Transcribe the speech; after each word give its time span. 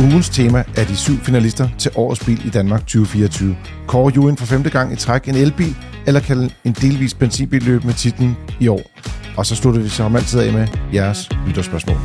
Ugens 0.00 0.28
tema 0.28 0.64
er 0.76 0.84
de 0.84 0.96
syv 0.96 1.14
finalister 1.14 1.68
til 1.78 1.90
Årets 1.94 2.24
Bil 2.24 2.46
i 2.46 2.50
Danmark 2.50 2.80
2024. 2.80 3.56
Kåre 3.86 4.12
Juen 4.16 4.36
for 4.36 4.46
femte 4.46 4.70
gang 4.70 4.92
i 4.92 4.96
træk 4.96 5.28
en 5.28 5.34
elbil, 5.34 5.76
eller 6.06 6.20
kan 6.20 6.50
en 6.64 6.72
delvis 6.72 7.14
benzinbil 7.14 7.62
løbe 7.62 7.86
med 7.86 7.94
titlen 7.94 8.36
i 8.60 8.68
år. 8.68 8.82
Og 9.36 9.46
så 9.46 9.56
slutter 9.56 9.80
vi 9.80 9.88
som 9.88 10.16
altid 10.16 10.40
af 10.40 10.52
med 10.52 10.66
jeres 10.94 11.30
lytterspørgsmål. 11.46 11.96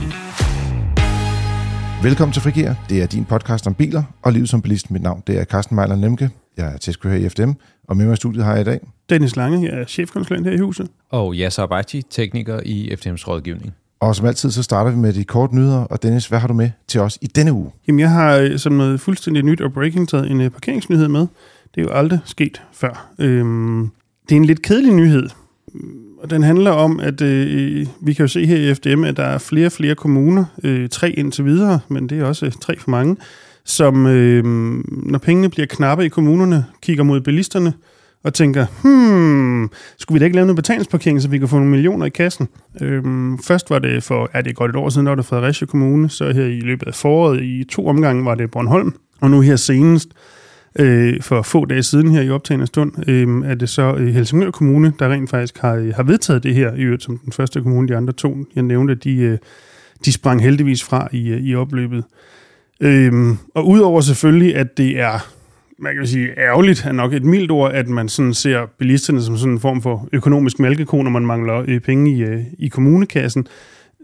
Velkommen 2.03 2.33
til 2.33 2.41
Frigir. 2.41 2.73
Det 2.89 3.01
er 3.01 3.07
din 3.07 3.25
podcast 3.25 3.67
om 3.67 3.73
biler 3.73 4.03
og 4.21 4.33
livet 4.33 4.49
som 4.49 4.61
bilist. 4.61 4.91
Mit 4.91 5.01
navn 5.01 5.23
det 5.27 5.39
er 5.39 5.43
Carsten 5.43 5.75
Mejler 5.75 5.95
Nemke. 5.95 6.29
Jeg 6.57 6.73
er 6.73 6.77
testkører 6.77 7.15
i 7.15 7.29
FDM, 7.29 7.51
og 7.87 7.97
med 7.97 8.05
mig 8.05 8.13
i 8.13 8.15
studiet 8.15 8.45
har 8.45 8.51
jeg 8.51 8.61
i 8.61 8.65
dag... 8.65 8.79
Dennis 9.09 9.35
Lange, 9.35 9.71
jeg 9.71 9.81
er 9.81 9.85
chefkonsulent 9.85 10.47
her 10.47 10.53
i 10.53 10.57
huset. 10.57 10.87
Og 11.09 11.33
Yasser 11.33 11.63
Abati, 11.63 12.01
tekniker 12.01 12.59
i 12.65 12.91
FDM's 12.91 13.27
rådgivning. 13.27 13.73
Og 13.99 14.15
som 14.15 14.25
altid, 14.25 14.51
så 14.51 14.63
starter 14.63 14.91
vi 14.91 14.97
med 14.97 15.13
de 15.13 15.23
korte 15.23 15.55
nyheder. 15.55 15.79
Og 15.79 16.03
Dennis, 16.03 16.27
hvad 16.27 16.39
har 16.39 16.47
du 16.47 16.53
med 16.53 16.69
til 16.87 17.01
os 17.01 17.17
i 17.21 17.27
denne 17.27 17.53
uge? 17.53 17.71
Jamen, 17.87 17.99
jeg 17.99 18.09
har 18.09 18.35
øh, 18.35 18.59
som 18.59 18.73
noget 18.73 19.01
fuldstændig 19.01 19.43
nyt 19.43 19.61
og 19.61 19.73
breaking 19.73 20.09
taget 20.09 20.31
en 20.31 20.41
øh, 20.41 20.49
parkeringsnyhed 20.49 21.07
med. 21.07 21.27
Det 21.75 21.81
er 21.81 21.81
jo 21.81 21.89
aldrig 21.91 22.19
sket 22.25 22.61
før. 22.73 23.11
Øhm, 23.19 23.89
det 24.29 24.35
er 24.35 24.39
en 24.39 24.45
lidt 24.45 24.61
kedelig 24.61 24.93
nyhed. 24.93 25.29
Og 26.21 26.29
den 26.29 26.43
handler 26.43 26.71
om, 26.71 26.99
at 26.99 27.21
øh, 27.21 27.87
vi 28.01 28.13
kan 28.13 28.23
jo 28.23 28.27
se 28.27 28.45
her 28.45 28.57
i 28.57 28.73
FDM, 28.73 29.03
at 29.03 29.17
der 29.17 29.23
er 29.23 29.37
flere 29.37 29.65
og 29.65 29.71
flere 29.71 29.95
kommuner, 29.95 30.45
øh, 30.63 30.89
tre 30.89 31.11
indtil 31.11 31.45
videre, 31.45 31.79
men 31.87 32.09
det 32.09 32.19
er 32.19 32.25
også 32.25 32.45
øh, 32.45 32.51
tre 32.51 32.79
for 32.79 32.91
mange, 32.91 33.17
som 33.65 34.07
øh, 34.07 34.43
når 34.87 35.19
pengene 35.19 35.49
bliver 35.49 35.65
knappe 35.65 36.05
i 36.05 36.09
kommunerne, 36.09 36.65
kigger 36.81 37.03
mod 37.03 37.21
bilisterne, 37.21 37.73
og 38.23 38.33
tænker, 38.33 38.65
hmm, 38.83 39.69
skulle 39.97 40.15
vi 40.15 40.19
da 40.19 40.25
ikke 40.25 40.35
lave 40.35 40.45
noget 40.45 40.55
betalingsparkering, 40.55 41.21
så 41.21 41.29
vi 41.29 41.37
kan 41.37 41.47
få 41.47 41.55
nogle 41.55 41.71
millioner 41.71 42.05
i 42.05 42.09
kassen? 42.09 42.47
Øhm, 42.81 43.39
først 43.39 43.69
var 43.69 43.79
det 43.79 44.03
for, 44.03 44.29
er 44.33 44.41
det 44.41 44.55
godt 44.55 44.69
et 44.69 44.75
år 44.75 44.89
siden, 44.89 45.05
der 45.05 45.11
var 45.11 45.15
det 45.15 45.25
Fredericia 45.25 45.67
Kommune, 45.67 46.09
så 46.09 46.31
her 46.31 46.45
i 46.45 46.59
løbet 46.59 46.87
af 46.87 46.95
foråret 46.95 47.41
i 47.41 47.63
to 47.71 47.87
omgange 47.87 48.25
var 48.25 48.35
det 48.35 48.51
Bornholm, 48.51 48.93
og 49.21 49.31
nu 49.31 49.41
her 49.41 49.55
senest, 49.55 50.09
øh, 50.79 51.21
for 51.21 51.41
få 51.41 51.65
dage 51.65 51.83
siden 51.83 52.11
her 52.11 52.21
i 52.21 52.29
optagende 52.29 52.67
stund, 52.67 53.09
øh, 53.09 53.51
er 53.51 53.55
det 53.55 53.69
så 53.69 53.95
øh, 53.95 54.07
Helsingør 54.07 54.51
Kommune, 54.51 54.93
der 54.99 55.09
rent 55.09 55.29
faktisk 55.29 55.57
har, 55.57 55.75
øh, 55.75 55.93
har 55.95 56.03
vedtaget 56.03 56.43
det 56.43 56.55
her, 56.55 56.73
i 56.73 56.81
øvrigt 56.81 57.03
som 57.03 57.17
den 57.17 57.33
første 57.33 57.61
kommune, 57.61 57.87
de 57.87 57.95
andre 57.95 58.13
to, 58.13 58.37
jeg 58.55 58.63
nævnte, 58.63 58.95
de, 58.95 59.15
øh, 59.15 59.37
de 60.05 60.11
sprang 60.11 60.41
heldigvis 60.41 60.83
fra 60.83 61.07
i, 61.11 61.29
øh, 61.29 61.41
i 61.41 61.55
opløbet. 61.55 62.03
Øh, 62.81 63.35
og 63.55 63.67
udover 63.67 64.01
selvfølgelig, 64.01 64.55
at 64.55 64.77
det 64.77 64.99
er 64.99 65.38
man 65.81 65.95
kan 65.95 66.07
sige, 66.07 66.39
ærgerligt 66.39 66.85
er 66.85 66.91
nok 66.91 67.13
et 67.13 67.23
mildt 67.23 67.51
ord, 67.51 67.73
at 67.73 67.87
man 67.87 68.09
sådan 68.09 68.33
ser 68.33 68.65
bilisterne 68.79 69.21
som 69.21 69.37
sådan 69.37 69.53
en 69.53 69.59
form 69.59 69.81
for 69.81 70.09
økonomisk 70.13 70.59
mælkeko, 70.59 71.01
når 71.01 71.11
man 71.11 71.25
mangler 71.25 71.63
øh, 71.67 71.79
penge 71.79 72.11
i, 72.11 72.23
øh, 72.23 72.43
i 72.59 72.67
kommunekassen, 72.67 73.47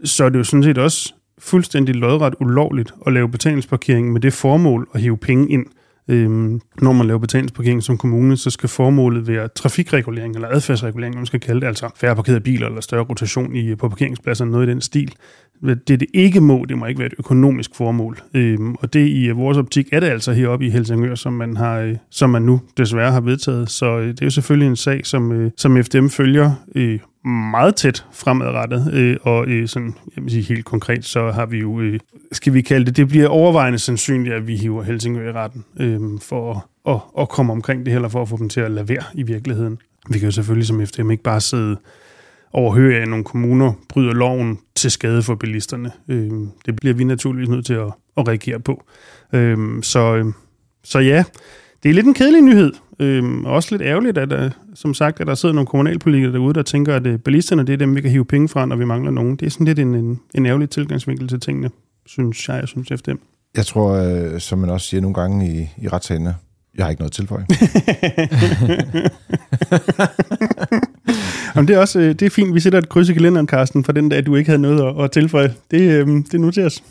så 0.04 0.24
er 0.24 0.28
det 0.28 0.38
jo 0.38 0.44
sådan 0.44 0.62
set 0.62 0.78
også 0.78 1.14
fuldstændig 1.38 1.94
lodret 1.94 2.34
ulovligt 2.40 2.94
at 3.06 3.12
lave 3.12 3.28
betalingsparkering 3.28 4.12
med 4.12 4.20
det 4.20 4.32
formål 4.32 4.88
at 4.94 5.00
hive 5.00 5.16
penge 5.16 5.50
ind. 5.50 5.66
Øhm, 6.08 6.60
når 6.82 6.92
man 6.92 7.06
laver 7.06 7.18
betalingsparkering 7.18 7.82
som 7.82 7.98
kommune, 7.98 8.36
så 8.36 8.50
skal 8.50 8.68
formålet 8.68 9.28
være 9.28 9.48
trafikregulering 9.48 10.34
eller 10.34 10.48
adfærdsregulering, 10.48 11.16
man 11.16 11.26
skal 11.26 11.40
kalde 11.40 11.60
det, 11.60 11.66
altså 11.66 11.90
færre 11.96 12.16
parkerede 12.16 12.40
biler 12.40 12.66
eller 12.66 12.80
større 12.80 13.04
rotation 13.04 13.56
i, 13.56 13.74
på 13.74 13.88
parkeringspladser, 13.88 14.44
noget 14.44 14.66
i 14.66 14.70
den 14.70 14.80
stil. 14.80 15.14
Det, 15.62 15.88
det 15.88 16.06
ikke 16.14 16.40
må, 16.40 16.64
det 16.68 16.78
må 16.78 16.86
ikke 16.86 16.98
være 16.98 17.06
et 17.06 17.14
økonomisk 17.18 17.70
formål. 17.74 18.18
Øhm, 18.34 18.74
og 18.74 18.92
det 18.92 19.08
i 19.08 19.26
øh, 19.26 19.36
vores 19.36 19.58
optik 19.58 19.88
er 19.92 20.00
det 20.00 20.06
altså 20.06 20.32
heroppe 20.32 20.66
i 20.66 20.70
Helsingør, 20.70 21.14
som 21.14 21.32
man, 21.32 21.56
har, 21.56 21.78
øh, 21.78 21.96
som 22.10 22.30
man 22.30 22.42
nu 22.42 22.60
desværre 22.76 23.12
har 23.12 23.20
vedtaget. 23.20 23.70
Så 23.70 23.98
øh, 23.98 24.08
det 24.08 24.20
er 24.20 24.26
jo 24.26 24.30
selvfølgelig 24.30 24.68
en 24.68 24.76
sag, 24.76 25.06
som, 25.06 25.32
øh, 25.32 25.50
som 25.56 25.82
FDM 25.82 26.06
følger 26.06 26.52
øh, 26.74 26.98
meget 27.26 27.76
tæt 27.76 28.04
fremadrettet, 28.12 28.92
øh, 28.92 29.16
og 29.22 29.48
øh, 29.48 29.68
sådan, 29.68 29.94
jeg 30.16 30.24
vil 30.24 30.32
sige 30.32 30.42
helt 30.42 30.64
konkret, 30.64 31.04
så 31.04 31.30
har 31.30 31.46
vi 31.46 31.58
jo, 31.58 31.80
øh, 31.80 32.00
skal 32.32 32.54
vi 32.54 32.62
kalde 32.62 32.86
det, 32.86 32.96
det 32.96 33.08
bliver 33.08 33.28
overvejende 33.28 33.78
sandsynligt, 33.78 34.34
at 34.34 34.46
vi 34.46 34.56
hiver 34.56 34.82
Helsingør 34.82 35.28
i 35.28 35.32
retten 35.32 35.64
øh, 35.80 36.00
for 36.20 36.50
at, 36.50 36.92
at, 36.94 37.00
at 37.22 37.28
komme 37.28 37.52
omkring 37.52 37.86
det, 37.86 37.94
eller 37.94 38.08
for 38.08 38.22
at 38.22 38.28
få 38.28 38.36
dem 38.36 38.48
til 38.48 38.60
at 38.60 38.70
lade 38.70 38.88
være 38.88 39.04
i 39.14 39.22
virkeligheden. 39.22 39.78
Vi 40.10 40.18
kan 40.18 40.26
jo 40.26 40.32
selvfølgelig 40.32 40.66
som 40.66 40.86
FDM 40.86 41.10
ikke 41.10 41.22
bare 41.22 41.40
sidde 41.40 41.76
overhøre, 42.52 43.00
at 43.00 43.08
nogle 43.08 43.24
kommuner 43.24 43.72
bryder 43.88 44.12
loven 44.12 44.58
til 44.74 44.90
skade 44.90 45.22
for 45.22 45.34
bilisterne. 45.34 45.92
Øh, 46.08 46.30
det 46.66 46.76
bliver 46.76 46.94
vi 46.94 47.04
naturligvis 47.04 47.48
nødt 47.48 47.66
til 47.66 47.74
at, 47.74 47.92
at 48.16 48.28
reagere 48.28 48.60
på. 48.60 48.84
Øh, 49.32 49.82
så, 49.82 50.14
øh, 50.16 50.24
så 50.84 50.98
ja, 50.98 51.24
det 51.82 51.88
er 51.88 51.94
lidt 51.94 52.06
en 52.06 52.14
kedelig 52.14 52.42
nyhed, 52.42 52.72
Øhm, 52.98 53.44
også 53.44 53.68
lidt 53.70 53.82
ærgerligt, 53.82 54.18
at 54.18 54.30
der, 54.30 54.50
som 54.74 54.94
sagt, 54.94 55.20
at 55.20 55.26
der 55.26 55.34
sidder 55.34 55.54
nogle 55.54 55.66
kommunalpolitikere 55.66 56.32
derude, 56.32 56.54
der 56.54 56.62
tænker, 56.62 56.94
at 56.94 57.06
øh, 57.06 57.18
bilisterne 57.18 57.66
det 57.66 57.72
er 57.72 57.76
dem, 57.76 57.96
vi 57.96 58.00
kan 58.00 58.10
hive 58.10 58.24
penge 58.24 58.48
fra, 58.48 58.66
når 58.66 58.76
vi 58.76 58.84
mangler 58.84 59.10
nogen. 59.10 59.36
Det 59.36 59.46
er 59.46 59.50
sådan 59.50 59.66
lidt 59.66 59.78
en, 59.78 59.94
en, 59.94 60.20
en 60.34 60.46
ærgerlig 60.46 60.70
tilgangsvinkel 60.70 61.28
til 61.28 61.40
tingene, 61.40 61.70
synes 62.06 62.48
jeg, 62.48 62.56
jeg 62.60 62.68
synes 62.68 62.90
efter 62.90 63.12
dem. 63.12 63.20
Jeg 63.56 63.66
tror, 63.66 63.92
øh, 63.92 64.40
som 64.40 64.58
man 64.58 64.70
også 64.70 64.86
siger 64.86 65.00
nogle 65.00 65.14
gange 65.14 65.48
i, 65.48 65.68
i 65.84 65.88
retssalene, 65.88 66.34
jeg 66.76 66.84
har 66.84 66.90
ikke 66.90 67.00
noget 67.00 67.12
tilføje. 67.12 67.46
Jamen, 71.56 71.68
det 71.68 71.76
er 71.76 71.80
også 71.80 72.00
øh, 72.00 72.08
det 72.08 72.22
er 72.22 72.30
fint, 72.30 72.54
vi 72.54 72.60
sætter 72.60 72.78
et 72.78 72.88
kryds 72.88 73.08
i 73.08 73.12
kalenderen, 73.12 73.48
Carsten, 73.48 73.84
for 73.84 73.92
den 73.92 74.08
dag, 74.08 74.26
du 74.26 74.36
ikke 74.36 74.48
havde 74.48 74.62
noget 74.62 74.88
at, 74.88 75.04
at 75.04 75.10
tilføje. 75.10 75.54
Det, 75.70 75.80
øh, 75.80 76.08
det 76.32 76.40
noteres. 76.40 76.82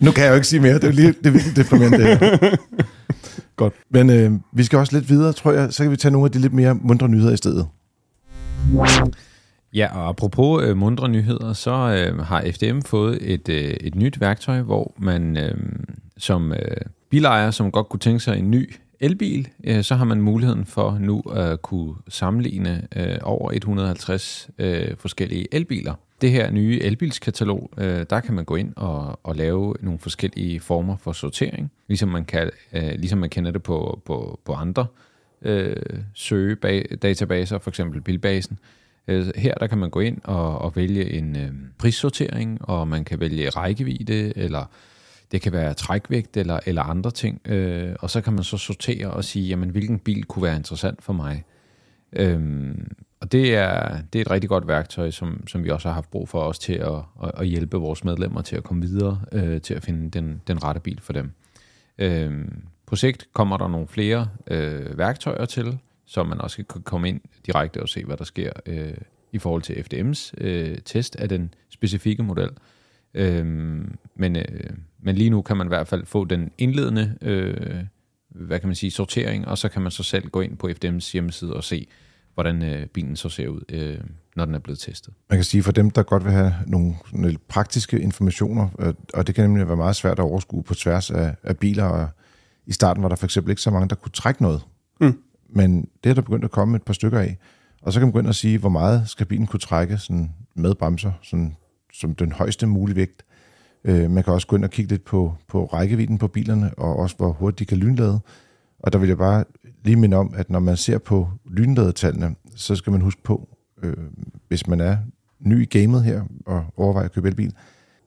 Nu 0.00 0.10
kan 0.10 0.24
jeg 0.24 0.30
jo 0.30 0.34
ikke 0.34 0.46
sige 0.46 0.60
mere. 0.60 0.74
Det 0.74 0.84
er, 0.84 0.92
lige, 0.92 1.14
det 1.24 1.32
virkelig 1.32 1.56
deprimerende. 1.56 2.18
Godt. 3.56 3.74
Men 3.90 4.10
øh, 4.10 4.32
vi 4.52 4.64
skal 4.64 4.78
også 4.78 4.96
lidt 4.96 5.08
videre, 5.08 5.32
tror 5.32 5.52
jeg. 5.52 5.72
Så 5.72 5.82
kan 5.82 5.90
vi 5.90 5.96
tage 5.96 6.12
nogle 6.12 6.26
af 6.26 6.32
de 6.32 6.38
lidt 6.38 6.52
mere 6.52 6.74
mundre 6.74 7.08
nyheder 7.08 7.32
i 7.32 7.36
stedet. 7.36 7.68
Ja, 9.74 9.96
og 9.96 10.08
apropos 10.08 10.64
øh, 10.64 10.76
mundre 10.76 11.08
nyheder, 11.08 11.52
så 11.52 11.70
øh, 11.70 12.18
har 12.18 12.44
FDM 12.52 12.80
fået 12.80 13.18
et, 13.32 13.48
øh, 13.48 13.74
et 13.80 13.94
nyt 13.94 14.20
værktøj, 14.20 14.60
hvor 14.62 14.94
man 14.98 15.36
øh, 15.36 15.54
som 16.16 16.52
øh, 16.52 16.76
bilejer, 17.10 17.50
som 17.50 17.70
godt 17.70 17.88
kunne 17.88 18.00
tænke 18.00 18.20
sig 18.20 18.38
en 18.38 18.50
ny 18.50 18.74
elbil, 19.00 19.48
øh, 19.64 19.82
så 19.82 19.94
har 19.94 20.04
man 20.04 20.20
muligheden 20.20 20.66
for 20.66 20.98
nu 21.00 21.20
at 21.20 21.62
kunne 21.62 21.94
sammenligne 22.08 22.88
øh, 22.96 23.18
over 23.22 23.50
150 23.52 24.50
øh, 24.58 24.96
forskellige 24.98 25.46
elbiler 25.52 25.94
det 26.24 26.32
her 26.32 26.50
nye 26.50 26.80
elbilskatalog, 26.82 27.70
øh, 27.78 28.06
der 28.10 28.20
kan 28.20 28.34
man 28.34 28.44
gå 28.44 28.56
ind 28.56 28.72
og, 28.76 29.20
og 29.22 29.36
lave 29.36 29.74
nogle 29.80 29.98
forskellige 29.98 30.60
former 30.60 30.96
for 30.96 31.12
sortering, 31.12 31.70
ligesom 31.88 32.08
man, 32.08 32.24
kan, 32.24 32.50
øh, 32.72 32.92
ligesom 32.92 33.18
man 33.18 33.30
kender 33.30 33.50
det 33.50 33.62
på, 33.62 34.02
på, 34.04 34.40
på 34.44 34.52
andre 34.52 34.86
øh, 35.42 35.76
søgedatabaser, 36.14 37.58
for 37.58 37.70
eksempel 37.70 38.00
Bilbasen. 38.00 38.58
Øh, 39.08 39.26
her 39.36 39.54
der 39.54 39.66
kan 39.66 39.78
man 39.78 39.90
gå 39.90 40.00
ind 40.00 40.18
og, 40.24 40.58
og 40.58 40.76
vælge 40.76 41.12
en 41.12 41.36
øh, 41.36 41.52
prissortering, 41.78 42.68
og 42.68 42.88
man 42.88 43.04
kan 43.04 43.20
vælge 43.20 43.50
rækkevidde, 43.50 44.38
eller 44.38 44.70
det 45.32 45.40
kan 45.40 45.52
være 45.52 45.74
trækvægt 45.74 46.36
eller, 46.36 46.60
eller 46.66 46.82
andre 46.82 47.10
ting, 47.10 47.40
øh, 47.48 47.94
og 48.00 48.10
så 48.10 48.20
kan 48.20 48.32
man 48.32 48.44
så 48.44 48.56
sortere 48.56 49.10
og 49.10 49.24
sige, 49.24 49.48
jamen 49.48 49.68
hvilken 49.68 49.98
bil 49.98 50.24
kunne 50.24 50.42
være 50.42 50.56
interessant 50.56 51.02
for 51.02 51.12
mig. 51.12 51.44
Øhm, 52.12 52.86
og 53.24 53.32
det 53.32 53.54
er, 53.54 53.98
det 54.12 54.18
er 54.18 54.20
et 54.20 54.30
rigtig 54.30 54.48
godt 54.48 54.68
værktøj, 54.68 55.10
som, 55.10 55.46
som 55.46 55.64
vi 55.64 55.70
også 55.70 55.88
har 55.88 55.94
haft 55.94 56.10
brug 56.10 56.28
for 56.28 56.42
os 56.42 56.58
til 56.58 56.72
at, 56.72 56.94
at, 57.22 57.30
at 57.36 57.46
hjælpe 57.46 57.76
vores 57.76 58.04
medlemmer 58.04 58.42
til 58.42 58.56
at 58.56 58.64
komme 58.64 58.82
videre, 58.82 59.20
øh, 59.32 59.60
til 59.60 59.74
at 59.74 59.82
finde 59.82 60.10
den, 60.10 60.42
den 60.46 60.64
rette 60.64 60.80
bil 60.80 61.00
for 61.00 61.12
dem. 61.12 61.30
Øh, 61.98 62.44
på 62.86 62.96
sigt 62.96 63.28
kommer 63.32 63.56
der 63.56 63.68
nogle 63.68 63.88
flere 63.88 64.28
øh, 64.46 64.98
værktøjer 64.98 65.44
til, 65.44 65.78
så 66.06 66.22
man 66.22 66.40
også 66.40 66.56
kan 66.56 66.82
komme 66.82 67.08
ind 67.08 67.20
direkte 67.46 67.82
og 67.82 67.88
se, 67.88 68.04
hvad 68.04 68.16
der 68.16 68.24
sker 68.24 68.52
øh, 68.66 68.94
i 69.32 69.38
forhold 69.38 69.62
til 69.62 69.72
FDM's 69.72 70.32
øh, 70.38 70.78
test 70.84 71.16
af 71.16 71.28
den 71.28 71.54
specifikke 71.70 72.22
model. 72.22 72.50
Øh, 73.14 73.46
men, 74.14 74.36
øh, 74.36 74.70
men 74.98 75.16
lige 75.16 75.30
nu 75.30 75.42
kan 75.42 75.56
man 75.56 75.66
i 75.66 75.68
hvert 75.68 75.88
fald 75.88 76.06
få 76.06 76.24
den 76.24 76.50
indledende 76.58 77.18
øh, 77.22 77.84
hvad 78.28 78.60
kan 78.60 78.68
man 78.68 78.76
sige, 78.76 78.90
sortering, 78.90 79.48
og 79.48 79.58
så 79.58 79.68
kan 79.68 79.82
man 79.82 79.90
så 79.90 80.02
selv 80.02 80.28
gå 80.28 80.40
ind 80.40 80.56
på 80.56 80.68
FDM's 80.68 81.12
hjemmeside 81.12 81.54
og 81.54 81.64
se, 81.64 81.86
hvordan 82.34 82.62
øh, 82.62 82.86
bilen 82.86 83.16
så 83.16 83.28
ser 83.28 83.48
ud, 83.48 83.60
øh, 83.68 83.98
når 84.36 84.44
den 84.44 84.54
er 84.54 84.58
blevet 84.58 84.78
testet. 84.78 85.14
Man 85.30 85.36
kan 85.36 85.44
sige, 85.44 85.62
for 85.62 85.72
dem, 85.72 85.90
der 85.90 86.02
godt 86.02 86.24
vil 86.24 86.32
have 86.32 86.54
nogle, 86.66 86.94
nogle 87.12 87.38
praktiske 87.48 88.00
informationer, 88.00 88.68
øh, 88.78 88.94
og 89.14 89.26
det 89.26 89.34
kan 89.34 89.44
nemlig 89.44 89.68
være 89.68 89.76
meget 89.76 89.96
svært 89.96 90.18
at 90.18 90.24
overskue 90.24 90.62
på 90.62 90.74
tværs 90.74 91.10
af, 91.10 91.34
af 91.42 91.56
biler, 91.58 91.84
og 91.84 92.08
i 92.66 92.72
starten 92.72 93.02
var 93.02 93.08
der 93.08 93.16
for 93.16 93.26
eksempel 93.26 93.50
ikke 93.50 93.62
så 93.62 93.70
mange, 93.70 93.88
der 93.88 93.94
kunne 93.94 94.12
trække 94.12 94.42
noget. 94.42 94.62
Mm. 95.00 95.18
Men 95.48 95.88
det 96.04 96.10
er 96.10 96.14
der 96.14 96.22
begyndt 96.22 96.44
at 96.44 96.50
komme 96.50 96.76
et 96.76 96.82
par 96.82 96.94
stykker 96.94 97.18
af. 97.18 97.38
Og 97.82 97.92
så 97.92 98.00
kan 98.00 98.06
man 98.06 98.12
begynde 98.12 98.28
at 98.28 98.36
sige, 98.36 98.58
hvor 98.58 98.68
meget 98.68 99.08
skal 99.08 99.26
bilen 99.26 99.46
kunne 99.46 99.60
trække 99.60 99.98
sådan 99.98 100.30
med 100.54 100.74
bremser, 100.74 101.12
sådan, 101.22 101.56
som 101.92 102.14
den 102.14 102.32
højeste 102.32 102.66
mulige 102.66 102.96
vægt. 102.96 103.24
Øh, 103.84 104.10
man 104.10 104.24
kan 104.24 104.32
også 104.32 104.46
gå 104.46 104.56
ind 104.56 104.64
og 104.64 104.70
kigge 104.70 104.90
lidt 104.90 105.04
på, 105.04 105.34
på 105.48 105.64
rækkevidden 105.64 106.18
på 106.18 106.28
bilerne, 106.28 106.74
og 106.78 106.96
også 106.96 107.16
hvor 107.16 107.32
hurtigt 107.32 107.58
de 107.58 107.64
kan 107.64 107.78
lynlade. 107.78 108.20
Og 108.78 108.92
der 108.92 108.98
vil 108.98 109.08
jeg 109.08 109.18
bare 109.18 109.44
lige 109.84 109.96
minde 109.96 110.16
om, 110.16 110.34
at 110.36 110.50
når 110.50 110.60
man 110.60 110.76
ser 110.76 110.98
på 110.98 111.28
lynladetallene, 111.50 112.34
så 112.56 112.74
skal 112.74 112.90
man 112.90 113.00
huske 113.00 113.22
på, 113.22 113.48
øh, 113.82 113.94
hvis 114.48 114.66
man 114.66 114.80
er 114.80 114.96
ny 115.40 115.62
i 115.62 115.78
gamet 115.78 116.04
her 116.04 116.22
og 116.46 116.64
overvejer 116.76 117.04
at 117.04 117.12
købe 117.12 117.28
elbil, 117.28 117.52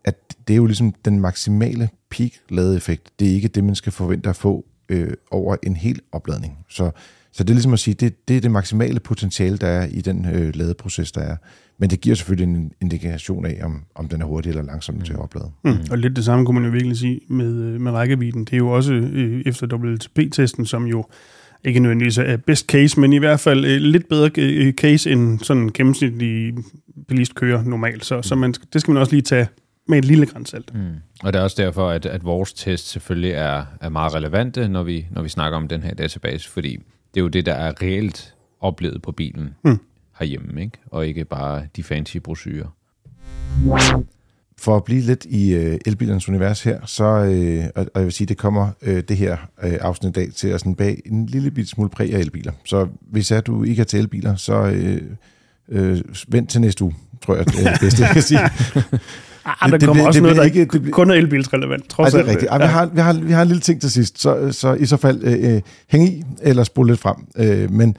at 0.04 0.36
det 0.48 0.54
er 0.54 0.58
jo 0.58 0.66
ligesom 0.66 0.94
den 1.06 1.20
maksimale 1.20 1.90
peak 2.10 2.32
ladeeffekt. 2.50 3.12
Det 3.20 3.30
er 3.30 3.34
ikke 3.34 3.48
det, 3.48 3.64
man 3.64 3.76
skal 3.76 3.92
forvente 3.92 4.30
at 4.30 4.36
få 4.36 4.66
øh, 4.90 5.14
over 5.32 5.56
en 5.64 5.76
hel 5.76 6.02
opladning. 6.12 6.58
Så 6.70 6.92
Så 7.32 7.44
det 7.44 7.50
er 7.50 7.54
ligesom 7.54 7.74
at 7.74 7.80
sige, 7.80 7.94
det, 7.94 8.28
det 8.28 8.38
er 8.38 8.42
det 8.42 8.52
maksimale 8.52 9.00
potentiale, 9.00 9.58
der 9.58 9.68
er 9.68 9.86
i 9.86 10.02
den 10.02 10.26
øh, 10.26 10.56
ladeproces, 10.56 11.12
der 11.12 11.22
er. 11.22 11.36
Men 11.80 11.90
det 11.90 12.02
giver 12.02 12.16
selvfølgelig 12.16 12.56
en 12.56 12.72
indikation 12.82 13.46
af, 13.46 13.60
om, 13.64 13.84
om 13.96 14.08
den 14.08 14.22
er 14.22 14.26
hurtig 14.26 14.50
eller 14.50 14.64
langsom 14.64 14.96
mm. 14.96 15.02
til 15.02 15.14
at 15.14 15.20
oplade. 15.20 15.52
Mm. 15.64 15.72
mm. 15.72 15.78
Og 15.92 15.98
lidt 15.98 16.16
det 16.16 16.26
samme 16.26 16.46
kunne 16.46 16.56
man 16.56 16.66
jo 16.66 16.72
virkelig 16.72 16.98
sige 16.98 17.20
med, 17.30 17.54
øh, 17.54 17.82
med 17.82 17.92
rækkevidden. 17.92 18.46
Det 18.46 18.54
er 18.54 18.58
jo 18.58 18.70
også 18.70 18.94
øh, 18.94 19.42
efter 19.46 19.78
WLTP-testen, 19.78 20.66
som 20.66 20.86
jo 20.86 21.06
ikke 21.68 21.80
nødvendigvis 21.80 22.18
er 22.18 22.38
best 22.38 22.66
case, 22.66 23.00
men 23.00 23.14
i 23.14 23.18
hvert 23.18 23.40
fald 23.40 23.66
øh, 23.66 23.82
lidt 23.82 24.10
bedre 24.10 24.32
øh, 24.38 24.74
case 24.74 25.12
end 25.12 25.40
sådan 25.40 25.64
en 25.64 25.74
gennemsnitlig 25.74 26.54
bilist 27.08 27.36
kører 27.36 27.64
normalt. 27.64 28.06
Så, 28.06 28.22
så 28.22 28.36
man, 28.36 28.54
det 28.74 28.82
skal 28.82 28.92
man 28.92 29.02
også 29.02 29.14
lige 29.14 29.22
tage 29.22 29.48
med 29.88 29.98
et 29.98 30.06
lille 30.06 30.26
grænsalt. 30.26 30.74
Mm. 30.74 30.80
Og 31.24 31.34
det 31.34 31.40
er 31.40 31.44
også 31.44 31.64
derfor, 31.64 31.90
at, 31.90 32.06
at 32.06 32.24
vores 32.24 32.54
test 32.54 32.90
selvfølgelig 32.90 33.32
er, 33.32 33.66
er 33.82 33.90
meget 33.90 34.14
relevante, 34.14 34.68
når 34.68 34.84
vi, 34.84 35.08
når 35.12 35.22
vi 35.22 35.30
snakker 35.30 35.58
om 35.58 35.68
den 35.68 35.84
her 35.84 35.94
database, 35.94 36.50
fordi 36.50 36.72
det 37.14 37.20
er 37.20 37.22
jo 37.22 37.28
det, 37.28 37.46
der 37.46 37.54
er 37.54 37.82
reelt 37.82 38.34
oplevet 38.60 39.02
på 39.02 39.12
bilen 39.12 39.56
mm. 39.64 39.80
herhjemme, 40.20 40.62
ikke? 40.62 40.78
og 40.86 41.08
ikke 41.08 41.26
bare 41.26 41.68
de 41.76 41.84
fancy 41.84 42.18
brosyrer. 42.18 42.68
For 44.60 44.76
at 44.78 44.84
blive 44.84 45.02
lidt 45.02 45.26
i 45.30 45.54
øh, 45.54 45.78
elbilernes 45.86 46.30
univers 46.30 46.62
her, 46.64 46.80
så, 46.86 47.04
øh, 47.04 47.64
og, 47.76 47.82
og 47.94 48.00
jeg 48.02 48.04
vil 48.04 48.12
sige, 48.12 48.28
det 48.28 48.38
kommer 48.38 48.70
øh, 48.82 49.04
det 49.10 49.18
her 49.18 49.38
øh, 49.64 49.74
afsnit 49.82 50.10
i 50.10 50.20
dag 50.20 50.30
til 50.36 50.48
at 50.48 50.60
sådan 50.60 50.76
bag 50.76 51.02
en 51.06 51.26
lille 51.26 51.52
bit 51.52 51.70
smule 51.70 51.90
præg 51.90 52.14
af 52.14 52.20
elbiler. 52.20 52.52
Så 52.66 52.88
hvis 53.12 53.32
er, 53.32 53.42
du 53.42 53.64
ikke 53.64 53.80
er 53.82 53.84
til 53.84 54.00
elbiler, 54.00 54.36
så 54.36 54.54
øh, 54.54 55.02
øh, 55.70 56.02
vent 56.28 56.50
til 56.50 56.62
næste 56.62 56.84
uge, 56.84 56.96
tror 57.26 57.36
jeg, 57.36 57.46
det 57.46 57.66
er 57.68 57.72
det 57.72 57.80
bedste, 57.82 58.04
jeg 58.04 58.12
kan 58.14 58.22
sige. 58.22 58.40
Ah, 59.62 59.72
der 59.72 59.78
det 59.78 59.86
kommer 59.88 59.94
bliver- 59.94 60.08
også 60.08 60.18
det 60.18 60.24
noget, 60.24 60.38
der 60.38 60.44
ikke 60.44 60.66
det 60.66 60.92
kun 60.92 61.10
er 61.10 61.14
elbilsrelevant, 61.16 61.90
trods 61.90 62.12
det 62.14 62.20
er 62.20 62.24
alt. 62.24 62.30
rigtigt. 62.32 62.52
Ej, 62.52 62.58
vi, 62.58 62.64
har, 62.64 62.86
vi, 62.86 63.00
har, 63.02 63.14
vi 63.14 63.32
har 63.32 63.42
en 63.42 63.48
lille 63.48 63.62
ting 63.62 63.82
til 63.82 63.92
sidst, 63.92 64.22
så, 64.22 64.52
så 64.52 64.74
i 64.74 64.86
så 64.86 64.98
fald 64.98 65.24
øh, 65.24 65.56
øh, 65.56 65.62
hæng 65.88 66.04
i, 66.10 66.24
eller 66.42 66.64
spole 66.64 66.90
lidt 66.92 67.00
frem. 67.00 67.16
Øh, 67.38 67.72
men 67.72 67.98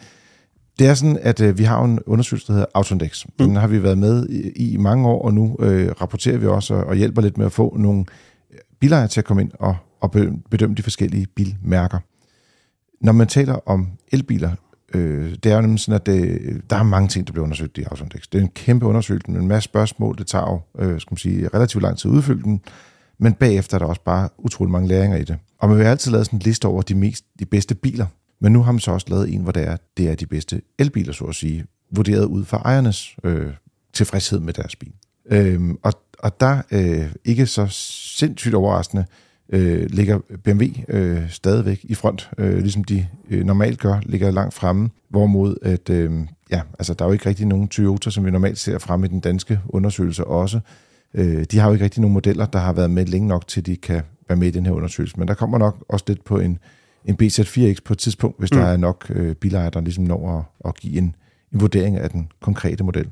det 0.79 0.87
er 0.87 0.95
sådan, 0.95 1.19
at 1.23 1.41
øh, 1.41 1.59
vi 1.59 1.65
har 1.65 1.85
en 1.85 2.01
undersøgelse, 2.07 2.47
der 2.47 2.53
hedder 2.53 2.67
Autoindex. 2.75 3.27
Den 3.39 3.57
har 3.57 3.67
vi 3.67 3.83
været 3.83 3.99
med 3.99 4.29
i, 4.29 4.73
i 4.73 4.77
mange 4.77 5.09
år, 5.09 5.23
og 5.23 5.35
nu 5.35 5.57
øh, 5.61 5.91
rapporterer 6.01 6.39
vi 6.39 6.47
også 6.47 6.75
og, 6.75 6.85
og 6.85 6.97
hjælper 6.97 7.23
lidt 7.23 7.39
med 7.39 7.47
at 7.47 7.53
få 7.53 7.77
nogle 7.79 8.05
bilejere 8.81 9.09
til 9.09 9.21
at 9.21 9.25
komme 9.25 9.43
ind 9.43 9.51
og, 9.55 9.77
og 10.01 10.11
be- 10.11 10.33
bedømme 10.51 10.77
de 10.77 10.83
forskellige 10.83 11.27
bilmærker. 11.27 11.99
Når 13.01 13.13
man 13.13 13.27
taler 13.27 13.69
om 13.69 13.89
elbiler, 14.13 14.51
øh, 14.95 15.37
det 15.43 15.53
er 15.53 15.57
jo 15.57 15.61
nemlig 15.61 15.81
sådan, 15.81 15.95
at 15.95 16.07
det, 16.07 16.41
der 16.71 16.77
er 16.77 16.83
mange 16.83 17.09
ting, 17.09 17.27
der 17.27 17.33
bliver 17.33 17.45
undersøgt 17.45 17.79
i 17.79 17.83
Autoindex. 17.83 18.23
Det 18.33 18.39
er 18.39 18.43
en 18.43 18.49
kæmpe 18.49 18.87
undersøgelse 18.87 19.31
med 19.31 19.41
en 19.41 19.49
masse 19.49 19.65
spørgsmål. 19.65 20.19
Det 20.19 20.27
tager 20.27 20.63
jo, 20.79 20.85
øh, 20.85 21.01
skal 21.01 21.13
man 21.13 21.19
sige, 21.19 21.49
relativt 21.55 21.83
lang 21.83 21.99
tid 21.99 22.11
at 22.11 22.15
udfylde 22.15 22.43
den, 22.43 22.61
men 23.19 23.35
bagefter 23.35 23.75
er 23.75 23.79
der 23.79 23.87
også 23.87 24.03
bare 24.05 24.29
utrolig 24.39 24.73
mange 24.73 24.89
læringer 24.89 25.17
i 25.17 25.25
det. 25.25 25.37
Og 25.59 25.69
man 25.69 25.79
vil 25.79 25.85
altid 25.85 26.13
lave 26.13 26.25
sådan 26.25 26.37
en 26.37 26.43
liste 26.43 26.67
over 26.69 26.83
de, 26.83 26.95
mest, 26.95 27.25
de 27.39 27.45
bedste 27.45 27.75
biler, 27.75 28.07
men 28.41 28.53
nu 28.53 28.63
har 28.63 28.73
man 28.73 28.81
så 28.81 28.91
også 28.91 29.07
lavet 29.11 29.35
en, 29.35 29.43
hvor 29.43 29.53
det 29.53 29.69
er, 29.69 29.77
det 29.97 30.09
er 30.09 30.15
de 30.15 30.27
bedste 30.27 30.63
elbiler, 30.79 31.13
så 31.13 31.25
at 31.25 31.35
sige, 31.35 31.65
vurderet 31.91 32.25
ud 32.25 32.45
fra 32.45 32.63
ejernes 32.65 33.17
øh, 33.25 33.53
tilfredshed 33.93 34.41
med 34.41 34.53
deres 34.53 34.77
bil. 34.77 34.93
Øh, 35.31 35.61
og, 35.83 35.93
og 36.19 36.41
der, 36.41 36.63
øh, 36.71 37.13
ikke 37.25 37.47
så 37.47 37.67
sindssygt 37.71 38.55
overraskende, 38.55 39.05
øh, 39.53 39.91
ligger 39.91 40.19
BMW 40.45 40.65
øh, 40.89 41.31
stadigvæk 41.31 41.81
i 41.85 41.95
front, 41.95 42.31
øh, 42.39 42.59
ligesom 42.59 42.85
de 42.85 43.07
øh, 43.31 43.45
normalt 43.45 43.81
gør, 43.81 44.01
ligger 44.03 44.31
langt 44.31 44.55
fremme, 44.55 44.91
hvorimod 45.09 45.57
at, 45.63 45.91
øh, 45.91 46.13
ja, 46.51 46.61
altså, 46.79 46.95
der 46.95 47.05
er 47.05 47.09
jo 47.09 47.13
ikke 47.13 47.29
rigtig 47.29 47.47
nogen 47.47 47.69
Toyota, 47.69 48.11
som 48.11 48.25
vi 48.25 48.31
normalt 48.31 48.59
ser 48.59 48.79
fremme 48.79 49.07
i 49.07 49.09
den 49.09 49.21
danske 49.21 49.61
undersøgelse 49.69 50.25
også. 50.25 50.61
Øh, 51.15 51.45
de 51.51 51.59
har 51.59 51.67
jo 51.67 51.73
ikke 51.73 51.85
rigtig 51.85 52.01
nogen 52.01 52.15
modeller, 52.15 52.47
der 52.47 52.59
har 52.59 52.73
været 52.73 52.91
med 52.91 53.07
længe 53.07 53.29
nok, 53.29 53.49
til 53.49 53.67
de 53.67 53.77
kan 53.77 54.03
være 54.29 54.37
med 54.37 54.49
i 54.49 54.51
den 54.51 54.67
her 54.67 54.73
undersøgelse, 54.73 55.19
men 55.19 55.29
der 55.29 55.35
kommer 55.35 55.59
nok 55.59 55.85
også 55.89 56.05
lidt 56.09 56.25
på 56.25 56.39
en, 56.39 56.59
en 57.05 57.17
BZ4X 57.23 57.77
på 57.85 57.93
et 57.93 57.99
tidspunkt, 57.99 58.39
hvis 58.39 58.53
mm. 58.53 58.59
der 58.59 58.67
er 58.67 58.77
nok 58.77 59.07
øh, 59.11 59.35
bilejere, 59.35 59.71
der 59.71 59.81
ligesom 59.81 60.05
når 60.05 60.39
at, 60.39 60.69
at 60.69 60.77
give 60.77 60.99
en, 60.99 61.17
en 61.53 61.61
vurdering 61.61 61.97
af 61.97 62.11
den 62.11 62.33
konkrete 62.41 62.85
model. 62.85 63.11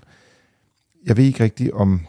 Jeg 1.07 1.17
ved 1.17 1.25
ikke 1.25 1.45
rigtigt, 1.45 1.73
om 1.73 2.01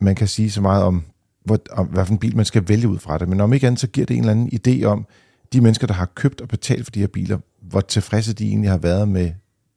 man 0.00 0.14
kan 0.14 0.28
sige 0.28 0.50
så 0.50 0.60
meget 0.60 0.84
om, 0.84 1.02
hvor, 1.44 1.58
om 1.70 1.86
hvad 1.86 2.04
for 2.04 2.12
en 2.12 2.18
bil 2.18 2.36
man 2.36 2.44
skal 2.44 2.68
vælge 2.68 2.88
ud 2.88 2.98
fra 2.98 3.18
det, 3.18 3.28
men 3.28 3.40
om 3.40 3.52
ikke 3.52 3.66
andet, 3.66 3.80
så 3.80 3.86
giver 3.86 4.06
det 4.06 4.16
en 4.16 4.20
eller 4.20 4.32
anden 4.32 4.50
idé 4.66 4.84
om 4.84 5.06
de 5.52 5.60
mennesker, 5.60 5.86
der 5.86 5.94
har 5.94 6.06
købt 6.14 6.40
og 6.40 6.48
betalt 6.48 6.84
for 6.84 6.90
de 6.90 7.00
her 7.00 7.06
biler, 7.06 7.38
hvor 7.60 7.80
tilfredse 7.80 8.32
de 8.32 8.48
egentlig 8.48 8.70
har 8.70 8.78
været 8.78 9.08
med 9.08 9.30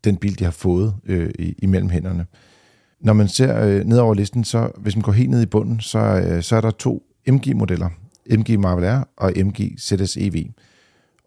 den 0.03 0.17
bil, 0.17 0.39
de 0.39 0.43
har 0.43 0.51
fået 0.51 0.95
øh, 1.05 1.29
imellem 1.39 1.89
hænderne. 1.89 2.25
Når 2.99 3.13
man 3.13 3.27
ser 3.27 3.65
øh, 3.65 3.85
ned 3.85 3.97
over 3.97 4.13
listen, 4.13 4.43
så 4.43 4.71
hvis 4.77 4.95
man 4.95 5.01
går 5.01 5.11
helt 5.11 5.29
ned 5.29 5.41
i 5.41 5.45
bunden, 5.45 5.79
så, 5.79 5.99
øh, 5.99 6.43
så 6.43 6.55
er 6.55 6.61
der 6.61 6.71
to 6.71 7.03
MG-modeller. 7.27 7.89
MG 8.29 8.59
Marvel 8.59 8.85
R 8.85 9.07
og 9.17 9.33
MG 9.37 9.79
ZS 9.79 10.17
EV. 10.17 10.45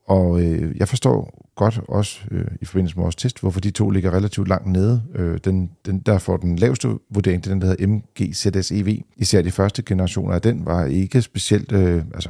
Og 0.09 0.41
øh, 0.43 0.77
jeg 0.77 0.89
forstår 0.89 1.49
godt 1.55 1.81
også 1.89 2.21
øh, 2.31 2.45
i 2.61 2.65
forbindelse 2.65 2.97
med 2.97 3.03
vores 3.03 3.17
test, 3.17 3.41
hvorfor 3.41 3.61
de 3.61 3.71
to 3.71 3.91
ligger 3.91 4.11
relativt 4.11 4.49
langt 4.49 4.67
nede. 4.67 5.03
Øh, 5.15 5.39
den, 5.45 5.71
den, 5.87 5.99
der 5.99 6.19
får 6.19 6.37
den 6.37 6.57
laveste 6.57 6.89
vurdering, 7.11 7.45
det 7.45 7.51
er 7.51 7.55
den, 7.55 7.61
der 7.61 7.67
hedder 7.67 7.87
MG 7.87 8.35
ZS 8.35 8.73
EV. 8.73 8.99
Især 9.17 9.43
de 9.43 9.51
første 9.51 9.83
generationer 9.83 10.35
af 10.35 10.43
den 10.43 10.67
var 10.67 10.85
ikke 10.85 11.23
specielt, 11.23 11.73
øh, 11.73 12.03
altså 12.15 12.29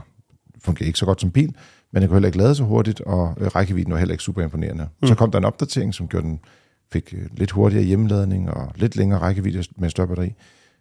fungerer 0.65 0.87
ikke 0.87 0.99
så 0.99 1.07
godt 1.07 1.21
som 1.21 1.31
bil, 1.31 1.55
men 1.93 2.03
den 2.03 2.09
kunne 2.09 2.17
heller 2.17 2.29
ikke 2.29 2.39
lade 2.39 2.55
så 2.55 2.65
hurtigt, 2.65 3.01
og 3.01 3.35
øh, 3.41 3.47
rækkevidden 3.47 3.93
var 3.93 3.99
heller 3.99 4.15
ikke 4.15 4.25
super 4.25 4.43
imponerende. 4.43 4.89
Mm. 5.03 5.09
Så 5.09 5.15
kom 5.15 5.31
der 5.31 5.39
en 5.39 5.45
opdatering, 5.45 5.95
som 5.95 6.09
gjorde 6.09 6.27
den, 6.27 6.41
fik 6.93 7.15
øh, 7.17 7.27
lidt 7.37 7.51
hurtigere 7.51 7.85
hjemmeladning 7.85 8.51
og 8.51 8.73
lidt 8.77 8.97
længere 8.97 9.21
rækkevidde 9.21 9.65
med 9.77 9.91
større 9.91 10.09
batteri, 10.09 10.35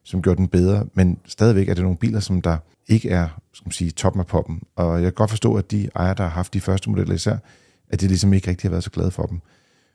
som 0.07 0.21
gjorde 0.21 0.38
den 0.38 0.48
bedre, 0.48 0.86
men 0.94 1.18
stadigvæk 1.25 1.69
er 1.69 1.74
det 1.74 1.83
nogle 1.83 1.98
biler, 1.98 2.19
som 2.19 2.42
der 2.42 2.57
ikke 2.88 3.09
er, 3.09 3.27
skal 3.54 3.68
man 3.68 3.71
sige, 3.71 3.92
toppen 3.92 4.19
af 4.19 4.27
poppen. 4.27 4.62
Og 4.75 4.94
jeg 4.94 5.04
kan 5.04 5.13
godt 5.13 5.30
forstå, 5.30 5.56
at 5.56 5.71
de 5.71 5.89
ejere, 5.95 6.13
der 6.18 6.24
har 6.24 6.30
haft 6.30 6.54
de 6.54 6.62
første 6.62 6.89
modeller 6.89 7.15
især, 7.15 7.38
at 7.89 8.01
de 8.01 8.07
ligesom 8.07 8.33
ikke 8.33 8.50
rigtig 8.50 8.68
har 8.68 8.71
været 8.71 8.83
så 8.83 8.92
glade 8.92 9.12
for 9.12 9.24
dem. 9.24 9.39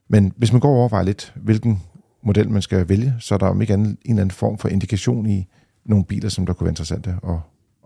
Men 0.09 0.33
hvis 0.37 0.53
man 0.53 0.61
går 0.61 0.69
og 0.69 0.77
overvejer 0.77 1.05
lidt, 1.05 1.33
hvilken 1.37 1.83
model 2.23 2.51
man 2.51 2.63
skal 2.63 2.89
vælge, 2.89 3.15
så 3.19 3.35
er 3.35 3.39
der 3.39 3.47
om 3.47 3.61
ikke 3.61 3.73
andet 3.73 3.89
en 3.89 3.97
eller 4.05 4.21
anden 4.21 4.31
form 4.31 4.59
for 4.59 4.69
indikation 4.69 5.27
i 5.27 5.47
nogle 5.85 6.05
biler, 6.05 6.29
som 6.29 6.47
der 6.47 6.53
kunne 6.53 6.65
være 6.65 6.73
interessante 6.73 7.11
at, 7.11 7.35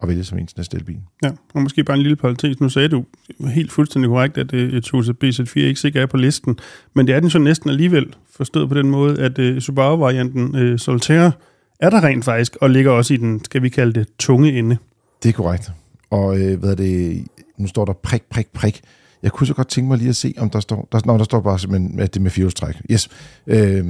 at 0.03 0.09
vælge 0.09 0.25
som 0.25 0.39
ens 0.39 0.57
næste 0.57 0.77
elbil. 0.77 1.01
Ja, 1.25 1.31
og 1.55 1.63
måske 1.63 1.85
bare 1.85 1.97
en 1.97 2.03
lille 2.03 2.17
parentes. 2.17 2.61
Nu 2.61 2.69
sagde 2.69 2.89
du 2.89 3.05
helt 3.41 3.73
fuldstændig 3.73 4.09
korrekt, 4.09 4.39
at 4.39 4.55
øh, 4.55 4.73
et 4.73 4.85
Toyota 4.85 5.13
BZ4 5.25 5.59
ikke 5.59 6.01
er 6.01 6.07
på 6.07 6.17
listen, 6.17 6.59
men 6.95 7.07
det 7.07 7.15
er 7.15 7.21
den 7.21 7.31
så 7.31 7.39
næsten 7.39 7.71
alligevel 7.71 8.15
forstået 8.31 8.69
på 8.69 8.75
den 8.75 8.91
måde, 8.91 9.23
at 9.23 9.39
uh, 9.39 9.59
Subaru-varianten 9.59 10.73
uh, 10.73 10.79
Solterra 10.79 11.31
er 11.81 11.91
der 11.91 12.05
rent 12.05 12.25
faktisk, 12.25 12.57
og 12.61 12.71
ligger 12.71 12.91
også 12.91 13.15
i 13.15 13.17
den, 13.17 13.45
skal 13.45 13.63
vi 13.63 13.69
kalde 13.69 13.93
det, 13.93 14.09
tunge 14.19 14.59
ende. 14.59 14.77
Det 15.23 15.29
er 15.29 15.33
korrekt. 15.33 15.71
Og 16.11 16.41
øh, 16.41 16.59
hvad 16.59 16.71
er 16.71 16.75
det, 16.75 17.25
nu 17.57 17.67
står 17.67 17.85
der 17.85 17.93
prik, 17.93 18.23
prik, 18.31 18.47
prik. 18.55 18.81
Jeg 19.23 19.33
kunne 19.33 19.47
så 19.47 19.55
godt 19.55 19.69
tænke 19.69 19.89
mig 19.89 19.99
lige 19.99 20.09
at 20.09 20.17
se, 20.17 20.35
om 20.39 20.51
der 20.51 20.61
står, 20.61 20.89
der, 20.93 21.01
nå, 21.05 21.19
der 21.19 21.25
står 21.25 21.41
bare 21.41 21.59
simpelthen, 21.59 22.01
at 22.01 22.15
det 22.15 22.21
er 22.21 22.23
med 22.23 22.31
firehjulstræk. 22.31 22.75
Yes. 22.91 23.09
Øh, 23.47 23.85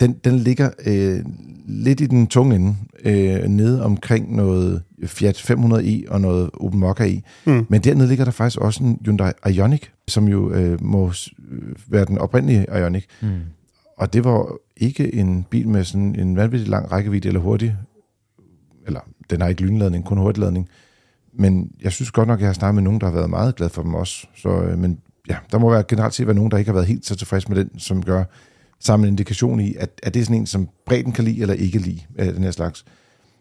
den, 0.00 0.12
den 0.24 0.38
ligger 0.38 0.70
øh, 0.86 1.24
lidt 1.66 2.00
i 2.00 2.06
den 2.06 2.26
tunge 2.26 2.56
ende, 2.56 2.76
øh, 3.04 3.44
nede 3.44 3.84
omkring 3.84 4.36
noget 4.36 4.82
Fiat 5.06 5.50
500i 5.50 6.08
og 6.08 6.20
noget 6.20 6.50
Opel 6.54 6.78
Mokka 6.78 7.04
i. 7.04 7.22
Mm. 7.44 7.66
Men 7.68 7.80
dernede 7.80 8.08
ligger 8.08 8.24
der 8.24 8.32
faktisk 8.32 8.60
også 8.60 8.84
en 8.84 8.98
Hyundai 9.04 9.32
Ioniq, 9.46 9.82
som 10.08 10.28
jo 10.28 10.52
øh, 10.52 10.84
må 10.84 11.12
øh, 11.50 11.74
være 11.88 12.04
den 12.04 12.18
oprindelige 12.18 12.66
Ioniq. 12.78 13.04
Mm. 13.20 13.28
Og 14.00 14.12
det 14.12 14.24
var 14.24 14.56
ikke 14.76 15.14
en 15.14 15.46
bil 15.50 15.68
med 15.68 15.84
sådan 15.84 16.20
en 16.20 16.36
vanvittig 16.36 16.68
lang 16.68 16.92
rækkevidde 16.92 17.28
eller 17.28 17.40
hurtig, 17.40 17.76
eller 18.86 19.00
den 19.30 19.40
har 19.40 19.48
ikke 19.48 19.62
lynladning, 19.62 20.04
kun 20.04 20.18
hurtigladning. 20.18 20.68
Men 21.32 21.72
jeg 21.82 21.92
synes 21.92 22.10
godt 22.10 22.28
nok, 22.28 22.38
at 22.38 22.40
jeg 22.40 22.48
har 22.48 22.54
snakket 22.54 22.74
med 22.74 22.82
nogen, 22.82 23.00
der 23.00 23.06
har 23.06 23.14
været 23.14 23.30
meget 23.30 23.56
glad 23.56 23.68
for 23.68 23.82
dem 23.82 23.94
også. 23.94 24.26
Så, 24.36 24.48
øh, 24.48 24.78
men 24.78 25.00
ja, 25.28 25.36
der 25.52 25.58
må 25.58 25.70
være 25.70 25.84
generelt 25.88 26.14
set 26.14 26.26
være 26.26 26.36
nogen, 26.36 26.50
der 26.50 26.58
ikke 26.58 26.68
har 26.68 26.74
været 26.74 26.86
helt 26.86 27.06
så 27.06 27.16
tilfreds 27.16 27.48
med 27.48 27.56
den, 27.56 27.78
som 27.78 28.02
gør 28.02 28.24
sammen 28.78 29.06
en 29.06 29.12
indikation 29.12 29.60
i, 29.60 29.74
at, 29.74 30.00
at 30.02 30.14
det 30.14 30.20
er 30.20 30.24
sådan 30.24 30.40
en, 30.40 30.46
som 30.46 30.68
bredden 30.86 31.12
kan 31.12 31.24
lide 31.24 31.40
eller 31.40 31.54
ikke 31.54 31.78
lide 31.78 32.00
af 32.18 32.32
den 32.32 32.42
her 32.42 32.50
slags. 32.50 32.84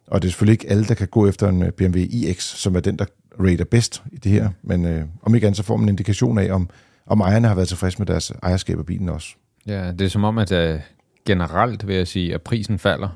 Og 0.07 0.21
det 0.21 0.27
er 0.27 0.31
selvfølgelig 0.31 0.53
ikke 0.53 0.69
alle, 0.69 0.85
der 0.85 0.93
kan 0.93 1.07
gå 1.07 1.27
efter 1.27 1.49
en 1.49 1.63
øh, 1.63 1.71
BMW 1.71 1.99
iX, 1.99 2.43
som 2.43 2.75
er 2.75 2.79
den, 2.79 2.99
der 2.99 3.05
rater 3.39 3.65
bedst 3.65 4.03
i 4.11 4.17
det 4.17 4.31
her. 4.31 4.49
Men 4.63 4.85
øh, 4.85 5.05
om 5.21 5.35
ikke 5.35 5.47
andet, 5.47 5.57
så 5.57 5.63
får 5.63 5.77
man 5.77 5.85
en 5.85 5.89
indikation 5.89 6.37
af, 6.37 6.51
om, 6.51 6.69
om 7.05 7.21
ejerne 7.21 7.47
har 7.47 7.55
været 7.55 7.67
tilfredse 7.67 7.97
med 7.97 8.05
deres 8.05 8.31
ejerskab 8.43 8.79
af 8.79 8.85
bilen 8.85 9.09
også. 9.09 9.35
Ja, 9.69 9.91
det 9.91 10.01
er 10.01 10.09
som 10.09 10.23
om, 10.23 10.37
at 10.37 10.51
uh, 10.51 10.79
generelt 11.25 11.87
vil 11.87 11.95
jeg 11.95 12.07
sige, 12.07 12.33
at 12.33 12.41
prisen 12.41 12.79
falder 12.79 13.09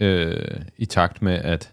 øh, 0.00 0.60
i 0.78 0.84
takt 0.84 1.22
med, 1.22 1.32
at, 1.32 1.72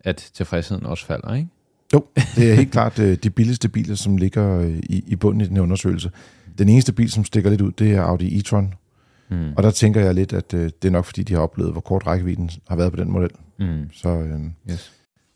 at 0.00 0.30
tilfredsheden 0.34 0.86
også 0.86 1.06
falder, 1.06 1.34
ikke? 1.34 1.48
Jo, 1.94 2.04
det 2.36 2.50
er 2.50 2.54
helt 2.54 2.72
klart 2.72 2.98
øh, 2.98 3.16
de 3.16 3.30
billigste 3.30 3.68
biler, 3.68 3.94
som 3.94 4.16
ligger 4.16 4.60
øh, 4.60 4.76
i, 4.76 5.04
i 5.06 5.16
bunden 5.16 5.40
i 5.40 5.46
den 5.46 5.56
her 5.56 5.62
undersøgelse. 5.62 6.10
Den 6.58 6.68
eneste 6.68 6.92
bil, 6.92 7.10
som 7.10 7.24
stikker 7.24 7.50
lidt 7.50 7.60
ud, 7.60 7.72
det 7.72 7.92
er 7.94 8.02
Audi 8.02 8.38
e-tron. 8.40 8.74
Mm. 9.30 9.52
Og 9.56 9.62
der 9.62 9.70
tænker 9.70 10.00
jeg 10.00 10.14
lidt, 10.14 10.32
at 10.32 10.54
øh, 10.54 10.70
det 10.82 10.88
er 10.88 10.92
nok 10.92 11.04
fordi, 11.04 11.22
de 11.22 11.34
har 11.34 11.40
oplevet, 11.40 11.72
hvor 11.72 11.80
kort 11.80 12.06
rækkevidden 12.06 12.50
har 12.68 12.76
været 12.76 12.92
på 12.92 12.96
den 12.96 13.10
model. 13.10 13.30
Mm. 13.58 13.90
Så 13.92 14.08
øh, 14.08 14.40
Yes. 14.70 14.92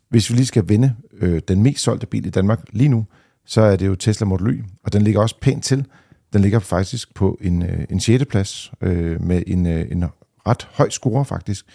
hvis 0.09 0.29
vi 0.29 0.35
lige 0.35 0.45
skal 0.45 0.69
vende 0.69 0.95
øh, 1.13 1.41
den 1.47 1.63
mest 1.63 1.83
solgte 1.83 2.07
bil 2.07 2.25
i 2.25 2.29
Danmark 2.29 2.63
lige 2.71 2.89
nu, 2.89 3.05
så 3.45 3.61
er 3.61 3.75
det 3.75 3.87
jo 3.87 3.95
Tesla 3.95 4.25
Model 4.25 4.47
Y, 4.47 4.63
og 4.83 4.93
den 4.93 5.01
ligger 5.01 5.21
også 5.21 5.35
pænt 5.41 5.63
til. 5.63 5.85
Den 6.33 6.41
ligger 6.41 6.59
faktisk 6.59 7.15
på 7.15 7.37
en, 7.41 7.63
øh, 7.63 7.85
en 7.89 7.99
6. 7.99 8.25
plads 8.25 8.71
øh, 8.81 9.21
med 9.21 9.43
en, 9.47 9.65
øh, 9.65 9.91
en 9.91 10.05
ret 10.47 10.67
høj 10.71 10.89
score 10.89 11.25
faktisk. 11.25 11.65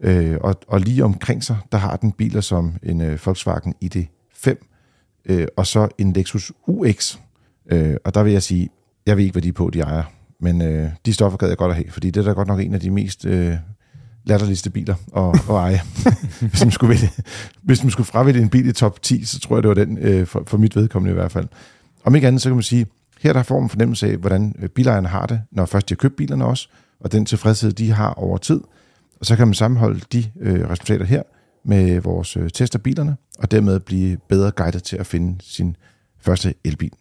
Øh, 0.00 0.36
og, 0.40 0.54
og 0.68 0.80
lige 0.80 1.04
omkring 1.04 1.44
sig, 1.44 1.56
der 1.72 1.78
har 1.78 1.96
den 1.96 2.12
biler 2.12 2.40
som 2.40 2.74
en 2.82 3.00
øh, 3.00 3.18
Volkswagen 3.24 3.74
ID5, 3.84 4.54
øh, 5.26 5.46
og 5.56 5.66
så 5.66 5.88
en 5.98 6.12
Lexus 6.12 6.52
UX. 6.66 7.18
Øh, 7.72 7.96
og 8.04 8.14
der 8.14 8.22
vil 8.22 8.32
jeg 8.32 8.42
sige, 8.42 8.68
jeg 9.06 9.16
ved 9.16 9.24
ikke, 9.24 9.32
hvad 9.32 9.42
de 9.42 9.48
er 9.48 9.52
på, 9.52 9.70
de 9.70 9.80
ejer. 9.80 10.02
Men 10.40 10.62
øh, 10.62 10.90
de 11.06 11.14
stoffer 11.14 11.38
gad 11.38 11.48
jeg 11.48 11.56
godt 11.56 11.70
at 11.70 11.76
have, 11.76 11.90
fordi 11.90 12.10
det 12.10 12.20
er 12.20 12.24
da 12.24 12.32
godt 12.32 12.48
nok 12.48 12.60
en 12.60 12.74
af 12.74 12.80
de 12.80 12.90
mest 12.90 13.24
øh, 13.24 13.54
latterligste 14.24 14.70
biler 14.70 14.94
at, 15.16 15.40
at 15.50 15.56
eje. 15.56 15.80
hvis, 16.50 16.64
man 16.64 16.70
skulle 16.70 16.90
vælge, 16.90 17.10
hvis 17.62 17.82
man 17.82 17.90
skulle 17.90 18.06
fravælge 18.06 18.42
en 18.42 18.48
bil 18.48 18.66
i 18.66 18.72
top 18.72 19.02
10, 19.02 19.24
så 19.24 19.40
tror 19.40 19.56
jeg, 19.56 19.62
det 19.62 19.68
var 19.68 19.74
den, 19.74 19.98
øh, 19.98 20.26
for, 20.26 20.42
for 20.46 20.58
mit 20.58 20.76
vedkommende 20.76 21.10
i 21.10 21.14
hvert 21.14 21.32
fald. 21.32 21.48
Om 22.04 22.14
ikke 22.14 22.26
andet, 22.26 22.42
så 22.42 22.48
kan 22.48 22.56
man 22.56 22.62
sige, 22.62 22.86
her 23.22 23.32
der 23.32 23.42
får 23.42 23.60
man 23.60 23.68
fornemmelse 23.68 24.06
af, 24.06 24.16
hvordan 24.16 24.54
øh, 24.58 24.68
bilejerne 24.68 25.08
har 25.08 25.26
det, 25.26 25.40
når 25.50 25.66
først 25.66 25.88
de 25.88 25.94
har 25.94 25.96
købt 25.96 26.16
bilerne 26.16 26.44
også, 26.44 26.68
og 27.00 27.12
den 27.12 27.26
tilfredshed, 27.26 27.72
de 27.72 27.90
har 27.90 28.14
over 28.14 28.38
tid. 28.38 28.60
Og 29.20 29.26
så 29.26 29.36
kan 29.36 29.46
man 29.46 29.54
sammenholde 29.54 30.00
de 30.12 30.24
øh, 30.40 30.70
resultater 30.70 31.04
her 31.04 31.22
med 31.64 32.00
vores 32.00 32.36
øh, 32.36 32.50
test 32.50 32.74
af 32.74 32.82
bilerne, 32.82 33.16
og 33.38 33.50
dermed 33.50 33.80
blive 33.80 34.16
bedre 34.28 34.50
guidet 34.50 34.82
til 34.82 34.96
at 34.96 35.06
finde 35.06 35.36
sin 35.40 35.76
første 36.20 36.54
elbil. 36.64 36.92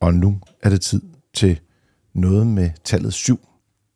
Og 0.00 0.14
nu 0.14 0.40
er 0.62 0.70
det 0.70 0.80
tid 0.80 1.02
til 1.34 1.60
noget 2.14 2.46
med 2.46 2.70
tallet 2.84 3.12
7. 3.12 3.48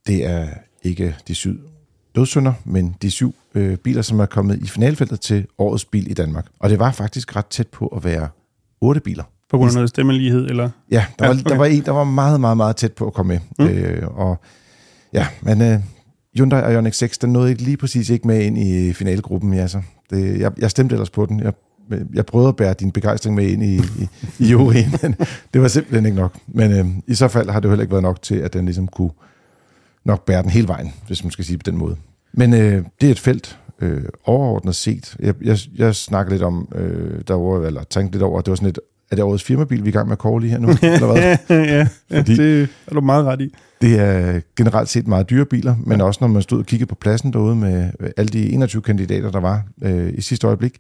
Det 0.07 0.27
er 0.27 0.49
ikke 0.83 1.17
de 1.29 1.35
syv 1.35 1.78
dødssynder, 2.19 2.53
men 2.65 2.97
de 3.03 3.11
syv 3.11 3.35
øh, 3.55 3.77
biler, 3.77 4.03
som 4.03 4.21
er 4.21 4.27
kommet 4.27 4.63
i 4.63 4.67
finalfeltet 4.67 5.21
til 5.21 5.47
årets 5.59 5.85
bil 5.85 6.11
i 6.11 6.15
Danmark. 6.15 6.47
Og 6.59 6.71
det 6.71 6.79
var 6.79 6.93
faktisk 6.93 7.37
ret 7.37 7.47
tæt 7.47 7.67
på 7.67 7.87
at 7.87 8.05
være 8.05 8.29
otte 8.81 9.01
biler. 9.01 9.25
På 9.51 9.59
grund 9.59 9.71
af 9.71 9.75
noget 9.75 9.89
stemmelighed, 9.89 10.47
eller? 10.47 10.71
Ja, 10.91 11.05
der, 11.19 11.25
Ja, 11.25 11.29
var, 11.33 11.41
okay. 11.41 11.51
der 11.51 11.57
var 11.57 11.65
en, 11.65 11.85
der 11.85 11.93
var 11.93 12.05
meget, 12.05 12.41
meget, 12.41 12.57
meget 12.57 12.77
tæt 12.77 12.93
på 12.93 13.07
at 13.07 13.13
komme 13.13 13.41
med. 13.59 13.67
Mm. 13.69 13.75
Øh, 13.75 14.09
og 14.09 14.41
ja, 15.13 15.27
men 15.43 15.63
øh, 15.63 15.79
Hyundai 16.37 16.73
Ioniq 16.73 16.95
6, 16.95 17.19
den 17.19 17.33
nåede 17.33 17.51
ikke 17.51 17.63
lige 17.63 17.77
præcis 17.77 18.11
ikke 18.11 18.27
med 18.27 18.43
ind 18.43 18.59
i 18.59 18.93
finalgruppen. 18.93 19.55
Ja, 19.55 19.67
så 19.67 19.83
det, 20.11 20.41
jeg, 20.41 20.53
jeg 20.59 20.71
stemte 20.71 20.95
ellers 20.95 21.11
på 21.11 21.27
den. 21.27 21.41
Jeg, 21.41 21.53
jeg 22.15 22.27
prøvede 22.27 22.49
at 22.49 22.57
bære 22.57 22.75
din 22.75 22.91
begejstring 22.91 23.35
med 23.37 23.47
ind 23.47 23.63
i, 23.63 23.77
i, 23.77 24.09
i 24.39 24.47
juryen, 24.53 24.95
men 25.03 25.15
det 25.55 25.63
var 25.63 25.69
simpelthen 25.69 26.07
ikke 26.07 26.19
nok. 26.19 26.39
Men 26.47 26.73
øh, 26.73 26.87
i 27.07 27.15
så 27.15 27.29
fald 27.29 27.51
har 27.51 27.61
det 27.61 27.65
jo 27.65 27.71
heller 27.71 27.83
ikke 27.83 27.93
været 27.93 28.03
nok 28.03 28.23
til, 28.23 28.35
at 28.35 28.53
den 28.53 28.65
ligesom 28.65 28.89
kunne 28.89 29.11
nok 30.05 30.25
bære 30.25 30.43
den 30.43 30.51
hele 30.51 30.69
vejen, 30.69 30.93
hvis 31.07 31.25
man 31.25 31.31
skal 31.31 31.45
sige 31.45 31.59
på 31.59 31.63
den 31.71 31.77
måde. 31.77 31.97
Men 32.33 32.55
øh, 32.55 32.85
det 33.01 33.07
er 33.07 33.11
et 33.11 33.19
felt, 33.21 33.59
øh, 33.81 34.03
overordnet 34.25 34.75
set. 34.77 35.17
Jeg, 35.21 35.35
jeg, 35.43 35.59
jeg 35.77 35.95
snakker 35.95 36.33
lidt 36.33 36.43
om, 36.43 36.69
øh, 36.75 37.21
derovre, 37.29 37.67
eller 37.67 37.83
tænkte 37.85 38.13
lidt 38.15 38.23
over, 38.23 38.39
at 38.39 38.47
det 38.47 38.51
var 38.51 38.57
sådan 38.57 38.69
et, 38.69 38.79
er 39.11 39.17
det 39.17 39.25
årets 39.25 39.45
firmabil, 39.45 39.79
vi 39.85 39.89
er 39.89 39.93
i 39.93 39.97
gang 39.97 40.09
med 40.09 40.13
at 40.13 40.19
kåre 40.19 40.41
lige 40.41 40.51
her 40.51 40.59
nu? 40.59 40.69
eller 40.83 41.07
hvad? 41.13 41.37
ja, 41.51 41.87
ja 42.11 42.19
Fordi- 42.19 42.37
det 42.37 42.69
er 42.87 42.95
du 42.95 43.01
meget 43.01 43.25
ret 43.25 43.41
i. 43.41 43.55
Det 43.81 43.99
er 44.01 44.41
generelt 44.57 44.89
set 44.89 45.07
meget 45.09 45.31
dyre 45.31 45.45
biler, 45.45 45.77
men 45.87 46.01
også 46.01 46.19
når 46.21 46.29
man 46.29 46.43
stod 46.43 46.59
og 46.59 46.67
kiggede 46.67 46.89
på 46.89 46.95
pladsen 46.95 47.33
derude 47.33 47.57
med 47.57 47.91
alle 48.17 48.29
de 48.29 48.51
21 48.53 48.83
kandidater, 48.83 49.31
der 49.31 49.41
var 49.41 49.63
øh, 49.83 50.13
i 50.15 50.21
sidste 50.21 50.47
øjeblik, 50.47 50.77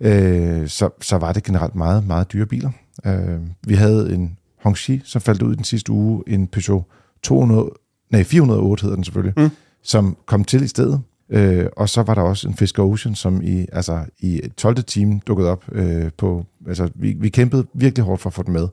øh, 0.00 0.68
så, 0.68 0.88
så 1.00 1.16
var 1.18 1.32
det 1.32 1.42
generelt 1.42 1.74
meget, 1.74 2.06
meget 2.06 2.32
dyre 2.32 2.46
biler. 2.46 2.70
Øh, 3.06 3.38
vi 3.66 3.74
havde 3.74 4.14
en 4.14 4.36
Hongxi, 4.62 5.00
som 5.04 5.20
faldt 5.22 5.42
ud 5.42 5.52
i 5.52 5.56
den 5.56 5.64
sidste 5.64 5.92
uge, 5.92 6.22
en 6.26 6.46
Peugeot 6.46 6.82
200, 7.22 7.70
nej, 8.10 8.22
408 8.24 8.82
hedder 8.82 8.94
den 8.96 9.04
selvfølgelig, 9.04 9.34
Mm. 9.36 9.50
Som 9.82 10.16
kom 10.26 10.44
til 10.44 10.62
i 10.62 10.66
stedet. 10.68 11.00
Øh, 11.32 11.66
og 11.76 11.88
så 11.88 12.02
var 12.02 12.14
der 12.14 12.22
også 12.22 12.48
en 12.48 12.54
Fisker 12.54 12.82
Ocean, 12.82 13.14
som 13.14 13.42
i, 13.42 13.66
altså, 13.72 14.04
i 14.20 14.40
12. 14.56 14.82
time 14.82 15.20
dukkede 15.26 15.50
op 15.50 15.64
på, 15.70 16.10
på, 16.18 16.44
altså 16.68 16.88
vi, 16.94 17.16
vi 17.20 17.28
kæmpede 17.28 17.66
virkelig 17.74 18.04
hårdt 18.04 18.22
for 18.22 18.30
at 18.30 18.34
få 18.34 18.42
den 18.42 18.52
med. 18.52 18.68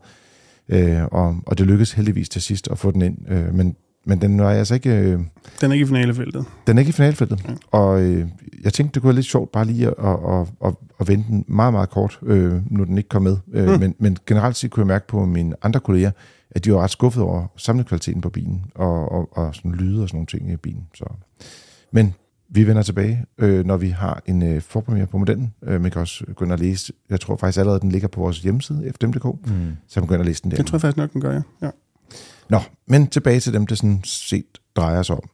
Øh, 0.69 1.05
og, 1.11 1.35
og 1.45 1.57
det 1.57 1.67
lykkedes 1.67 1.91
heldigvis 1.91 2.29
til 2.29 2.41
sidst 2.41 2.67
at 2.71 2.77
få 2.77 2.91
den 2.91 3.01
ind. 3.01 3.17
Øh, 3.31 3.53
men, 3.53 3.75
men 4.05 4.21
den 4.21 4.39
var 4.41 4.51
altså 4.51 4.73
ikke, 4.73 4.89
øh, 4.95 5.19
Den 5.61 5.69
er 5.69 5.73
ikke 5.73 5.83
i 5.83 5.87
finalefeltet. 5.87 6.45
den 6.67 6.77
er 6.77 6.79
ikke 6.79 6.89
i 6.89 6.93
finalfeltet. 6.93 7.39
Ja. 7.47 7.53
Og 7.77 8.01
øh, 8.01 8.27
jeg 8.63 8.73
tænkte, 8.73 8.93
det 8.93 9.01
kunne 9.01 9.07
være 9.07 9.15
lidt 9.15 9.25
sjovt 9.25 9.51
bare 9.51 9.65
lige 9.65 9.87
at, 9.87 9.93
at, 10.03 10.17
at, 10.39 10.47
at, 10.65 10.73
at 10.99 11.07
vente 11.07 11.27
den 11.29 11.45
meget, 11.47 11.73
meget 11.73 11.89
kort, 11.89 12.19
øh, 12.23 12.53
nu 12.71 12.83
den 12.83 12.97
ikke 12.97 13.09
kom 13.09 13.21
med. 13.21 13.37
Øh, 13.53 13.67
Mm. 13.73 13.79
men, 13.79 13.95
men 13.99 14.17
generelt 14.27 14.55
set 14.55 14.71
kunne 14.71 14.81
jeg 14.81 14.87
mærke 14.87 15.07
på 15.07 15.25
mine 15.25 15.55
andre 15.61 15.79
kolleger, 15.79 16.11
at 16.51 16.65
de 16.65 16.73
var 16.73 16.79
ret 16.79 16.91
skuffede 16.91 17.25
over 17.25 17.47
samlekvaliteten 17.57 18.21
på 18.21 18.29
bilen, 18.29 18.65
og, 18.75 19.11
og, 19.11 19.37
og 19.37 19.55
sådan 19.55 19.71
lyde 19.71 20.03
og 20.03 20.09
sådan 20.09 20.17
nogle 20.17 20.27
ting 20.27 20.51
i 20.51 20.55
bilen. 20.55 20.87
Så. 20.93 21.05
Men 21.91 22.13
vi 22.49 22.67
vender 22.67 22.83
tilbage, 22.83 23.25
øh, 23.37 23.65
når 23.65 23.77
vi 23.77 23.89
har 23.89 24.21
en 24.25 24.43
øh, 24.43 24.61
forpremiere 24.61 25.07
på 25.07 25.17
modellen. 25.17 25.53
Øh, 25.63 25.81
man 25.81 25.91
kan 25.91 26.01
også 26.01 26.25
gå 26.35 26.45
ind 26.45 26.51
og 26.51 26.59
læse, 26.59 26.93
jeg 27.09 27.19
tror 27.19 27.37
faktisk 27.37 27.59
allerede, 27.59 27.79
den 27.79 27.91
ligger 27.91 28.07
på 28.07 28.21
vores 28.21 28.39
hjemmeside, 28.39 28.93
fdm.dk, 28.93 29.25
Mm. 29.25 29.71
så 29.87 29.99
man 29.99 30.03
kan 30.03 30.07
gå 30.07 30.13
ind 30.13 30.21
og 30.21 30.25
læse 30.25 30.43
den 30.43 30.51
der. 30.51 30.57
Det 30.57 30.65
tror 30.65 30.75
jeg 30.75 30.81
faktisk 30.81 30.97
nok, 30.97 31.13
den 31.13 31.21
gør, 31.21 31.33
ja. 31.33 31.41
ja. 31.61 31.69
Nå, 32.49 32.59
men 32.87 33.07
tilbage 33.07 33.39
til 33.39 33.53
dem, 33.53 33.67
det 33.67 33.77
sådan 33.77 34.01
set 34.03 34.45
drejer 34.75 35.03
sig 35.03 35.15
om. 35.15 35.29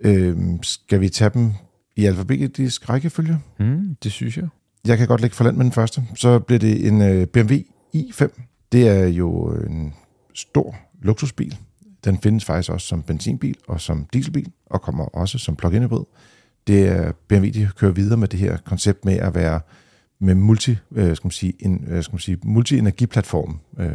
Øhm, 0.00 0.62
skal 0.62 1.00
vi 1.00 1.08
tage 1.08 1.30
dem 1.34 1.52
i 1.96 2.04
alfabetisk 2.04 2.88
rækkefølge? 2.88 3.38
Mm, 3.58 3.96
det 4.02 4.12
synes 4.12 4.36
jeg. 4.36 4.48
Jeg 4.86 4.98
kan 4.98 5.06
godt 5.08 5.20
lægge 5.20 5.36
for 5.36 5.44
land 5.44 5.56
med 5.56 5.64
den 5.64 5.72
første. 5.72 6.02
Så 6.14 6.38
bliver 6.38 6.58
det 6.58 6.86
en 6.88 7.02
øh, 7.02 7.26
BMW 7.26 7.54
i5. 7.96 8.40
Det 8.72 8.88
er 8.88 9.06
jo 9.06 9.46
en 9.52 9.94
stor 10.34 10.76
luksusbil. 11.02 11.58
Den 12.04 12.18
findes 12.18 12.44
faktisk 12.44 12.70
også 12.70 12.86
som 12.86 13.02
benzinbil 13.02 13.56
og 13.68 13.80
som 13.80 14.06
dieselbil, 14.12 14.52
og 14.66 14.82
kommer 14.82 15.04
også 15.04 15.38
som 15.38 15.56
plug-in 15.56 15.82
hybrid. 15.82 16.04
Det 16.66 16.88
er 16.88 17.12
BMW, 17.28 17.50
de 17.50 17.70
kører 17.76 17.92
videre 17.92 18.16
med 18.16 18.28
det 18.28 18.38
her 18.38 18.56
koncept 18.56 19.04
med 19.04 19.14
at 19.14 19.34
være 19.34 19.60
med 20.20 20.34
multi, 20.34 20.76
øh, 20.92 21.16
skal 21.16 21.26
man 21.26 21.30
sige, 21.30 21.52
en, 21.58 21.84
øh, 21.88 22.02
skal 22.02 22.14
man 22.14 22.20
sige, 22.20 22.38
multi-energiplatform. 22.44 23.60
Øh, 23.78 23.90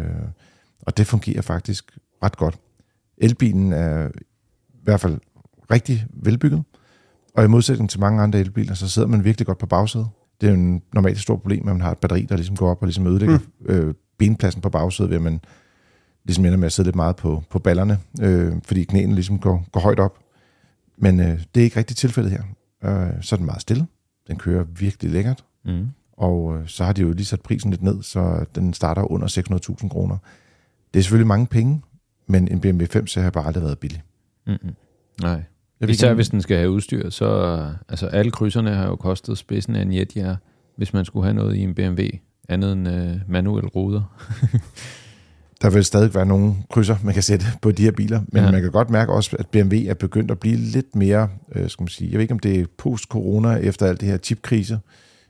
og 0.82 0.98
det 0.98 1.08
fungerer 1.08 1.42
faktisk 1.42 1.98
ret 2.24 2.38
godt. 2.38 2.60
Elbilen 3.18 3.74
er 3.74 4.08
i 4.70 4.84
hvert 4.84 5.02
fald 5.02 5.20
rigtig 5.72 6.06
velbygget, 6.14 6.64
og 7.34 7.44
i 7.44 7.48
modsætning 7.48 7.90
til 7.90 8.00
mange 8.00 8.22
andre 8.22 8.40
elbiler, 8.40 8.74
så 8.74 8.90
sidder 8.90 9.08
man 9.08 9.24
virkelig 9.24 9.46
godt 9.48 9.58
på 9.58 9.66
bagsædet. 9.66 10.08
Det 10.42 10.48
er 10.48 10.52
jo 10.52 10.58
en 10.58 10.82
normalt 10.94 11.16
et 11.16 11.22
stort 11.22 11.42
problem, 11.42 11.68
at 11.68 11.76
man 11.76 11.82
har 11.82 11.92
et 11.92 11.98
batteri, 11.98 12.26
der 12.30 12.36
ligesom 12.36 12.56
går 12.56 12.72
op 12.72 12.82
og 12.82 12.88
ligesom 12.88 13.08
ødelægger 13.08 13.40
mm. 13.60 13.66
øh, 13.66 13.94
benpladsen 14.18 14.62
på 14.62 14.70
bagsædet, 14.70 15.10
ved 15.10 15.18
at 15.18 15.24
man 15.24 15.40
ligesom 16.26 16.46
ender 16.46 16.58
med 16.58 16.66
at 16.66 16.72
sidde 16.72 16.88
lidt 16.88 16.96
meget 16.96 17.16
på, 17.16 17.44
på 17.50 17.60
ballerne, 17.60 18.00
øh, 18.22 18.54
fordi 18.64 18.84
knæene 18.84 19.14
ligesom 19.14 19.40
går, 19.40 19.66
går 19.72 19.80
højt 19.80 20.00
op. 20.00 20.20
Men 20.98 21.20
øh, 21.20 21.40
det 21.56 21.62
er 21.62 21.64
ikke 21.64 21.78
rigtig 21.78 21.98
tilfældet 21.98 22.32
her. 22.32 22.44
Øh, 22.84 23.24
så 23.24 23.36
er 23.36 23.38
den 23.38 23.46
meget 23.46 23.62
stille. 23.62 23.88
Den 24.28 24.38
kører 24.38 24.64
virkelig 24.64 25.12
lækkert. 25.12 25.44
Mm. 25.66 25.88
Og 26.14 26.58
øh, 26.58 26.68
så 26.68 26.84
har 26.84 26.94
de 26.94 27.02
jo 27.02 27.12
lige 27.12 27.26
sat 27.26 27.42
prisen 27.42 27.72
lidt 27.72 27.84
ned, 27.84 28.04
så 28.04 28.46
den 28.56 28.74
starter 28.74 29.12
under 29.12 29.28
600.000 29.82 29.88
kroner. 29.90 30.18
Det 30.94 31.00
er 31.00 31.04
selvfølgelig 31.04 31.28
mange 31.28 31.48
penge, 31.48 31.82
men 32.28 32.48
en 32.48 32.62
BMW 32.62 32.86
5 32.86 33.08
så 33.08 33.22
har 33.22 33.30
bare 33.30 33.46
aldrig 33.46 33.64
været 33.64 33.80
billig. 33.80 34.02
Mm-mm. 34.48 34.76
Nej. 35.22 35.44
Jeg 35.80 35.90
Især 35.90 36.08
ikke, 36.08 36.16
hvis 36.16 36.30
den 36.30 36.42
skal 36.42 36.58
have 36.58 36.70
udstyr, 36.72 37.10
så 37.10 37.60
altså 37.90 38.08
alle 38.08 38.32
krydserne 38.32 38.76
har 38.76 38.88
jo 38.88 38.96
kostet 38.96 39.38
spidsen 39.38 39.76
af 39.76 39.82
en 39.82 39.94
jetjager, 39.94 40.36
hvis 40.78 40.94
man 40.94 41.06
skulle 41.06 41.24
have 41.24 41.34
noget 41.34 41.56
i 41.56 41.60
en 41.60 41.76
BMW, 41.76 42.02
andet 42.50 42.74
end 42.74 42.90
øh, 42.90 43.16
manuel 43.28 43.68
ruder. 43.68 44.02
Der 45.62 45.70
vil 45.70 45.86
stadig 45.86 46.16
være 46.16 46.26
nogle 46.26 46.54
krydser, 46.72 46.96
man 47.04 47.14
kan 47.14 47.24
sætte 47.24 47.46
på 47.62 47.72
de 47.72 47.84
her 47.84 47.92
biler, 47.92 48.22
men 48.32 48.44
Ja. 48.44 48.52
man 48.52 48.62
kan 48.62 48.72
godt 48.72 48.90
mærke 48.90 49.12
også, 49.14 49.36
at 49.40 49.48
BMW 49.48 49.76
er 49.88 49.94
begyndt 49.94 50.32
at 50.32 50.40
blive 50.40 50.56
lidt 50.56 50.96
mere, 50.96 51.30
øh, 51.56 51.70
skal 51.70 51.84
man 51.84 51.88
sige, 51.88 52.08
jeg 52.12 52.14
ved 52.18 52.22
ikke, 52.22 52.34
om 52.34 52.40
det 52.40 52.60
er 52.60 52.66
post-corona 52.78 53.50
efter 53.56 53.86
alt 53.86 54.02
det 54.02 54.10
her 54.10 54.18
chipkrise, 54.18 54.80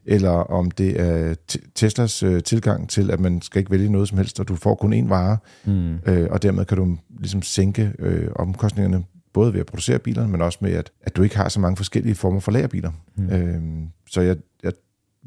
eller 0.06 0.30
om 0.30 0.72
det 0.72 1.00
er 1.02 1.36
t- 1.52 1.72
Teslas 1.76 2.24
øh, 2.24 2.44
tilgang 2.44 2.90
til, 2.90 3.12
at 3.12 3.20
man 3.20 3.42
skal 3.42 3.60
ikke 3.60 3.72
vælge 3.72 3.90
noget 3.90 4.08
som 4.08 4.18
helst, 4.18 4.40
og 4.40 4.48
du 4.48 4.56
får 4.56 4.76
kun 4.76 4.94
én 4.94 5.08
vare, 5.10 5.38
Mm. 5.66 5.94
øh, 6.06 6.28
og 6.32 6.44
dermed 6.44 6.66
kan 6.66 6.78
du 6.78 6.98
ligesom 7.20 7.42
sænke 7.42 7.92
øh, 8.00 8.28
omkostningerne, 8.36 9.04
både 9.34 9.54
ved 9.54 9.60
at 9.60 9.66
producere 9.66 10.00
bilerne, 10.00 10.32
men 10.32 10.42
også 10.42 10.58
med, 10.62 10.72
at, 10.72 10.92
at 11.02 11.16
du 11.16 11.24
ikke 11.24 11.38
har 11.38 11.50
så 11.50 11.60
mange 11.60 11.78
forskellige 11.78 12.16
former 12.16 12.40
for 12.40 12.52
lagerbiler. 12.52 12.92
Mm. 13.16 13.30
Øh, 13.30 13.62
så 14.10 14.22
jeg, 14.22 14.36
jeg, 14.64 14.72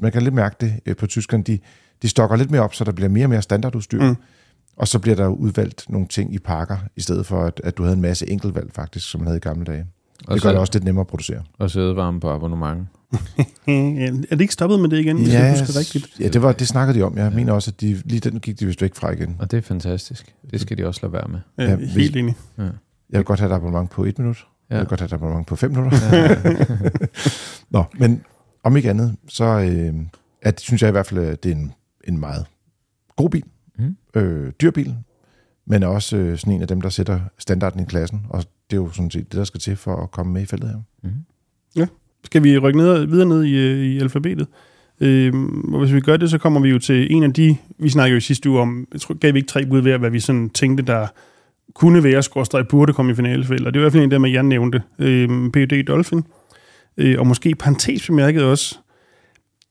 man 0.01 0.11
kan 0.11 0.21
lidt 0.21 0.33
mærke 0.35 0.55
det 0.61 0.73
øh, 0.85 0.95
på 0.95 1.07
tyskerne, 1.07 1.43
de, 1.43 1.59
de 2.01 2.07
stokker 2.07 2.35
lidt 2.37 2.51
mere 2.51 2.61
op, 2.61 2.73
så 2.75 2.83
der 2.83 2.91
bliver 2.91 3.09
mere 3.09 3.25
og 3.25 3.29
mere 3.29 3.41
standardudstyr, 3.41 4.01
Mm. 4.09 4.15
Og 4.77 4.87
så 4.87 4.99
bliver 4.99 5.15
der 5.15 5.27
udvalgt 5.27 5.85
nogle 5.89 6.07
ting 6.07 6.33
i 6.33 6.39
pakker, 6.39 6.77
i 6.95 7.01
stedet 7.01 7.25
for, 7.25 7.43
at, 7.43 7.61
at 7.63 7.77
du 7.77 7.83
havde 7.83 7.95
en 7.95 8.01
masse 8.01 8.29
enkeltvalg 8.29 8.71
faktisk, 8.73 9.09
som 9.11 9.19
man 9.21 9.27
havde 9.27 9.37
i 9.37 9.39
gamle 9.39 9.65
dage. 9.65 9.85
Og, 10.27 10.33
Det 10.33 10.43
gør 10.43 10.49
det 10.49 10.57
så, 10.57 10.59
også 10.59 10.73
lidt 10.73 10.83
nemmere 10.83 11.01
at 11.01 11.07
producere. 11.07 11.41
og 11.59 11.71
sædevarme 11.71 12.19
på 12.19 12.29
abonnement. 12.31 12.87
Ja, 13.67 13.71
er 14.07 14.11
det 14.29 14.41
ikke 14.41 14.53
stoppet 14.53 14.79
med 14.79 14.89
det 14.89 14.99
igen, 14.99 15.17
hvis 15.17 15.33
jeg 15.33 15.59
husker 15.59 15.79
rigtigt? 15.79 16.07
ja 16.19 16.27
det, 16.27 16.41
var, 16.41 16.51
det 16.51 16.67
snakkede 16.67 16.99
de 16.99 17.03
om. 17.03 17.17
Jeg 17.17 17.31
mener 17.31 17.53
også, 17.53 17.71
at 17.71 17.81
de, 17.81 18.01
lige 18.05 18.19
den 18.19 18.39
gik 18.39 18.59
de 18.59 18.65
vist 18.65 18.81
væk 18.81 18.95
fra 18.95 19.11
igen. 19.11 19.35
Og 19.39 19.51
det 19.51 19.57
er 19.57 19.61
fantastisk. 19.61 20.35
Det 20.51 20.61
skal 20.61 20.77
de 20.77 20.85
også 20.87 20.99
lade 21.03 21.13
være 21.13 21.27
med. 21.27 21.39
Ja, 21.57 21.63
Ja, 21.63 21.75
helt 21.77 21.91
hvis- 21.93 22.09
enig. 22.09 22.35
Jeg 22.57 23.19
vil 23.19 23.23
godt 23.23 23.39
have 23.39 23.51
et 23.51 23.55
abonnement 23.55 23.89
på 23.89 24.03
et 24.03 24.19
minut. 24.19 24.37
Ja. 24.69 24.75
Ja. 24.75 24.79
Jeg 24.79 24.81
vil 24.81 24.87
godt 24.89 24.99
have 24.99 25.05
et 25.05 25.13
abonnement 25.13 25.47
på 25.47 25.55
fem 25.55 25.71
minutter. 25.71 25.97
Nå, 27.75 27.83
men 27.99 28.21
om 28.63 28.77
ikke 28.77 28.89
andet, 28.89 29.15
så 29.27 29.43
øh, 29.45 29.93
at, 30.41 30.59
synes 30.59 30.81
jeg 30.81 30.87
i 30.87 30.91
hvert 30.91 31.05
fald, 31.07 31.19
at 31.25 31.43
det 31.43 31.51
er 31.51 31.55
en, 31.55 31.71
en 32.07 32.19
meget 32.19 32.45
god 33.15 33.29
bil. 33.29 33.43
Mm. 33.79 33.95
Øh, 34.15 34.51
dyr 34.61 34.71
bil, 34.71 34.95
men 35.65 35.83
også 35.83 36.17
øh, 36.17 36.37
sådan 36.37 36.53
en 36.53 36.61
af 36.61 36.67
dem, 36.67 36.81
der 36.81 36.89
sætter 36.89 37.19
standarden 37.37 37.81
i 37.81 37.85
klassen. 37.85 38.25
Og 38.29 38.43
det 38.71 38.77
er 38.77 38.81
jo 38.81 38.89
sådan 38.91 39.11
set 39.11 39.31
det, 39.31 39.37
der 39.37 39.43
skal 39.43 39.59
til 39.59 39.75
for 39.75 39.95
at 39.95 40.11
komme 40.11 40.33
med 40.33 40.41
i 40.41 40.45
feltet 40.45 40.69
her. 40.69 40.77
Mm. 41.03 41.11
Skal 42.25 42.43
vi 42.43 42.57
rykke 42.57 42.79
ned, 42.79 43.05
videre 43.05 43.29
ned 43.29 43.43
i, 43.43 43.55
øh, 43.55 43.85
i 43.85 43.99
alfabetet? 43.99 44.47
Øhm, 44.99 45.73
og 45.73 45.79
hvis 45.79 45.93
vi 45.93 45.99
gør 45.99 46.17
det, 46.17 46.29
så 46.29 46.37
kommer 46.37 46.59
vi 46.59 46.69
jo 46.69 46.79
til 46.79 47.13
en 47.13 47.23
af 47.23 47.33
de, 47.33 47.57
vi 47.77 47.89
snakkede 47.89 48.11
jo 48.11 48.17
i 48.17 48.21
sidste 48.21 48.49
uge 48.49 48.59
om, 48.59 48.87
jeg 48.93 49.01
tror, 49.01 49.15
gav 49.15 49.33
vi 49.33 49.39
ikke 49.39 49.47
tre 49.47 49.65
bud 49.65 49.79
ved, 49.79 49.97
hvad 49.97 50.09
vi 50.09 50.19
sådan 50.19 50.49
tænkte, 50.49 50.83
der 50.83 51.07
kunne 51.73 52.03
være, 52.03 52.23
skorstræk 52.23 52.67
burde 52.67 52.93
komme 52.93 53.11
i 53.11 53.15
finalefældet. 53.15 53.67
Og 53.67 53.73
det 53.73 53.81
var 53.81 53.83
i 53.83 53.85
hvert 53.85 53.91
fald 53.91 54.03
en 54.03 54.11
af 54.11 54.19
dem, 54.19 54.25
jeg 54.25 54.43
nævnte. 54.43 54.81
Øhm, 54.99 55.51
PUD 55.51 55.83
Dolphin. 55.83 56.23
Øh, 56.97 57.19
og 57.19 57.27
måske 57.27 57.55
parentes 57.55 58.07
bemærket 58.07 58.43
også, 58.43 58.79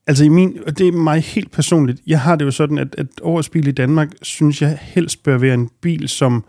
Altså 0.07 0.23
i 0.23 0.27
min, 0.27 0.59
og 0.67 0.77
det 0.77 0.87
er 0.87 0.91
mig 0.91 1.21
helt 1.21 1.51
personligt, 1.51 2.01
jeg 2.07 2.21
har 2.21 2.35
det 2.35 2.45
jo 2.45 2.51
sådan, 2.51 2.77
at, 2.77 2.95
at 2.97 3.07
årets 3.21 3.49
bil 3.49 3.67
i 3.67 3.71
Danmark, 3.71 4.09
synes 4.21 4.61
jeg 4.61 4.77
helst 4.81 5.23
bør 5.23 5.37
være 5.37 5.53
en 5.53 5.69
bil, 5.81 6.09
som, 6.09 6.45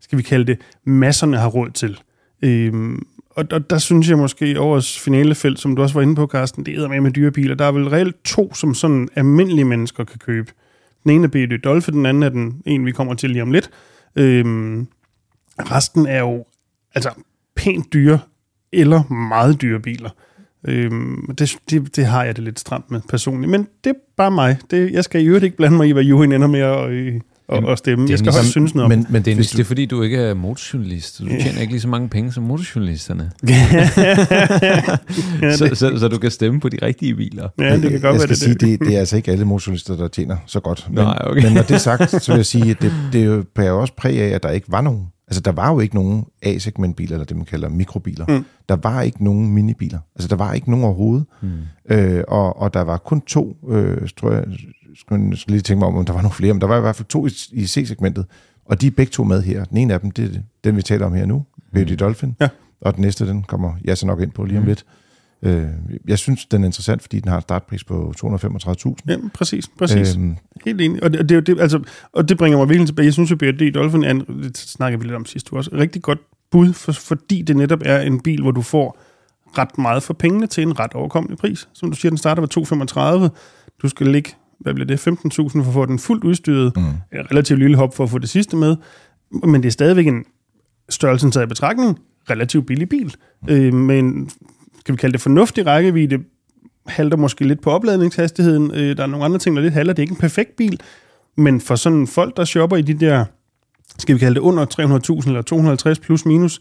skal 0.00 0.18
vi 0.18 0.22
kalde 0.22 0.44
det, 0.44 0.60
masserne 0.84 1.38
har 1.38 1.48
råd 1.48 1.70
til. 1.70 2.00
Øhm, 2.42 3.06
og, 3.30 3.44
og 3.52 3.70
der 3.70 3.78
synes 3.78 4.08
jeg 4.08 4.18
måske 4.18 4.60
årets 4.60 4.98
finalefelt, 4.98 5.60
som 5.60 5.76
du 5.76 5.82
også 5.82 5.94
var 5.94 6.02
inde 6.02 6.14
på, 6.14 6.26
Carsten, 6.26 6.66
det 6.66 6.74
er 6.74 6.88
med 6.88 7.00
med 7.00 7.10
dyre 7.10 7.30
biler. 7.30 7.54
Der 7.54 7.64
er 7.64 7.72
vel 7.72 7.88
reelt 7.88 8.24
to, 8.24 8.54
som 8.54 8.74
sådan 8.74 9.08
almindelige 9.14 9.64
mennesker 9.64 10.04
kan 10.04 10.18
købe. 10.18 10.52
Den 11.02 11.10
ene 11.10 11.24
er 11.24 11.28
BD 11.28 11.64
Dolphin, 11.64 11.94
den 11.94 12.06
anden 12.06 12.22
er 12.22 12.28
den 12.28 12.62
en, 12.66 12.86
vi 12.86 12.92
kommer 12.92 13.14
til 13.14 13.30
lige 13.30 13.42
om 13.42 13.52
lidt. 13.52 13.70
Øhm, 14.16 14.86
resten 15.58 16.06
er 16.06 16.18
jo 16.20 16.44
altså 16.94 17.10
pænt 17.56 17.92
dyre 17.92 18.18
eller 18.72 19.12
meget 19.12 19.62
dyre 19.62 19.80
biler. 19.80 20.10
Øhm, 20.64 21.34
det, 21.38 21.56
det, 21.70 21.96
det 21.96 22.06
har 22.06 22.24
jeg 22.24 22.36
det 22.36 22.44
lidt 22.44 22.60
stramt 22.60 22.90
med 22.90 23.00
personligt. 23.08 23.50
Men 23.50 23.66
det 23.84 23.90
er 23.90 23.94
bare 24.16 24.30
mig. 24.30 24.58
Det, 24.70 24.92
jeg 24.92 25.04
skal 25.04 25.22
i 25.22 25.24
øvrigt 25.24 25.44
ikke 25.44 25.56
blande 25.56 25.76
mig 25.76 25.88
i, 25.88 25.90
hvad 25.90 26.02
Johan 26.02 26.32
ender 26.32 26.48
med 26.48 26.60
at, 26.60 26.90
øh, 26.90 27.20
at, 27.48 27.68
at 27.68 27.78
stemme. 27.78 28.10
Jeg 28.10 28.18
skal 28.18 28.26
ligesom, 28.26 28.40
også 28.40 28.50
synes 28.50 28.74
noget 28.74 28.84
om 28.84 28.98
men, 28.98 29.06
men 29.10 29.22
det, 29.22 29.30
er, 29.30 29.36
du... 29.36 29.42
det 29.42 29.58
er 29.58 29.64
fordi, 29.64 29.86
du 29.86 30.02
ikke 30.02 30.16
er 30.16 30.34
motorjournalist. 30.34 31.18
Du 31.18 31.26
tjener 31.26 31.60
ikke 31.60 31.72
lige 31.72 31.80
så 31.80 31.88
mange 31.88 32.08
penge 32.08 32.32
som 32.32 32.42
motorjournalisterne. 32.42 33.30
ja, 35.42 35.56
så, 35.56 35.70
så, 35.74 35.98
så 35.98 36.08
du 36.08 36.18
kan 36.18 36.30
stemme 36.30 36.60
på 36.60 36.68
de 36.68 36.78
rigtige 36.82 37.14
biler. 37.14 37.48
Ja, 37.58 37.76
det 37.76 37.90
kan 37.90 37.90
godt 37.90 38.02
jeg 38.02 38.12
være 38.20 38.26
det. 38.26 38.38
Sige, 38.38 38.54
det, 38.54 38.80
det 38.80 38.94
er 38.94 38.98
altså 38.98 39.16
ikke 39.16 39.32
alle 39.32 39.44
motorjournalister, 39.44 39.96
der 39.96 40.08
tjener 40.08 40.36
så 40.46 40.60
godt. 40.60 40.86
Men, 40.88 41.04
Nej, 41.04 41.18
okay. 41.20 41.42
men 41.42 41.52
når 41.52 41.62
det 41.62 41.70
er 41.70 41.78
sagt, 41.78 42.10
så 42.10 42.32
vil 42.32 42.38
jeg 42.38 42.46
sige, 42.46 42.70
at 42.70 42.82
det, 42.82 42.92
det 43.12 43.48
bærer 43.48 43.72
også 43.72 43.92
præg 43.96 44.20
af, 44.20 44.28
at 44.28 44.42
der 44.42 44.50
ikke 44.50 44.72
var 44.72 44.80
nogen 44.80 45.06
Altså, 45.28 45.40
der 45.40 45.52
var 45.52 45.72
jo 45.72 45.80
ikke 45.80 45.94
nogen 45.94 46.24
A-segmentbiler, 46.42 47.12
eller 47.12 47.24
det, 47.24 47.36
man 47.36 47.46
kalder 47.46 47.68
mikrobiler. 47.68 48.26
Mm. 48.28 48.44
Der 48.68 48.76
var 48.76 49.02
ikke 49.02 49.24
nogen 49.24 49.54
minibiler. 49.54 49.98
Altså, 50.14 50.28
der 50.28 50.36
var 50.36 50.52
ikke 50.52 50.70
nogen 50.70 50.84
overhovedet. 50.84 51.26
Mm. 51.42 51.48
Øh, 51.90 52.24
og, 52.28 52.60
og 52.60 52.74
der 52.74 52.80
var 52.80 52.96
kun 52.96 53.20
to, 53.20 53.56
øh, 53.68 54.08
tror 54.16 54.32
jeg, 54.32 54.44
skulle, 54.94 55.24
jeg 55.24 55.38
lige 55.48 55.60
tænke 55.60 55.78
mig 55.78 55.88
om, 55.88 55.96
om 55.96 56.04
der 56.04 56.12
var 56.12 56.22
nogle 56.22 56.34
flere, 56.34 56.54
men 56.54 56.60
der 56.60 56.66
var 56.66 56.78
i 56.78 56.80
hvert 56.80 56.96
fald 56.96 57.08
to 57.08 57.26
i, 57.26 57.30
i 57.52 57.66
C-segmentet. 57.66 58.26
Og 58.64 58.80
de 58.80 58.86
er 58.86 58.90
begge 58.90 59.10
to 59.10 59.24
med 59.24 59.42
her. 59.42 59.64
Den 59.64 59.76
ene 59.76 59.94
af 59.94 60.00
dem, 60.00 60.10
det 60.10 60.36
er 60.36 60.40
den, 60.64 60.76
vi 60.76 60.82
taler 60.82 61.06
om 61.06 61.14
her 61.14 61.26
nu, 61.26 61.44
Beauty 61.72 61.92
mm. 61.92 61.96
Dolphin. 61.96 62.36
Ja. 62.40 62.48
Og 62.80 62.94
den 62.94 63.02
næste, 63.02 63.26
den 63.26 63.42
kommer 63.42 63.72
jeg 63.84 63.98
så 63.98 64.06
nok 64.06 64.20
ind 64.20 64.30
på 64.30 64.44
lige 64.44 64.58
om 64.58 64.62
mm. 64.62 64.68
lidt. 64.68 64.84
Øh, 65.42 65.66
jeg 66.08 66.18
synes, 66.18 66.46
den 66.46 66.62
er 66.62 66.66
interessant, 66.66 67.02
fordi 67.02 67.20
den 67.20 67.28
har 67.28 67.36
en 67.36 67.42
startpris 67.42 67.84
på 67.84 68.14
235.000. 68.24 68.94
Ja, 69.08 69.16
præcis. 69.34 69.70
præcis. 69.78 70.16
Øhm, 70.16 70.36
Helt 70.64 70.80
enig. 70.80 71.02
Og 71.02 71.12
det, 71.12 71.28
det, 71.28 71.46
det, 71.46 71.60
altså, 71.60 71.80
og 72.12 72.28
det 72.28 72.38
bringer 72.38 72.58
mig 72.58 72.68
virkelig 72.68 72.86
tilbage. 72.86 73.04
Jeg 73.06 73.12
synes, 73.12 73.32
at 73.32 73.38
BRD 73.38 73.72
Dolphin 73.74 74.04
er, 74.04 74.10
en, 74.10 74.20
det 74.20 74.56
snakker 74.56 74.98
vi 74.98 75.04
lidt 75.04 75.14
om 75.14 75.24
sidst, 75.24 75.52
også, 75.52 75.70
rigtig 75.72 76.02
godt 76.02 76.18
bud, 76.50 76.72
for, 76.72 76.92
fordi 76.92 77.42
det 77.42 77.56
netop 77.56 77.80
er 77.84 78.00
en 78.00 78.20
bil, 78.20 78.42
hvor 78.42 78.50
du 78.50 78.62
får 78.62 78.98
ret 79.58 79.78
meget 79.78 80.02
for 80.02 80.14
pengene 80.14 80.46
til 80.46 80.62
en 80.62 80.78
ret 80.78 80.94
overkommelig 80.94 81.38
pris. 81.38 81.68
Som 81.72 81.90
du 81.90 81.96
siger, 81.96 82.10
den 82.10 82.18
starter 82.18 82.42
ved 82.42 83.28
2,35. 83.28 83.36
Du 83.82 83.88
skal 83.88 84.06
ligge, 84.06 84.30
hvad 84.60 84.74
bliver 84.74 84.86
det, 84.86 85.08
15.000 85.08 85.08
for 85.38 85.58
at 85.58 85.72
få 85.72 85.86
den 85.86 85.98
fuldt 85.98 86.24
udstyret. 86.24 86.76
Mm. 86.76 86.82
Et 87.18 87.30
relativt 87.30 87.58
lille 87.58 87.76
hop 87.76 87.94
for 87.94 88.04
at 88.04 88.10
få 88.10 88.18
det 88.18 88.28
sidste 88.28 88.56
med. 88.56 88.76
Men 89.30 89.62
det 89.62 89.66
er 89.66 89.72
stadigvæk 89.72 90.06
en 90.06 90.24
størrelsen 90.88 91.30
taget 91.30 91.46
i 91.46 91.48
betragtning 91.48 91.98
relativt 92.30 92.66
billig 92.66 92.88
bil. 92.88 93.14
Mm. 93.42 93.54
Øh, 93.54 93.74
men 93.74 94.30
skal 94.80 94.92
vi 94.92 94.96
kalde 94.96 95.12
det 95.12 95.20
fornuftig 95.20 95.66
rækkevidde, 95.66 96.18
halter 96.86 97.16
måske 97.16 97.48
lidt 97.48 97.60
på 97.60 97.70
opladningshastigheden. 97.70 98.70
Øh, 98.74 98.96
der 98.96 99.02
er 99.02 99.06
nogle 99.06 99.24
andre 99.24 99.38
ting, 99.38 99.56
der 99.56 99.62
lidt 99.62 99.74
halter. 99.74 99.92
Det 99.92 99.98
er 99.98 100.04
ikke 100.04 100.12
en 100.12 100.20
perfekt 100.20 100.56
bil, 100.56 100.80
men 101.36 101.60
for 101.60 101.74
sådan 101.74 102.06
folk, 102.06 102.36
der 102.36 102.44
shopper 102.44 102.76
i 102.76 102.82
de 102.82 102.94
der, 102.94 103.24
skal 103.98 104.14
vi 104.14 104.18
kalde 104.18 104.34
det 104.34 104.40
under 104.40 104.66
300.000 105.20 105.28
eller 105.28 105.42
250 105.42 105.98
plus 105.98 106.26
minus, 106.26 106.60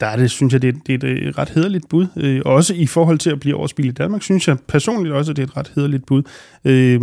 der 0.00 0.06
er 0.06 0.16
det, 0.16 0.30
synes 0.30 0.52
jeg, 0.52 0.62
det 0.62 0.68
er, 0.68 0.98
det 0.98 1.04
er 1.04 1.28
et 1.28 1.38
ret 1.38 1.48
hederligt 1.48 1.88
bud. 1.88 2.06
Øh, 2.16 2.42
også 2.44 2.74
i 2.74 2.86
forhold 2.86 3.18
til 3.18 3.30
at 3.30 3.40
blive 3.40 3.56
årsbil 3.56 3.86
i 3.86 3.90
Danmark, 3.90 4.22
synes 4.22 4.48
jeg 4.48 4.56
personligt 4.68 5.14
også, 5.14 5.32
at 5.32 5.36
det 5.36 5.42
er 5.42 5.46
et 5.46 5.56
ret 5.56 5.72
hederligt 5.74 6.06
bud. 6.06 6.22
Øh, 6.64 7.00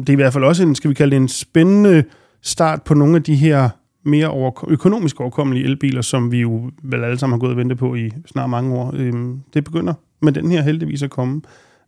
det 0.00 0.08
er 0.08 0.12
i 0.12 0.14
hvert 0.14 0.32
fald 0.32 0.44
også 0.44 0.62
en, 0.62 0.74
skal 0.74 0.90
vi 0.90 0.94
kalde 0.94 1.10
det 1.10 1.16
en 1.16 1.28
spændende 1.28 2.04
start 2.42 2.82
på 2.82 2.94
nogle 2.94 3.16
af 3.16 3.22
de 3.22 3.34
her 3.34 3.68
mere 4.04 4.28
over, 4.28 4.64
økonomisk 4.68 5.20
overkommelige 5.20 5.64
elbiler, 5.64 6.02
som 6.02 6.32
vi 6.32 6.40
jo 6.40 6.70
vel 6.82 7.04
alle 7.04 7.18
sammen 7.18 7.34
har 7.34 7.38
gået 7.38 7.50
og 7.50 7.56
ventet 7.56 7.78
på 7.78 7.94
i 7.94 8.10
snart 8.26 8.50
mange 8.50 8.74
år. 8.74 8.92
Øhm, 8.96 9.40
det 9.54 9.64
begynder 9.64 9.94
med 10.22 10.32
den 10.32 10.50
her 10.50 10.62
heldigvis 10.62 11.02
at 11.02 11.10
komme. 11.10 11.42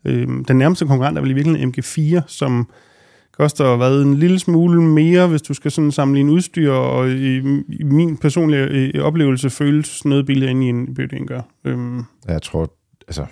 Øhm, 0.05 0.45
den 0.45 0.59
nærmeste 0.59 0.87
konkurrent 0.87 1.19
er 1.19 1.23
vel 1.23 1.31
i 1.31 1.35
virkeligheden 1.35 1.75
MG4, 1.79 2.23
som 2.27 2.69
koster 3.39 3.77
hvad, 3.77 4.03
en 4.03 4.15
lille 4.15 4.39
smule 4.39 4.83
mere, 4.83 5.27
hvis 5.27 5.43
du 5.43 5.55
skal 5.55 5.71
sådan 5.71 5.93
sammenligne 5.93 6.33
udstyr, 6.33 6.73
og 6.73 7.11
i, 7.11 7.37
i 7.69 7.83
min 7.83 8.17
personlige 8.17 8.63
øh, 8.63 9.05
oplevelse 9.05 9.51
føles 9.51 10.05
noget 10.05 10.27
billigere 10.27 10.51
ind 10.51 10.65
i 10.65 10.69
en 10.69 10.95
bygning 10.95 11.29
gør. 11.29 11.41
Øhm. 11.65 12.03
Jeg 12.29 12.43
tror, 12.43 12.73
altså, 13.09 13.27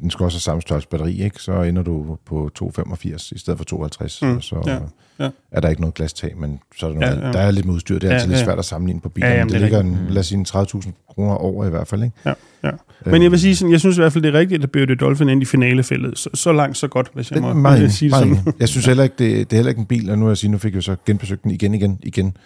den 0.00 0.10
skal 0.10 0.24
også 0.24 0.36
have 0.36 0.40
samme 0.40 0.62
størrelse 0.62 0.88
batteri, 0.88 1.22
ikke? 1.22 1.42
så 1.42 1.62
ender 1.62 1.82
du 1.82 2.18
på 2.24 2.50
2,85 2.62 3.32
i 3.34 3.38
stedet 3.38 3.58
for 3.58 3.64
52, 3.64 4.22
mm, 4.22 4.40
så 4.40 4.62
ja, 4.66 4.78
ja. 5.18 5.28
er 5.50 5.60
der 5.60 5.68
ikke 5.68 5.80
noget 5.80 5.94
glastag, 5.94 6.36
men 6.36 6.60
så 6.76 6.86
er 6.86 6.90
der, 6.90 7.00
noget, 7.00 7.16
ja, 7.16 7.26
ja. 7.26 7.32
der 7.32 7.38
er 7.38 7.50
lidt 7.50 7.66
med 7.66 7.74
udstyr. 7.74 7.98
Det 7.98 8.10
er 8.10 8.14
altid 8.14 8.28
ja, 8.28 8.34
lidt 8.34 8.44
svært 8.44 8.58
at 8.58 8.64
sammenligne 8.64 9.00
på 9.00 9.08
bilen. 9.08 9.30
Ja, 9.30 9.36
jamen, 9.36 9.54
det, 9.54 9.60
det 9.60 9.62
ligger, 9.62 9.80
en, 9.80 10.06
lad 10.08 10.20
os 10.20 10.26
sige, 10.26 10.44
30.000 10.48 10.90
kroner 11.08 11.34
over 11.34 11.66
i 11.66 11.70
hvert 11.70 11.88
fald. 11.88 12.02
Ikke? 12.02 12.16
Ja, 12.26 12.32
ja. 12.64 12.70
Men 13.04 13.22
jeg 13.22 13.30
vil 13.30 13.40
sige, 13.40 13.56
sådan, 13.56 13.72
jeg 13.72 13.80
synes 13.80 13.96
i 13.96 14.00
hvert 14.00 14.12
fald, 14.12 14.24
det 14.24 14.34
er 14.34 14.38
rigtigt, 14.38 14.62
at 14.62 14.70
Bjørte 14.70 14.94
Dolphin 14.94 15.28
ind 15.28 15.42
i 15.42 15.44
finalefældet. 15.44 16.18
Så, 16.18 16.30
så 16.34 16.52
langt, 16.52 16.76
så 16.76 16.88
godt, 16.88 17.10
hvis 17.14 17.30
jeg 17.30 17.42
må 17.42 17.52
meget, 17.52 17.92
sige 17.92 18.10
det 18.10 18.18
sådan. 18.18 18.54
Jeg 18.60 18.68
synes 18.68 18.86
heller 18.86 19.04
ikke, 19.04 19.14
det, 19.18 19.50
det 19.50 19.56
er 19.56 19.56
heller 19.56 19.70
ikke 19.70 19.80
en 19.80 19.86
bil, 19.86 20.10
og 20.10 20.18
nu, 20.18 20.28
jeg 20.28 20.36
sige, 20.36 20.50
nu 20.50 20.58
fik 20.58 20.74
jeg 20.74 20.82
så 20.82 20.96
genbesøgt 21.06 21.42
den 21.42 21.50
igen, 21.50 21.74
igen, 21.74 21.98
igen. 22.02 22.36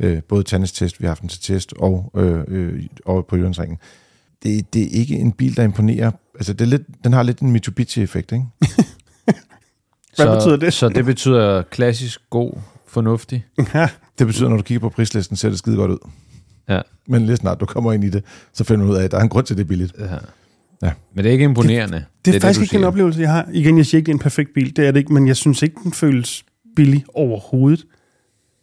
Øh, 0.00 0.22
både 0.28 0.42
tandestest, 0.42 1.00
vi 1.00 1.04
har 1.04 1.10
haft 1.10 1.20
den 1.20 1.28
til 1.28 1.40
test, 1.40 1.74
og, 1.78 2.12
øh, 2.16 2.40
øh, 2.48 2.82
og 3.04 3.26
på 3.26 3.36
Jørgensringen 3.36 3.78
det, 4.42 4.74
det 4.74 4.82
er 4.82 5.00
ikke 5.00 5.14
en 5.14 5.32
bil, 5.32 5.56
der 5.56 5.62
imponerer. 5.62 6.10
Altså, 6.34 6.52
det 6.52 6.60
er 6.60 6.68
lidt, 6.68 6.82
den 7.04 7.12
har 7.12 7.22
lidt 7.22 7.38
en 7.38 7.50
Mitsubishi-effekt, 7.50 8.32
ikke? 8.32 8.44
Hvad 10.16 10.26
så, 10.26 10.34
betyder 10.34 10.56
det? 10.56 10.72
Så 10.72 10.88
det 10.88 11.04
betyder 11.04 11.62
klassisk, 11.62 12.20
god, 12.30 12.52
fornuftig? 12.88 13.44
Ja. 13.74 13.88
Det 14.18 14.26
betyder, 14.26 14.48
når 14.48 14.56
du 14.56 14.62
kigger 14.62 14.80
på 14.80 14.88
prislisten, 14.88 15.36
ser 15.36 15.48
det 15.48 15.58
skide 15.58 15.76
godt 15.76 15.90
ud. 15.90 16.08
Ja. 16.68 16.80
Men 17.08 17.26
lige 17.26 17.36
snart 17.36 17.60
du 17.60 17.66
kommer 17.66 17.92
ind 17.92 18.04
i 18.04 18.10
det, 18.10 18.24
så 18.52 18.64
finder 18.64 18.86
du 18.86 18.92
ud 18.92 18.96
af, 18.96 19.04
at 19.04 19.10
der 19.10 19.18
er 19.18 19.22
en 19.22 19.28
grund 19.28 19.46
til, 19.46 19.54
at 19.54 19.58
det 19.58 19.64
er 19.64 19.68
billigt. 19.68 19.94
Ja. 19.98 20.04
Ja. 20.82 20.92
Men 21.14 21.24
det 21.24 21.28
er 21.28 21.32
ikke 21.32 21.44
imponerende. 21.44 21.96
Det, 21.96 22.04
det 22.24 22.30
er, 22.30 22.32
det 22.32 22.36
er 22.36 22.40
faktisk 22.40 22.58
det, 22.58 22.62
ikke 22.62 22.70
siger. 22.70 22.80
en 22.80 22.86
oplevelse, 22.86 23.20
jeg 23.20 23.32
har. 23.32 23.48
Igen, 23.52 23.76
jeg 23.76 23.86
siger 23.86 23.98
ikke, 23.98 24.06
det 24.06 24.12
er 24.12 24.16
en 24.16 24.22
perfekt 24.22 24.54
bil. 24.54 24.76
Det 24.76 24.86
er 24.86 24.90
det 24.90 25.00
ikke, 25.00 25.12
men 25.12 25.26
jeg 25.26 25.36
synes 25.36 25.62
ikke, 25.62 25.76
den 25.84 25.92
føles 25.92 26.44
billig 26.76 27.04
overhovedet. 27.14 27.86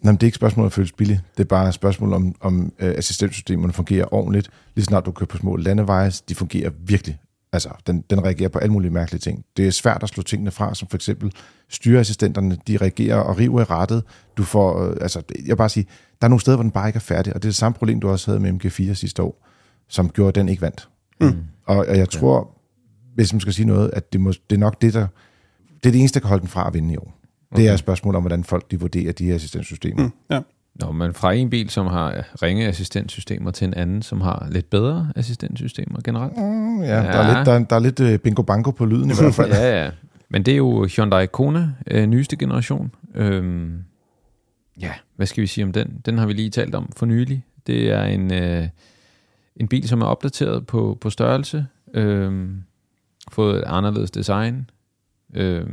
Nej, 0.01 0.11
det 0.11 0.23
er 0.23 0.25
ikke 0.25 0.33
et 0.33 0.35
spørgsmål 0.35 0.63
om 0.63 0.67
at 0.67 0.73
føles 0.73 0.91
billigt. 0.91 1.19
Det 1.37 1.43
er 1.43 1.47
bare 1.47 1.67
et 1.67 1.73
spørgsmål 1.73 2.13
om, 2.13 2.35
om 2.41 2.59
uh, 2.59 2.69
assistentsystemerne 2.79 3.73
fungerer 3.73 4.13
ordentligt. 4.13 4.49
Lige 4.75 4.85
snart 4.85 5.05
du 5.05 5.11
kører 5.11 5.27
på 5.27 5.37
små 5.37 5.55
landeveje, 5.55 6.11
de 6.29 6.35
fungerer 6.35 6.69
virkelig. 6.79 7.17
Altså, 7.53 7.69
den, 7.87 8.03
den 8.09 8.23
reagerer 8.23 8.49
på 8.49 8.59
alle 8.59 8.73
mulige 8.73 8.91
mærkelige 8.91 9.19
ting. 9.19 9.45
Det 9.57 9.67
er 9.67 9.71
svært 9.71 10.03
at 10.03 10.09
slå 10.09 10.23
tingene 10.23 10.51
fra, 10.51 10.75
som 10.75 10.87
for 10.87 10.97
eksempel 10.97 11.31
styreassistenterne, 11.69 12.57
de 12.67 12.77
reagerer 12.77 13.17
og 13.17 13.37
river 13.37 13.61
i 13.61 13.63
rettet. 13.63 14.03
Du 14.37 14.43
får, 14.43 14.85
uh, 14.85 14.95
altså, 15.01 15.21
jeg 15.35 15.47
vil 15.47 15.55
bare 15.55 15.69
sige, 15.69 15.85
der 16.21 16.27
er 16.27 16.29
nogle 16.29 16.41
steder, 16.41 16.57
hvor 16.57 16.63
den 16.63 16.71
bare 16.71 16.89
ikke 16.89 16.97
er 16.97 17.01
færdig, 17.01 17.33
og 17.33 17.41
det 17.41 17.47
er 17.47 17.51
det 17.51 17.55
samme 17.55 17.73
problem, 17.73 17.99
du 17.99 18.09
også 18.09 18.31
havde 18.31 18.39
med 18.39 18.65
MG4 18.65 18.93
sidste 18.93 19.23
år, 19.23 19.47
som 19.87 20.09
gjorde, 20.09 20.29
at 20.29 20.35
den 20.35 20.49
ikke 20.49 20.61
vandt. 20.61 20.89
Mm. 21.21 21.27
Og, 21.65 21.77
og 21.77 21.97
jeg 21.97 22.07
okay. 22.07 22.19
tror, 22.19 22.57
hvis 23.15 23.33
man 23.33 23.39
skal 23.39 23.53
sige 23.53 23.65
noget, 23.65 23.91
at 23.93 24.13
det, 24.13 24.21
må, 24.21 24.31
det 24.49 24.55
er 24.55 24.59
nok 24.59 24.81
det, 24.81 24.93
der, 24.93 25.07
det 25.83 25.85
er 25.85 25.91
det 25.91 25.99
eneste, 25.99 26.19
der 26.19 26.23
kan 26.23 26.29
holde 26.29 26.41
den 26.41 26.49
fra 26.49 26.67
at 26.67 26.73
vinde 26.73 26.93
i 26.93 26.97
år. 26.97 27.19
Okay. 27.51 27.61
Det 27.61 27.69
er 27.69 27.73
et 27.73 27.79
spørgsmål 27.79 28.15
om, 28.15 28.23
hvordan 28.23 28.43
folk 28.43 28.71
de 28.71 28.79
vurderer 28.79 29.11
de 29.11 29.25
her 29.25 29.35
assistenssystemer. 29.35 30.03
Mm, 30.03 30.11
ja. 30.29 30.41
Nå, 30.79 30.91
men 30.91 31.13
fra 31.13 31.33
en 31.33 31.49
bil, 31.49 31.69
som 31.69 31.87
har 31.87 32.23
ringe 32.41 32.67
assistenssystemer, 32.67 33.51
til 33.51 33.67
en 33.67 33.73
anden, 33.73 34.01
som 34.01 34.21
har 34.21 34.47
lidt 34.51 34.69
bedre 34.69 35.11
assistenssystemer 35.15 36.01
generelt? 36.03 36.37
Mm, 36.37 36.81
ja, 36.81 37.01
ja, 37.01 37.03
der 37.03 37.19
er 37.19 37.35
lidt, 37.37 37.45
der, 37.45 37.59
der 37.59 37.75
er 37.75 37.79
lidt 37.79 37.99
uh, 37.99 38.15
bingo-bango 38.15 38.71
på 38.71 38.85
lyden 38.85 39.09
i 39.09 39.13
hvert 39.19 39.33
fald. 39.33 39.51
ja, 39.51 39.83
ja. 39.83 39.91
Men 40.29 40.43
det 40.43 40.51
er 40.51 40.57
jo 40.57 40.85
Hyundai 40.85 41.25
Kona, 41.25 41.69
øh, 41.87 42.05
nyeste 42.05 42.37
generation. 42.37 42.95
Øhm, 43.15 43.83
ja, 44.81 44.91
hvad 45.15 45.27
skal 45.27 45.41
vi 45.41 45.47
sige 45.47 45.65
om 45.65 45.71
den? 45.71 46.01
Den 46.05 46.17
har 46.17 46.25
vi 46.25 46.33
lige 46.33 46.49
talt 46.49 46.75
om 46.75 46.91
for 46.97 47.05
nylig. 47.05 47.45
Det 47.67 47.91
er 47.91 48.03
en, 48.03 48.33
øh, 48.33 48.67
en 49.55 49.67
bil, 49.67 49.87
som 49.87 50.01
er 50.01 50.05
opdateret 50.05 50.67
på, 50.67 50.97
på 51.01 51.09
størrelse, 51.09 51.65
øh, 51.93 52.49
fået 53.31 53.57
et 53.57 53.63
anderledes 53.67 54.11
design, 54.11 54.69
øh, 55.33 55.65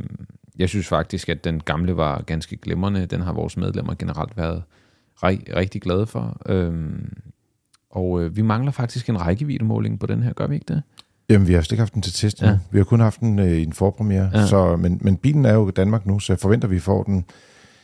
jeg 0.59 0.69
synes 0.69 0.87
faktisk, 0.87 1.29
at 1.29 1.43
den 1.43 1.59
gamle 1.59 1.97
var 1.97 2.21
ganske 2.21 2.57
glimrende. 2.57 3.05
Den 3.05 3.21
har 3.21 3.33
vores 3.33 3.57
medlemmer 3.57 3.93
generelt 3.93 4.37
været 4.37 4.63
rigtig 5.23 5.81
glade 5.81 6.07
for. 6.07 6.41
Øhm, 6.45 7.13
og 7.91 8.23
øh, 8.23 8.35
vi 8.35 8.41
mangler 8.41 8.71
faktisk 8.71 9.09
en 9.09 9.21
rækkeviddemåling 9.21 9.99
på 9.99 10.05
den 10.05 10.23
her, 10.23 10.33
gør 10.33 10.47
vi 10.47 10.55
ikke 10.55 10.73
det? 10.73 10.83
Jamen, 11.29 11.47
vi 11.47 11.53
har 11.53 11.59
ikke 11.59 11.81
haft 11.81 11.93
den 11.93 12.01
til 12.01 12.13
test 12.13 12.41
ja. 12.41 12.57
Vi 12.71 12.77
har 12.77 12.85
kun 12.85 12.99
haft 12.99 13.19
den 13.19 13.39
øh, 13.39 13.51
i 13.51 13.63
en 13.63 13.73
forpremiere. 13.73 14.29
Ja. 14.33 14.47
Så, 14.47 14.75
men, 14.75 14.99
men 15.01 15.17
bilen 15.17 15.45
er 15.45 15.53
jo 15.53 15.67
i 15.67 15.71
Danmark 15.71 16.05
nu, 16.05 16.19
så 16.19 16.33
jeg 16.33 16.39
forventer, 16.39 16.67
at 16.67 16.71
vi 16.71 16.79
får 16.79 17.03
den 17.03 17.25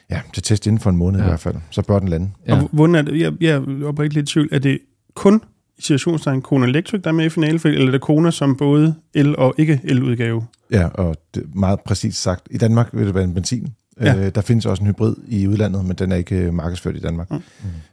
ja, 0.10 0.22
til 0.34 0.44
test 0.44 0.68
inden 0.68 0.80
for 0.80 0.90
en 0.90 0.98
måned 0.98 1.20
ja. 1.20 1.26
i 1.26 1.30
hvert 1.30 1.40
fald. 1.40 1.56
Så 1.70 1.82
bør 1.82 2.00
den 2.00 2.08
lande. 2.08 2.32
Ja. 2.48 2.56
Og 2.56 2.70
hvordan 2.72 2.96
er 2.96 3.02
det? 3.02 3.20
Jeg, 3.20 3.34
jeg 3.42 3.52
er 3.52 3.88
oprigtigt 3.88 4.14
lidt 4.14 4.30
i 4.30 4.34
tvivl. 4.34 4.50
Er 4.52 4.60
det 4.60 4.80
kun 5.14 5.42
i 5.78 5.82
situationstegn 5.82 6.42
Kona 6.42 6.66
Electric, 6.66 7.02
der 7.02 7.10
er 7.10 7.14
med 7.14 7.26
i 7.26 7.30
finalefelt, 7.30 7.76
eller 7.76 7.88
er 7.88 7.92
det 7.92 8.02
Kona 8.02 8.32
som 8.32 8.56
både 8.56 8.96
el- 9.14 9.38
og 9.38 9.54
ikke-el-udgave? 9.58 10.46
Ja, 10.72 10.88
og 10.88 11.16
det, 11.36 11.56
meget 11.56 11.80
præcist 11.80 12.22
sagt. 12.22 12.48
I 12.52 12.58
Danmark 12.58 12.90
vil 12.94 13.06
det 13.06 13.16
være 13.16 13.24
en 13.24 13.34
benzin. 13.34 13.68
Ja. 14.02 14.16
Øh, 14.26 14.32
der 14.36 14.42
findes 14.42 14.66
også 14.66 14.84
en 14.84 14.88
hybrid 14.88 15.16
i 15.28 15.48
udlandet, 15.48 15.86
men 15.86 15.96
den 15.96 16.12
er 16.12 16.16
ikke 16.16 16.36
øh, 16.36 16.54
markedsført 16.54 16.96
i 16.96 17.00
Danmark. 17.00 17.32
Mm. 17.32 17.38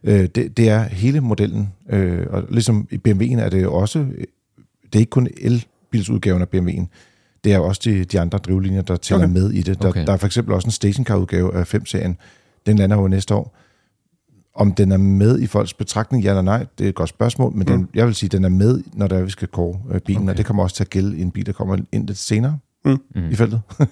Øh, 0.05 0.27
det, 0.35 0.57
det 0.57 0.69
er 0.69 0.83
hele 0.83 1.21
modellen, 1.21 1.73
øh, 1.91 2.27
og 2.31 2.45
ligesom 2.51 2.89
i 2.91 3.01
BMW'en 3.09 3.41
er 3.41 3.49
det 3.49 3.67
også, 3.67 3.99
det 4.83 4.95
er 4.95 4.99
ikke 4.99 5.11
kun 5.11 5.29
elbilsudgaven 5.41 6.43
af 6.43 6.47
BMW'en, 6.55 6.87
det 7.45 7.53
er 7.53 7.59
også 7.59 7.81
de, 7.85 8.05
de 8.05 8.21
andre 8.21 8.39
drivlinjer, 8.39 8.83
der 8.83 8.97
tæller 8.97 9.25
Okay. 9.25 9.33
med 9.41 9.51
i 9.51 9.63
det. 9.63 9.83
Der, 9.83 9.89
Okay. 9.89 10.07
der 10.07 10.13
er 10.13 10.17
for 10.17 10.27
eksempel 10.27 10.55
også 10.55 10.67
en 10.67 10.73
stationcar-udgave 10.73 11.55
af 11.55 11.75
5-serien. 11.75 12.17
Den 12.67 12.77
lander 12.79 12.97
jo 12.97 13.09
næste 13.09 13.35
år. 13.35 13.57
Om 14.55 14.73
den 14.75 14.93
er 14.93 14.97
med 14.97 15.39
i 15.41 15.47
folks 15.47 15.75
betragtning, 15.75 16.25
ja 16.25 16.29
eller 16.31 16.43
nej, 16.43 16.67
det 16.79 16.85
er 16.85 16.89
et 16.89 16.95
godt 16.95 17.09
spørgsmål, 17.09 17.53
men 17.55 17.67
den, 17.69 17.89
jeg 17.95 18.07
vil 18.07 18.15
sige, 18.15 18.29
at 18.29 18.33
den 18.33 18.45
er 18.45 18.49
med, 18.49 18.83
når 18.93 19.07
der 19.07 19.19
er, 19.19 19.23
vi 19.23 19.31
skal 19.31 19.49
kåre 19.49 19.79
øh, 19.91 20.01
bilen, 20.01 20.23
Okay. 20.23 20.31
og 20.33 20.39
det 20.39 20.47
kommer 20.47 20.63
også 20.63 20.77
til 20.77 20.85
at 20.85 20.91
gælde 20.91 21.19
i 21.19 21.23
en 21.23 21.31
bil, 21.31 21.47
der 21.47 21.53
kommer 21.53 21.77
ind 21.93 22.07
lidt 22.07 22.19
senere 22.19 22.59
Mm. 22.85 22.97
Mm. 23.15 23.31
i 23.31 23.35
feltet. 23.35 23.61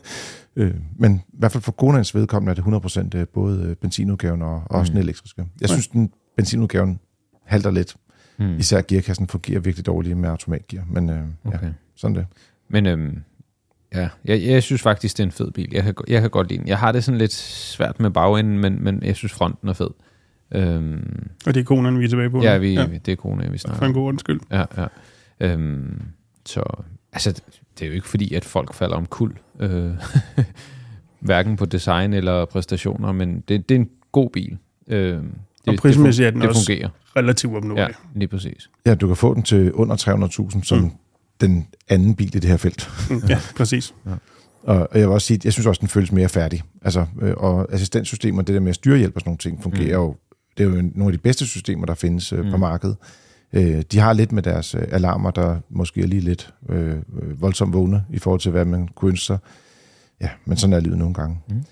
Øh, 0.57 0.75
men 0.99 1.15
i 1.29 1.37
hvert 1.39 1.53
fald 1.53 1.63
for 1.63 1.73
Konans 1.73 2.15
vedkommende 2.15 2.51
er 2.51 2.55
det 2.81 3.15
100% 3.15 3.19
øh, 3.19 3.27
både 3.27 3.63
øh, 3.63 3.77
benzinudgaven 3.77 4.43
og, 4.43 4.55
og 4.55 4.79
også 4.79 4.93
Mm. 4.93 4.95
den 4.97 5.03
elektriske. 5.05 5.45
Jeg 5.61 5.69
synes, 5.69 5.89
den 5.89 6.11
benzinudgaven 6.37 7.01
halter 7.45 7.71
lidt. 7.71 7.97
Mm. 8.39 8.59
Især 8.59 8.83
gearkassen 8.89 9.29
fungerer 9.29 9.61
virkelig 9.61 9.87
dårligt 9.87 10.19
med 10.19 10.29
automatgear, 10.29 10.85
men 10.91 11.11
øh, 11.11 11.17
ja, 11.45 11.49
Okay. 11.57 11.71
sådan 11.97 12.17
det. 12.17 12.27
Men 12.69 12.87
øhm, 12.87 13.19
ja, 13.95 14.09
jeg, 14.25 14.43
jeg 14.43 14.63
synes 14.63 14.83
faktisk, 14.83 15.17
det 15.17 15.23
er 15.23 15.27
en 15.27 15.33
fed 15.33 15.51
bil. 15.51 15.69
Jeg 15.73 15.83
kan, 15.83 15.95
jeg 16.09 16.21
kan 16.21 16.31
godt 16.31 16.49
lide 16.49 16.59
den. 16.61 16.69
Jeg 16.69 16.79
har 16.79 16.93
det 16.93 17.05
sådan 17.05 17.19
lidt 17.19 17.33
svært 17.33 18.01
med 18.01 18.11
bagenden, 18.11 18.59
men, 18.59 18.85
men 18.85 19.03
jeg 19.03 19.17
synes, 19.17 19.33
fronten 19.33 19.69
er 19.69 19.73
fed. 19.73 19.91
Øhm, 20.55 21.29
Og 21.47 21.55
det 21.55 21.61
er 21.61 21.65
konen, 21.65 21.99
vi 22.01 22.05
er 22.05 22.09
tilbage 22.09 22.31
på. 22.31 22.43
ja, 22.43 22.59
vi, 22.59 22.75
ja, 22.75 22.87
det 23.07 23.13
er 23.13 23.17
kone, 23.17 23.51
vi 23.51 23.59
snakker 23.59 23.79
For 23.79 23.85
en 23.85 23.91
om. 23.91 23.95
god 23.95 24.09
undskyld. 24.09 24.41
Ja, 24.51 24.65
ja. 24.77 24.87
Øhm, 25.41 26.03
så, 26.47 26.63
altså, 27.17 27.43
det 27.79 27.85
er 27.85 27.87
jo 27.89 27.93
ikke 27.95 28.09
fordi, 28.09 28.35
at 28.35 28.45
folk 28.45 28.75
falder 28.75 28.97
om 28.97 29.07
kul. 29.07 29.33
Øh, 29.61 29.91
hverken 31.21 31.57
på 31.57 31.65
design 31.65 32.13
eller 32.13 32.45
præstationer, 32.45 33.13
men 33.13 33.41
det, 33.49 33.69
det 33.69 33.75
er 33.75 33.79
en 33.81 33.89
god 34.13 34.31
bil. 34.31 34.59
Øh, 34.89 34.99
det, 35.17 35.23
Og 35.67 35.75
prismæssigt 35.79 36.27
er 36.27 36.31
det, 36.31 36.35
den 36.35 36.43
det 36.43 36.49
også 36.49 36.67
fungerer. 36.67 36.89
Relativt 37.17 37.53
Ja, 37.53 37.57
opnåelig. 37.57 37.95
lige 38.15 38.29
præcis. 38.29 38.71
Ja, 38.87 38.95
du 38.95 39.07
kan 39.07 39.17
få 39.17 39.35
den 39.35 39.43
til 39.43 39.73
under 39.73 39.97
300.000 39.97 40.63
som 40.63 40.79
Mm. 40.79 40.91
den 41.41 41.67
anden 41.89 42.15
bil 42.15 42.37
i 42.37 42.39
det 42.39 42.51
her 42.51 42.57
felt. 42.57 42.91
Mm. 43.11 43.23
Ja, 43.29 43.39
præcis. 43.57 43.95
Og 44.63 44.79
og 44.91 44.99
jeg 44.99 45.01
vil 45.09 45.15
også 45.15 45.27
sige, 45.27 45.37
at 45.37 45.45
jeg 45.45 45.53
synes 45.53 45.67
også, 45.67 45.81
den 45.81 45.89
føles 45.89 46.13
mere 46.13 46.29
færdig. 46.29 46.63
Altså, 46.83 47.07
øh, 47.23 47.35
og 47.37 47.73
assistenssystemer, 47.75 48.43
det 48.43 48.55
der 48.55 48.61
med 48.61 48.73
styrehjælp 48.75 49.15
og 49.15 49.21
sådan 49.21 49.29
nogle 49.29 49.39
ting, 49.39 49.63
fungerer 49.63 49.99
Mm. 49.99 50.05
jo. 50.05 50.17
Det 50.59 50.67
er 50.67 50.71
jo 50.71 50.83
nogle 50.95 51.07
af 51.07 51.13
de 51.13 51.19
bedste 51.19 51.47
systemer, 51.47 51.87
der 51.87 51.95
findes 51.95 52.33
øh, 52.33 52.45
mm. 52.45 52.51
på 52.51 52.57
markedet. 52.57 52.97
Øh, 53.53 53.83
de 53.93 53.99
har 53.99 54.13
lidt 54.13 54.33
med 54.33 54.43
deres 54.43 54.75
øh, 54.75 54.83
alarmer, 54.91 55.31
der 55.31 55.57
måske 55.71 56.03
er 56.03 56.07
lige 56.07 56.21
lidt 56.21 56.55
øh, 56.69 56.97
øh, 56.97 57.43
voldsomt 57.43 57.75
vågne 57.75 58.05
i 58.11 58.19
forhold 58.19 58.41
til, 58.41 58.51
hvad 58.51 58.65
man 58.65 58.89
kunne 58.89 59.09
ønske 59.09 59.25
sig. 59.25 59.39
Ja, 60.21 60.29
men 60.45 60.57
sådan 60.57 60.73
er 60.73 60.81
livet 60.81 60.99
nogle 60.99 61.15
gange. 61.15 61.39
Mm. 61.49 61.63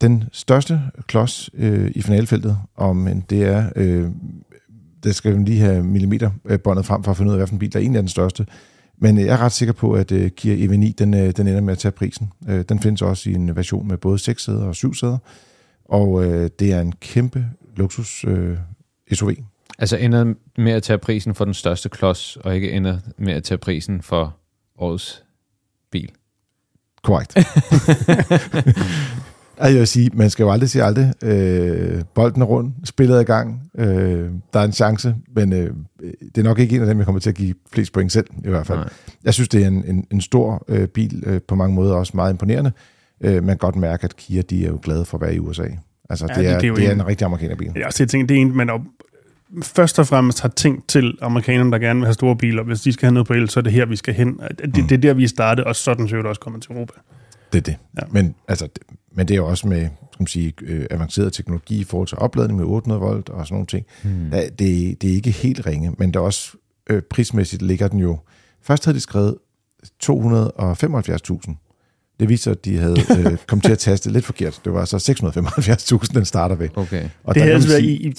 Den 0.00 0.24
største 0.32 0.80
klods 1.06 1.50
øh, 1.54 1.90
i 1.94 2.02
finalfeltet, 2.02 2.58
om 2.76 3.22
det 3.30 3.44
er, 3.44 3.70
øh, 3.76 4.10
der 5.04 5.12
skal 5.12 5.38
vi 5.38 5.42
lige 5.42 5.60
have 5.60 5.82
millimeterbåndet 5.82 6.86
frem 6.86 7.04
for 7.04 7.10
at 7.10 7.16
finde 7.16 7.30
ud 7.30 7.34
af, 7.34 7.38
hvilken 7.38 7.58
bil 7.58 7.72
der 7.72 7.78
egentlig 7.78 7.98
er 7.98 8.02
den 8.02 8.08
største. 8.08 8.46
Men 8.98 9.18
øh, 9.18 9.24
jeg 9.24 9.32
er 9.32 9.38
ret 9.38 9.52
sikker 9.52 9.72
på, 9.72 9.92
at 9.92 10.12
øh, 10.12 10.30
Kia 10.30 10.66
EV9, 10.66 10.92
den, 10.98 11.14
øh, 11.14 11.30
den 11.36 11.46
ender 11.46 11.60
med 11.60 11.72
at 11.72 11.78
tage 11.78 11.92
prisen. 11.92 12.32
Øh, 12.48 12.64
den 12.68 12.80
findes 12.80 13.02
også 13.02 13.30
i 13.30 13.34
en 13.34 13.56
version 13.56 13.88
med 13.88 13.96
både 13.96 14.18
6 14.18 14.44
sæder 14.44 14.64
og 14.64 14.74
7 14.74 14.94
sæder. 14.94 15.18
Og 15.84 16.24
øh, 16.24 16.50
det 16.58 16.72
er 16.72 16.80
en 16.80 16.92
kæmpe 16.92 17.46
luksus 17.76 18.24
øh, 18.28 18.56
SUV. 19.12 19.30
Altså 19.80 19.96
ender 19.96 20.34
med 20.58 20.72
at 20.72 20.82
tage 20.82 20.98
prisen 20.98 21.34
for 21.34 21.44
den 21.44 21.54
største 21.54 21.88
klods, 21.88 22.36
og 22.36 22.54
ikke 22.54 22.70
ender 22.72 22.98
med 23.18 23.32
at 23.32 23.42
tage 23.44 23.58
prisen 23.58 24.02
for 24.02 24.36
årets 24.78 25.22
bil. 25.92 26.10
Korrekt. 27.02 27.36
altså, 29.58 29.70
jeg 29.72 29.74
vil 29.78 29.86
sige, 29.86 30.10
man 30.14 30.30
skal 30.30 30.42
jo 30.44 30.50
aldrig 30.52 30.70
sige 30.70 30.82
aldrig. 30.84 31.12
Øh, 31.22 32.02
bolden 32.14 32.42
er 32.42 32.46
rund, 32.46 32.72
spillet 32.84 33.16
er 33.16 33.20
i 33.20 33.24
gang, 33.24 33.70
øh, 33.78 34.30
der 34.52 34.60
er 34.60 34.64
en 34.64 34.72
chance, 34.72 35.14
men 35.36 35.52
øh, 35.52 35.74
det 36.34 36.38
er 36.38 36.42
nok 36.42 36.58
ikke 36.58 36.74
en 36.76 36.80
af 36.82 36.86
dem, 36.86 36.98
jeg 36.98 37.04
kommer 37.06 37.20
til 37.20 37.30
at 37.30 37.36
give 37.36 37.54
flest 37.72 37.92
point 37.92 38.12
selv, 38.12 38.26
i 38.44 38.48
hvert 38.48 38.66
fald. 38.66 38.78
Nej. 38.78 38.88
Jeg 39.24 39.34
synes, 39.34 39.48
det 39.48 39.62
er 39.62 39.66
en, 39.68 39.84
en, 39.84 40.04
en 40.10 40.20
stor 40.20 40.64
øh, 40.68 40.88
bil, 40.88 41.22
øh, 41.26 41.40
på 41.48 41.54
mange 41.54 41.74
måder 41.74 41.94
også 41.94 42.12
meget 42.14 42.32
imponerende. 42.32 42.72
Øh, 43.20 43.34
man 43.34 43.46
kan 43.46 43.56
godt 43.58 43.76
mærke, 43.76 44.04
at 44.04 44.16
Kia 44.16 44.42
de 44.42 44.64
er 44.64 44.68
jo 44.68 44.78
glade 44.82 45.04
for 45.04 45.18
at 45.18 45.22
være 45.22 45.34
i 45.34 45.38
USA. 45.38 45.66
Altså, 46.10 46.26
Ja, 46.28 46.34
det, 46.34 46.44
det- 46.44 46.50
er, 46.50 46.54
det 46.58 46.64
er 46.64 46.68
jo 46.68 46.76
det 46.76 46.86
er 46.86 46.90
en- 46.92 47.00
en 47.00 47.06
rigtig 47.06 47.24
amerikanerbil. 47.24 47.70
Jeg 47.74 47.82
har 47.82 47.86
også 47.86 48.06
tænkt, 48.06 48.28
det 48.28 48.36
er 48.36 48.40
en, 48.40 48.56
man 48.56 48.70
op, 48.70 48.80
først 49.62 49.98
og 49.98 50.06
fremmest 50.06 50.40
har 50.40 50.48
tænkt 50.48 50.88
til 50.88 51.18
amerikanerne, 51.20 51.72
der 51.72 51.78
gerne 51.78 51.98
vil 52.00 52.06
have 52.06 52.14
store 52.14 52.36
biler. 52.36 52.62
Hvis 52.62 52.80
de 52.80 52.92
skal 52.92 53.06
have 53.06 53.14
noget 53.14 53.26
på 53.26 53.32
el, 53.34 53.48
så 53.48 53.60
er 53.60 53.62
det 53.62 53.72
her, 53.72 53.86
vi 53.86 53.96
skal 53.96 54.14
hen. 54.14 54.40
Det, 54.58 54.74
det 54.74 54.92
er 54.92 54.96
der, 54.98 55.14
vi 55.14 55.24
er 55.24 55.28
startet, 55.28 55.64
og 55.64 55.76
sådan 55.76 56.08
ser 56.08 56.16
det 56.16 56.26
også 56.26 56.40
kommet 56.40 56.62
til 56.62 56.72
Europa. 56.72 56.92
Det 57.52 57.58
er 57.58 57.62
det. 57.62 57.76
Ja. 57.96 58.06
Men, 58.10 58.34
altså, 58.48 58.66
det- 58.66 58.82
men 59.12 59.28
det 59.28 59.34
er 59.34 59.38
jo 59.38 59.46
også 59.46 59.68
med 59.68 59.80
skal 60.12 60.22
man 60.22 60.26
sige, 60.26 60.52
øh, 60.62 60.86
avanceret 60.90 61.32
teknologi 61.32 61.80
i 61.80 61.84
forhold 61.84 62.08
til 62.08 62.18
opladning 62.18 62.58
med 62.58 62.66
800 62.66 63.00
volt 63.00 63.28
og 63.28 63.46
sådan 63.46 63.54
nogle 63.54 63.66
ting. 63.66 63.86
Hmm. 64.02 64.28
Ja, 64.32 64.42
det, 64.48 65.02
det 65.02 65.10
er 65.10 65.14
ikke 65.14 65.30
helt 65.30 65.66
ringe, 65.66 65.94
men 65.98 66.14
der 66.14 66.20
er 66.20 66.24
også 66.24 66.52
øh, 66.90 67.02
prismæssigt 67.02 67.62
ligger 67.62 67.88
den 67.88 67.98
jo... 68.00 68.18
Først 68.62 68.84
havde 68.84 68.94
de 68.96 69.00
skrevet 69.00 69.36
275.000. 70.04 71.54
Det 72.20 72.28
viser, 72.28 72.50
at 72.50 72.64
de 72.64 72.78
havde 72.78 72.96
øh, 73.18 73.36
kommet 73.46 73.64
til 73.64 73.72
at 73.72 73.78
taste 73.78 74.10
lidt 74.10 74.24
forkert. 74.24 74.60
Det 74.64 74.72
var 74.72 74.84
så 74.84 74.96
675.000, 74.96 76.14
den 76.14 76.24
starter 76.24 76.54
ved. 76.56 76.68
Okay. 76.76 77.04
Og 77.24 77.34
det 77.34 77.42
havde 77.42 77.54
altså 77.54 77.68
været 77.68 77.82
sige, 77.82 77.96
i, 77.98 78.08
i 78.08 78.14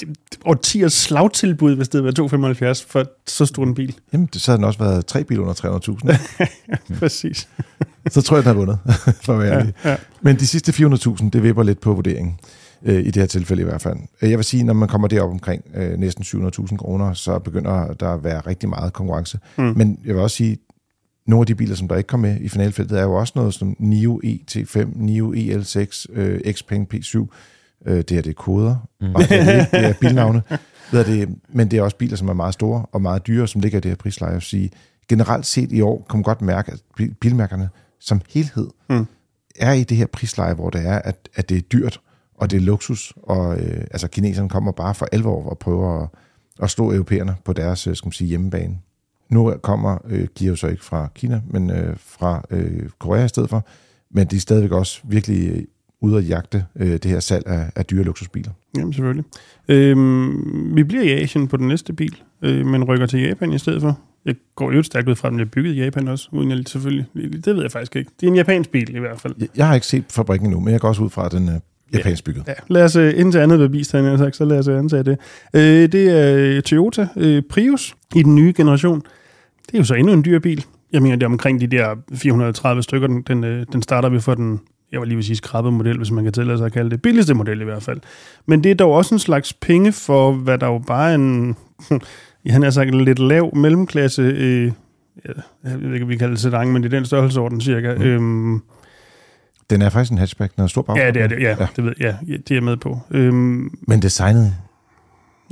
årtiers 0.45 0.93
slagtilbud, 0.93 1.75
hvis 1.75 1.87
det 1.89 1.93
havde 1.93 2.03
været 2.03 2.15
275 2.15 2.83
for 2.83 3.05
så 3.27 3.45
stor 3.45 3.63
en 3.63 3.73
bil. 3.75 3.95
jamen, 4.13 4.29
så 4.33 4.51
havde 4.51 4.57
den 4.57 4.65
også 4.65 4.79
været 4.79 5.05
tre 5.05 5.23
biler 5.23 5.41
under 5.41 5.53
300.000. 6.93 6.95
Præcis. 6.99 7.47
så 8.09 8.21
tror 8.21 8.37
jeg, 8.37 8.43
den 8.43 8.47
har 8.47 8.53
vundet, 8.59 8.77
for 9.25 9.33
at 9.33 9.39
være. 9.39 9.65
Ja, 9.83 9.89
ja. 9.89 9.95
Men 10.21 10.35
de 10.35 10.47
sidste 10.47 10.71
400.000, 10.85 11.29
det 11.29 11.43
vipper 11.43 11.63
lidt 11.63 11.81
på 11.81 11.93
vurderingen. 11.93 12.39
Øh, 12.85 12.99
I 12.99 13.05
det 13.05 13.15
her 13.15 13.25
tilfælde 13.25 13.61
i 13.61 13.65
hvert 13.65 13.81
fald. 13.81 13.97
Øh, 14.21 14.29
Jeg 14.29 14.37
vil 14.37 14.45
sige, 14.45 14.63
når 14.63 14.73
man 14.73 14.89
kommer 14.89 15.07
derop 15.07 15.29
omkring 15.29 15.63
øh, 15.75 15.97
næsten 15.99 16.23
700.000 16.23 16.77
kroner, 16.77 17.13
så 17.13 17.39
begynder 17.39 17.93
der 17.93 18.09
at 18.13 18.23
være 18.23 18.39
rigtig 18.39 18.69
meget 18.69 18.93
konkurrence. 18.93 19.39
Mm. 19.57 19.73
Men 19.75 19.97
jeg 20.05 20.15
vil 20.15 20.23
også 20.23 20.35
sige, 20.37 20.57
nogle 21.27 21.41
af 21.41 21.45
de 21.47 21.55
biler, 21.55 21.75
som 21.75 21.87
der 21.87 21.95
ikke 21.97 22.07
kom 22.07 22.19
med 22.19 22.37
i 22.41 22.49
finalfeltet, 22.49 22.99
er 22.99 23.03
jo 23.03 23.13
også 23.13 23.33
noget 23.35 23.53
som 23.53 23.75
NIO 23.79 24.21
ET5, 24.25 24.87
NIO 24.95 25.33
EL6, 25.33 26.05
øh, 26.13 26.53
Xpeng 26.53 26.87
P7. 26.93 27.27
Øh, 27.85 27.97
det 27.97 28.11
her 28.11 28.21
det 28.21 28.29
er 28.29 28.33
koder, 28.33 28.75
Mm. 29.01 29.15
og 29.15 29.21
det 29.21 29.31
er, 29.39 29.45
det, 29.59 29.71
det 29.71 29.85
er 29.85 29.93
bilnavne. 30.01 30.41
Ved 30.91 31.05
det, 31.05 31.29
men 31.49 31.71
det 31.71 31.79
er 31.79 31.83
også 31.83 31.97
biler, 31.97 32.17
som 32.17 32.27
er 32.29 32.33
meget 32.33 32.53
store 32.53 32.85
og 32.91 33.01
meget 33.01 33.27
dyre, 33.27 33.47
som 33.47 33.61
ligger 33.61 33.77
i 33.77 33.81
det 33.81 33.91
her 33.91 33.95
prisleje. 33.95 34.29
Jeg 34.31 34.35
vil 34.35 34.41
sige, 34.41 34.71
generelt 35.09 35.45
set 35.45 35.71
i 35.71 35.81
år 35.81 36.05
kan 36.09 36.17
man 36.17 36.23
godt 36.23 36.41
mærke, 36.41 36.71
at 36.71 36.79
bil- 36.97 37.13
bilmærkerne 37.13 37.69
som 37.99 38.21
helhed 38.29 38.67
Mm. 38.89 39.05
er 39.59 39.73
i 39.73 39.83
det 39.83 39.97
her 39.97 40.05
prisleje, 40.05 40.53
hvor 40.53 40.69
det 40.69 40.87
er, 40.87 40.99
at, 40.99 41.29
at 41.35 41.49
det 41.49 41.57
er 41.57 41.61
dyrt, 41.61 42.01
og 42.37 42.51
det 42.51 42.57
er 42.57 42.61
luksus, 42.61 43.13
og 43.23 43.59
øh, 43.59 43.81
altså 43.91 44.07
kineserne 44.07 44.49
kommer 44.49 44.71
bare 44.71 44.95
for 44.95 45.07
alvor 45.11 45.49
og 45.49 45.57
prøver 45.57 46.01
at, 46.03 46.09
at 46.63 46.69
slå 46.69 46.91
europæerne 46.93 47.35
på 47.45 47.53
deres 47.53 47.87
øh, 47.87 47.95
skal 47.95 48.07
man 48.07 48.11
sige, 48.13 48.27
hjemmebane. 48.27 48.77
Nu 49.31 49.53
kommer 49.61 49.97
øh, 50.09 50.27
jo 50.41 50.55
så 50.55 50.67
ikke 50.67 50.85
fra 50.85 51.07
Kina, 51.15 51.41
men 51.49 51.71
øh, 51.71 51.95
fra 51.97 52.45
øh, 52.49 52.89
Korea 52.99 53.25
i 53.25 53.27
stedet 53.27 53.49
for, 53.49 53.67
men 54.11 54.27
de 54.27 54.35
er 54.35 54.39
stadigvæk 54.39 54.71
også 54.71 55.01
virkelig 55.03 55.49
øh, 55.49 55.63
ude 56.01 56.17
at 56.17 56.29
jagte 56.29 56.65
øh, 56.75 56.91
det 56.91 57.05
her 57.05 57.19
salg 57.19 57.47
af, 57.47 57.71
af 57.75 57.85
dyre 57.85 58.03
luksusbiler. 58.03 58.51
Jamen, 58.77 58.93
selvfølgelig. 58.93 59.25
Øhm, 59.67 60.75
vi 60.75 60.83
bliver 60.83 61.03
i 61.03 61.09
Asien 61.09 61.47
på 61.47 61.57
den 61.57 61.67
næste 61.67 61.93
bil, 61.93 62.15
øh, 62.41 62.65
men 62.65 62.83
rykker 62.83 63.05
til 63.05 63.21
Japan 63.21 63.53
i 63.53 63.57
stedet 63.57 63.81
for. 63.81 63.99
Jeg 64.25 64.35
går 64.55 64.71
jo 64.71 64.83
stærkt 64.83 65.09
ud 65.09 65.15
fra, 65.15 65.27
at 65.27 65.31
den 65.31 65.37
bliver 65.37 65.49
bygget 65.49 65.73
i 65.75 65.83
Japan 65.83 66.07
også, 66.07 66.29
uden 66.31 66.51
jeg 66.51 66.63
selvfølgelig... 66.67 67.05
Det 67.45 67.55
ved 67.55 67.61
jeg 67.61 67.71
faktisk 67.71 67.95
ikke. 67.95 68.11
Det 68.19 68.27
er 68.27 68.31
en 68.31 68.35
japansk 68.35 68.69
bil 68.69 68.95
i 68.95 68.99
hvert 68.99 69.21
fald. 69.21 69.35
Jeg, 69.39 69.47
jeg 69.55 69.67
har 69.67 69.75
ikke 69.75 69.87
set 69.87 70.03
fabrikken 70.09 70.47
endnu, 70.47 70.59
men 70.59 70.71
jeg 70.71 70.81
går 70.81 70.87
også 70.87 71.01
ud 71.03 71.09
fra, 71.09 71.25
at 71.25 71.31
den 71.31 71.47
er 71.47 71.59
japansk 71.93 72.23
bygget. 72.23 72.43
Ja, 72.47 72.53
lad 72.67 72.83
os 72.83 72.95
øh, 72.95 73.19
indtil 73.19 73.39
andet 73.39 73.59
bevist, 73.59 73.91
han 73.91 74.03
har 74.03 74.17
sagt, 74.17 74.35
så 74.35 74.45
lad 74.45 74.59
os 74.59 74.67
øh, 74.67 74.79
antage 74.79 75.03
det. 75.03 75.17
Øh, 75.53 75.91
det 75.91 76.09
er 76.09 76.37
øh, 76.37 76.61
Toyota 76.61 77.07
øh, 77.17 77.43
Prius 77.49 77.95
i 78.15 78.23
den 78.23 78.35
nye 78.35 78.53
generation. 78.57 79.01
Det 79.71 79.77
er 79.77 79.81
jo 79.81 79.83
så 79.83 79.93
endnu 79.93 80.13
en 80.13 80.25
dyr 80.25 80.39
bil. 80.39 80.65
Jeg 80.93 81.01
mener, 81.01 81.15
det 81.15 81.23
er 81.23 81.27
omkring 81.29 81.61
de 81.61 81.67
der 81.67 81.95
430 82.15 82.83
stykker, 82.83 83.07
den, 83.07 83.21
den, 83.21 83.43
øh, 83.43 83.65
den 83.73 83.81
starter 83.81 84.09
vi 84.09 84.19
for 84.19 84.35
den, 84.35 84.59
jeg 84.91 84.99
var 84.99 85.05
lige 85.05 85.15
vil 85.15 85.25
sige 85.25 85.35
skrabede 85.35 85.71
model, 85.71 85.97
hvis 85.97 86.11
man 86.11 86.23
kan 86.23 86.33
tillade 86.33 86.57
sig 86.57 86.65
at 86.65 86.73
kalde 86.73 86.89
det, 86.89 87.01
billigste 87.01 87.33
model 87.33 87.61
i 87.61 87.63
hvert 87.63 87.83
fald. 87.83 87.99
Men 88.45 88.63
det 88.63 88.71
er 88.71 88.75
dog 88.75 88.91
også 88.93 89.15
en 89.15 89.19
slags 89.19 89.53
penge 89.53 89.91
for, 89.91 90.31
hvad 90.31 90.57
der 90.57 90.67
jo 90.67 90.77
bare 90.87 91.11
er 91.11 91.15
en, 91.15 91.55
han 92.49 92.63
har 92.63 92.69
sagt, 92.69 92.89
en 92.91 93.01
lidt 93.05 93.19
lav 93.19 93.55
mellemklasse, 93.57 94.21
øh, 94.21 94.71
jeg 95.25 95.81
ved 95.81 95.93
ikke, 95.93 96.03
om 96.03 96.09
vi 96.09 96.17
kalder 96.17 96.33
det 96.33 96.41
sedan, 96.41 96.67
men 96.73 96.83
det 96.83 96.93
er 96.93 96.97
den 96.97 97.05
størrelsesorden 97.05 97.61
cirka. 97.61 97.95
Mm. 97.95 98.01
Øhm, 98.03 98.61
Den 99.69 99.81
er 99.81 99.89
faktisk 99.89 100.11
en 100.11 100.17
hatchback, 100.17 100.55
den 100.55 100.61
har 100.61 100.67
stor 100.67 100.81
baggrund. 100.81 101.05
ja, 101.05 101.11
det 101.11 101.21
er 101.21 101.27
det, 101.27 101.39
ja, 101.41 101.55
Ja. 101.59 101.67
det 101.75 101.83
ved 101.85 101.93
jeg, 101.99 102.17
ja, 102.27 102.33
det 102.33 102.51
er 102.51 102.55
jeg 102.55 102.63
med 102.63 102.77
på. 102.77 102.99
Øhm, 103.11 103.77
Men 103.87 104.01
designet, 104.01 104.53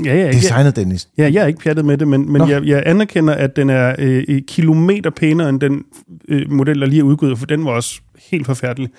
ja, 0.05 0.15
ja, 0.15 0.25
ja, 0.25 0.31
designet 0.31 0.75
Dennis, 0.75 1.09
Ja, 1.17 1.29
jeg 1.33 1.43
er 1.43 1.47
ikke 1.47 1.59
pjattet 1.59 1.85
med 1.85 1.97
det, 1.97 2.07
men, 2.07 2.31
men 2.31 2.39
Nå. 2.41 2.47
jeg, 2.47 2.63
jeg 2.65 2.83
anerkender, 2.85 3.33
at 3.33 3.55
den 3.55 3.69
er 3.69 3.95
øh, 3.99 4.23
i 4.27 4.39
kilometer 4.47 5.09
pænere 5.09 5.49
end 5.49 5.59
den 5.59 5.83
øh, 6.27 6.51
model, 6.51 6.79
der 6.81 6.87
lige 6.87 6.99
er 6.99 7.03
udgået, 7.03 7.39
for 7.39 7.45
den 7.45 7.65
var 7.65 7.71
også 7.71 8.01
helt 8.31 8.45
forfærdelig. 8.45 8.89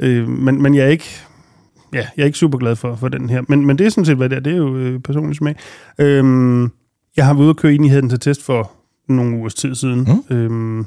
Øh, 0.00 0.28
men, 0.28 0.62
men 0.62 0.74
jeg 0.74 0.84
er 0.84 0.88
ikke... 0.88 1.04
Ja, 1.94 2.06
jeg 2.16 2.22
er 2.22 2.26
ikke 2.26 2.38
super 2.38 2.58
glad 2.58 2.76
for, 2.76 2.96
for 2.96 3.08
den 3.08 3.30
her. 3.30 3.42
Men, 3.48 3.66
men 3.66 3.78
det 3.78 3.86
er 3.86 3.90
sådan 3.90 4.04
set, 4.04 4.16
hvad 4.16 4.28
det 4.28 4.36
er. 4.36 4.40
Det 4.40 4.52
er 4.52 4.56
jo 4.56 4.76
øh, 4.76 5.00
personlig 5.00 5.36
smag. 5.36 5.56
Øhm, 5.98 6.62
jeg 7.16 7.26
har 7.26 7.32
været 7.34 7.42
ude 7.44 7.50
og 7.50 7.56
køre 7.56 7.72
enigheden 7.74 8.08
til 8.08 8.20
test 8.20 8.42
for 8.44 8.70
nogle 9.08 9.36
ugers 9.36 9.54
tid 9.54 9.74
siden. 9.74 10.08
Mm. 10.30 10.36
Øhm, 10.36 10.78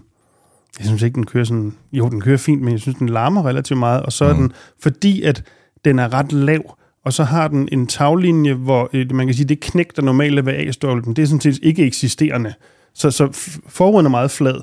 jeg 0.79 0.85
synes 0.85 1.01
ikke, 1.03 1.15
den 1.15 1.25
kører 1.25 1.43
sådan... 1.43 1.73
Jo, 1.93 2.09
den 2.09 2.21
kører 2.21 2.37
fint, 2.37 2.61
men 2.61 2.71
jeg 2.71 2.79
synes, 2.79 2.97
den 2.97 3.09
larmer 3.09 3.45
relativt 3.45 3.79
meget. 3.79 4.03
Og 4.03 4.11
så 4.13 4.25
er 4.25 4.33
Mm. 4.33 4.39
den, 4.39 4.51
fordi 4.81 5.21
at 5.21 5.43
den 5.85 5.99
er 5.99 6.13
ret 6.13 6.33
lav, 6.33 6.77
og 7.05 7.13
så 7.13 7.23
har 7.23 7.47
den 7.47 7.69
en 7.71 7.87
taglinje, 7.87 8.53
hvor 8.53 8.89
øh, 8.93 9.15
man 9.15 9.27
kan 9.27 9.33
sige, 9.33 9.45
det 9.45 9.59
knæk, 9.59 9.95
der 9.95 10.01
normalt 10.01 10.39
er 10.39 10.43
ved 10.43 10.53
A-stolpen, 10.53 11.13
det 11.13 11.21
er 11.21 11.25
sådan 11.25 11.41
set 11.41 11.59
ikke 11.63 11.85
eksisterende. 11.85 12.53
Så, 12.93 13.11
så 13.11 13.27
forruden 13.67 14.05
er 14.05 14.09
meget 14.09 14.31
flad. 14.31 14.55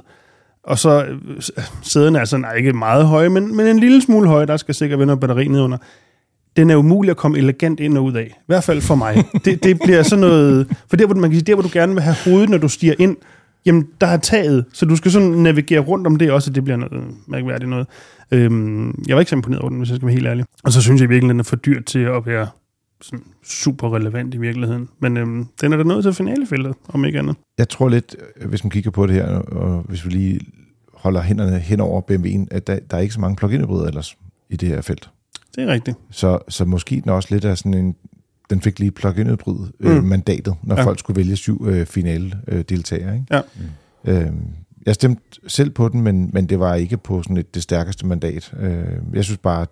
Og 0.65 0.79
så 0.79 1.05
øh, 1.05 1.43
sæderne 1.83 2.19
er 2.19 2.25
sådan, 2.25 2.41
nej, 2.41 2.55
ikke 2.55 2.73
meget 2.73 3.07
høje, 3.07 3.29
men, 3.29 3.57
men 3.57 3.67
en 3.67 3.79
lille 3.79 4.03
smule 4.03 4.29
høje, 4.29 4.47
der 4.47 4.57
skal 4.57 4.75
sikkert 4.75 4.99
være 4.99 5.07
noget 5.07 5.21
batteri 5.21 5.49
nedunder. 5.49 5.79
Den 6.57 6.71
er 6.71 6.77
umulig 6.77 7.11
at 7.11 7.17
komme 7.17 7.39
elegant 7.39 7.81
ind 7.81 7.99
og 7.99 8.05
ud 8.05 8.13
af. 8.13 8.25
I 8.25 8.45
hvert 8.47 8.65
fald 8.65 8.81
for 8.81 8.95
mig. 8.95 9.25
det, 9.45 9.65
det 9.65 9.81
bliver 9.85 10.03
sådan 10.03 10.21
noget... 10.21 10.77
For 10.89 10.97
der 10.97 11.07
hvor, 11.07 11.15
man 11.15 11.31
kan 11.31 11.39
sige, 11.39 11.47
der, 11.47 11.55
hvor 11.55 11.63
du 11.63 11.71
gerne 11.73 11.93
vil 11.93 12.03
have 12.03 12.17
hovedet, 12.25 12.49
når 12.49 12.59
du 12.59 12.69
stiger 12.69 12.95
ind, 12.99 13.17
jamen, 13.67 13.89
der 14.01 14.07
er 14.07 14.17
taget, 14.17 14.65
så 14.73 14.87
du 14.87 14.97
skal 14.97 15.11
sådan 15.11 15.29
navigere 15.29 15.81
rundt 15.81 16.07
om 16.07 16.17
det 16.17 16.33
også, 16.33 16.51
og 16.51 16.55
det 16.55 16.65
bliver 16.65 16.77
noget 16.77 17.05
mærkværdigt 17.27 17.71
noget. 17.71 17.87
Øhm, 18.33 19.05
jeg 19.09 19.17
var 19.17 19.21
ikke 19.21 19.31
så 19.31 19.37
imponeret 19.37 19.61
over 19.63 19.69
den, 19.69 19.79
hvis 19.79 19.89
jeg 19.91 19.97
skal 19.97 20.07
være 20.07 20.15
helt 20.15 20.27
ærlig. 20.27 20.45
Og 20.65 20.73
så 20.73 20.81
synes 20.83 21.01
jeg 21.01 21.09
virkelig, 21.09 21.31
den 21.31 21.41
er 21.41 21.45
for 21.45 21.57
dyr 21.57 21.83
til 21.83 21.99
at 21.99 22.27
være 22.27 22.49
sådan 23.01 23.25
super 23.45 23.95
relevant 23.97 24.35
i 24.35 24.39
virkeligheden. 24.39 24.89
Men 25.01 25.17
øhm, 25.17 25.47
den 25.61 25.73
er 25.73 25.77
der 25.77 25.85
nået 25.85 26.05
til 26.05 26.13
finalefeltet, 26.13 26.75
om 26.89 27.05
ikke 27.05 27.19
andet. 27.19 27.37
Jeg 27.59 27.69
tror 27.69 27.89
lidt, 27.89 28.17
øh, 28.41 28.49
hvis 28.49 28.65
man 28.65 28.71
kigger 28.71 28.91
på 28.91 29.07
det 29.07 29.15
her, 29.15 29.27
og 29.39 29.83
hvis 29.89 30.05
vi 30.05 30.11
lige 30.11 30.41
holder 30.95 31.23
hænderne 31.23 31.59
hen 31.59 31.81
over 31.81 32.01
BMW'en, 32.11 32.47
at 32.51 32.67
der, 32.67 32.79
der 32.91 32.97
er 32.97 33.01
ikke 33.01 33.15
så 33.15 33.21
mange 33.21 33.37
plug-in 33.37 33.61
hybrider 33.61 33.87
ellers 33.87 34.17
i 34.51 34.57
det 34.57 34.69
her 34.69 34.81
felt. 34.81 35.11
Det 35.57 35.65
er 35.65 35.69
rigtigt. 35.73 35.97
Så, 36.11 36.39
så 36.49 36.65
måske 36.65 37.01
den 37.01 37.11
også 37.11 37.29
lidt 37.35 37.45
af 37.45 37.59
sådan 37.59 37.75
en, 37.75 37.95
den 38.51 38.61
fik 38.61 38.79
lige 38.79 38.91
plug-in 38.91 39.27
hybrid 39.27 39.67
øh, 39.81 39.97
Mm. 39.97 40.05
mandatet, 40.05 40.55
når 40.63 40.77
Ja. 40.77 40.85
folk 40.85 40.99
skulle 40.99 41.17
vælge 41.17 41.37
syv 41.37 41.67
øh, 41.67 41.87
finale 41.87 42.33
øh, 42.49 42.65
deltagere. 42.69 43.15
Ikke? 43.15 43.27
Ja. 44.07 44.23
Øh, 44.23 44.31
jeg 44.87 44.95
stemte 44.95 45.23
selv 45.47 45.71
på 45.71 45.89
den, 45.89 46.01
men, 46.01 46.31
men 46.33 46.47
det 46.47 46.61
var 46.61 46.75
ikke 46.75 46.97
på 46.97 47.23
sådan 47.23 47.37
et, 47.37 47.55
det 47.55 47.63
stærkeste 47.63 48.07
mandat. 48.07 48.55
Øh, 48.59 48.97
jeg 49.13 49.25
synes 49.25 49.39
bare, 49.39 49.63
at 49.63 49.69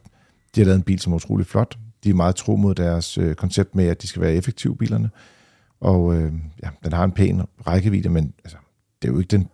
de 0.55 0.61
har 0.61 0.65
lavet 0.65 0.77
en 0.77 0.83
bil, 0.83 1.01
som 1.01 1.13
er 1.13 1.17
utrolig 1.17 1.47
flot. 1.47 1.79
De 2.05 2.11
er 2.11 2.15
meget 2.15 2.37
tro 2.37 2.57
mod 2.57 2.75
deres 2.75 3.19
øh, 3.19 3.35
koncept 3.35 3.75
med, 3.75 3.87
at 3.87 4.03
de 4.03 4.07
skal 4.07 4.23
være 4.23 4.35
effektive, 4.35 4.77
bilerne. 4.77 5.11
Og 5.81 6.15
øh, 6.15 6.33
ja, 6.63 6.69
den 6.85 6.93
har 6.93 7.05
en 7.05 7.13
pæn 7.13 7.43
rækkevidde, 7.67 8.09
men 8.09 8.33
altså, 8.45 8.57
det 9.03 9.09
er 9.09 9.13
jo 9.13 9.19
ikke 9.19 9.31
den 9.31 9.49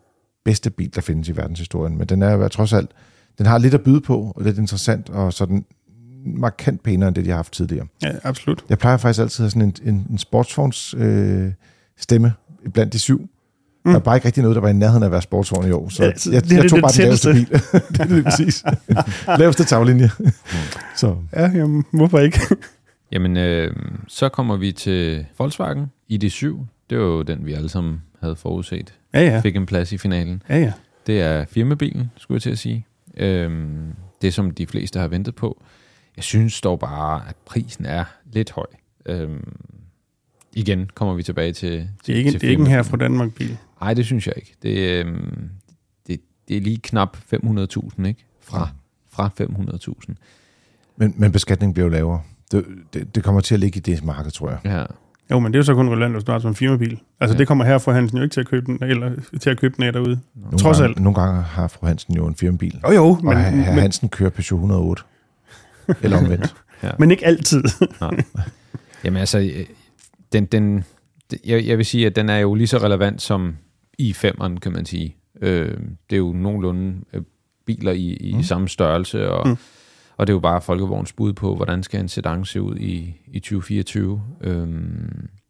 bedste 0.45 0.71
bil, 0.71 0.95
der 0.95 1.01
findes 1.01 1.29
i 1.29 1.37
verdenshistorien. 1.37 1.99
Men 1.99 2.07
den 2.07 2.23
er 2.23 2.33
jo 2.33 2.49
trods 2.49 2.73
alt, 2.73 2.91
den 3.39 3.47
har 3.47 3.59
lidt 3.59 3.75
at 3.75 3.83
byde 3.83 4.01
på, 4.01 4.33
og 4.37 4.43
lidt 4.43 4.59
interessant, 4.59 5.11
og 5.11 5.33
så 5.33 5.47
den 5.47 5.65
markant 6.25 6.83
pænere, 6.83 7.09
end 7.09 7.15
det, 7.15 7.25
de 7.25 7.31
har 7.31 7.37
haft 7.37 7.53
tidligere. 7.53 7.87
Ja, 8.03 8.13
absolut. 8.23 8.65
Jeg 8.69 8.79
plejer 8.79 8.97
faktisk 8.97 9.21
altid 9.21 9.45
at 9.45 9.53
have 9.53 9.69
sådan 9.69 9.89
en, 9.89 9.95
en, 9.95 10.07
en 10.11 10.19
sportsvogns 10.19 10.95
øh, 10.99 11.53
stemme 11.97 12.33
blandt 12.73 12.93
de 12.93 12.99
syv. 12.99 13.29
Mm. 13.87 13.93
Der 13.93 13.99
er 13.99 14.03
bare 14.05 14.17
ikke 14.17 14.27
rigtig 14.27 14.43
noget, 14.43 14.55
der 14.55 14.61
var 14.61 14.69
i 14.69 14.73
nærheden 14.73 15.03
af 15.03 15.07
at 15.07 15.13
være 15.13 15.23
sportsvogn 15.23 15.69
i 15.69 15.71
år. 15.71 15.89
Så 15.89 16.05
Ja, 16.05 16.17
så 16.17 16.33
jeg, 16.33 16.45
det 16.45 16.53
jeg 16.53 16.71
tog 16.71 16.77
det 16.77 16.83
bare 16.83 16.93
den 16.93 17.03
laveste 17.05 17.33
bil. 17.33 17.49
det 17.93 18.01
er 18.01 18.05
det 18.05 18.25
præcis. 18.25 18.65
laveste 19.41 19.65
taglinje. 19.65 20.11
så 20.97 21.17
Ja, 21.33 21.51
jamen, 21.55 21.85
hvorfor 21.91 22.19
ikke? 22.19 22.41
Jamen, 23.13 23.37
øh, 23.37 23.73
så 24.09 24.29
kommer 24.29 24.57
vi 24.57 24.73
til 24.73 25.27
Volkswagen 25.39 25.87
ID7. 26.13 26.47
Det 26.91 26.99
var 26.99 27.05
jo 27.05 27.23
den, 27.23 27.47
vi 27.47 27.53
alle 27.53 27.69
sammen 27.69 28.03
havde 28.23 28.37
forudset. 28.37 28.95
ja, 29.15 29.21
ja. 29.21 29.41
Fik 29.41 29.57
en 29.57 29.67
plads 29.67 29.93
i 29.93 29.99
finalen. 29.99 30.43
Ja, 30.49 30.59
ja. 30.59 30.73
Det 31.07 31.21
er 31.21 31.45
firmabilen, 31.51 32.11
skulle 32.17 32.37
jeg 32.37 32.43
til 32.43 32.51
at 32.51 32.59
sige. 32.59 32.87
Øhm, 33.17 33.93
det, 34.23 34.35
som 34.35 34.51
de 34.51 34.67
fleste 34.67 34.99
har 35.01 35.09
ventet 35.09 35.35
på. 35.35 35.63
Jeg 36.17 36.25
synes 36.25 36.61
dog 36.61 36.79
bare, 36.79 37.23
at 37.29 37.37
prisen 37.47 37.87
er 37.87 38.05
lidt 38.33 38.51
høj. 38.51 38.67
Øhm, 39.07 39.53
igen 40.53 40.91
kommer 40.95 41.15
vi 41.15 41.23
tilbage 41.23 41.53
til, 41.53 41.71
til 41.71 41.89
Det 42.07 42.13
er 42.15 42.19
ikke, 42.19 42.31
til 42.31 42.41
det 42.41 42.47
er 42.47 42.51
ikke 42.51 42.61
en 42.61 42.67
her 42.67 42.83
fra 42.83 42.97
Danmark-bil. 42.97 43.57
Nej, 43.81 43.95
det 43.95 44.05
synes 44.07 44.27
jeg 44.27 44.35
ikke. 44.37 44.55
Det, 44.63 45.01
øhm, 45.07 45.49
det, 46.07 46.21
det 46.49 46.57
er 46.57 46.61
lige 46.61 46.77
knap 46.83 47.17
500.000, 47.35 48.07
ikke? 48.07 48.25
Fra, 48.41 48.69
fra 49.13 49.31
500.000. 49.41 50.15
men, 50.97 51.15
men 51.17 51.33
beskatningen 51.33 51.75
bliver 51.75 51.87
jo 51.87 51.91
lavere. 51.93 52.21
Det, 52.53 52.65
det, 52.95 53.15
det 53.15 53.25
kommer 53.25 53.41
til 53.41 53.55
at 53.55 53.61
ligge 53.61 53.77
i 53.77 53.81
det 53.81 54.05
marked, 54.05 54.31
tror 54.31 54.51
jeg. 54.51 54.59
Ja. 54.65 54.85
Jo, 55.31 55.39
men 55.39 55.53
det 55.53 55.57
er 55.57 55.59
jo 55.59 55.65
så 55.65 55.75
kun 55.75 55.89
relevant, 55.89 56.13
hvis 56.15 56.25
du 56.25 56.33
har 56.33 56.39
en 56.47 56.55
firmabil. 56.55 57.01
Altså, 57.21 57.35
Ja. 57.35 57.39
det 57.39 57.49
kommer 57.49 57.65
her 57.65 57.79
for 57.79 57.93
Hansen 57.93 58.17
jo 58.19 58.23
ikke 58.25 58.33
til 58.33 58.41
at 58.41 58.47
købe 58.47 58.67
den, 58.67 58.79
eller 58.85 59.11
til 59.41 59.51
at 59.51 59.59
købe 59.61 59.75
den 59.77 59.85
af 59.85 59.93
derude. 59.93 60.21
Nogle 60.35 60.59
Trods 60.59 60.79
gange, 60.79 60.89
alt. 60.89 61.01
Nogle 61.03 61.21
gange 61.21 61.43
har 61.43 61.69
fru 61.69 61.87
Hansen 61.87 62.15
jo 62.17 62.27
en 62.27 62.35
firmabil. 62.35 62.81
Jo, 62.89 62.93
jo, 62.93 63.05
Og 63.07 63.25
men, 63.25 63.37
herr 63.37 63.51
men, 63.73 63.79
Hansen 63.81 64.09
kører 64.09 64.31
Peugeot 64.31 64.59
108. 64.59 65.03
Eller 66.03 66.19
omvendt. 66.19 66.55
men 66.99 67.11
ikke 67.11 67.27
altid. 67.27 67.63
Nej. 68.01 68.23
Jamen 69.05 69.21
altså, 69.21 69.39
øh, 69.39 69.67
den, 70.33 70.45
den, 70.47 70.85
jeg, 71.45 71.67
jeg 71.67 71.79
vil 71.79 71.87
sige, 71.87 72.07
at 72.07 72.17
den 72.17 72.29
er 72.29 72.37
jo 72.39 72.55
lige 72.55 72.67
så 72.67 72.79
relevant 72.79 73.23
som 73.23 73.57
i5'eren, 74.03 74.59
kan 74.59 74.73
man 74.73 74.87
sige. 74.87 75.17
Øh, 75.43 75.79
det 76.11 76.17
er 76.17 76.21
jo 76.21 76.33
nogenlunde 76.33 77.01
øh, 77.13 77.23
biler 77.67 77.93
i, 77.93 78.13
i 78.17 78.35
mm. 78.35 78.43
samme 78.43 78.69
størrelse, 78.69 79.29
og, 79.31 79.49
Mm. 79.49 79.57
og 80.17 80.27
det 80.27 80.33
er 80.33 80.35
jo 80.35 80.41
bare 80.41 80.61
Folkevogns 80.61 81.13
bud 81.13 81.33
på, 81.33 81.55
hvordan 81.57 81.83
skal 81.83 82.01
en 82.01 82.09
sedan 82.09 82.45
se 82.45 82.63
ud 82.63 82.77
i, 82.77 83.15
i 83.27 83.41
2024. 83.41 84.23
Øh, 84.41 84.69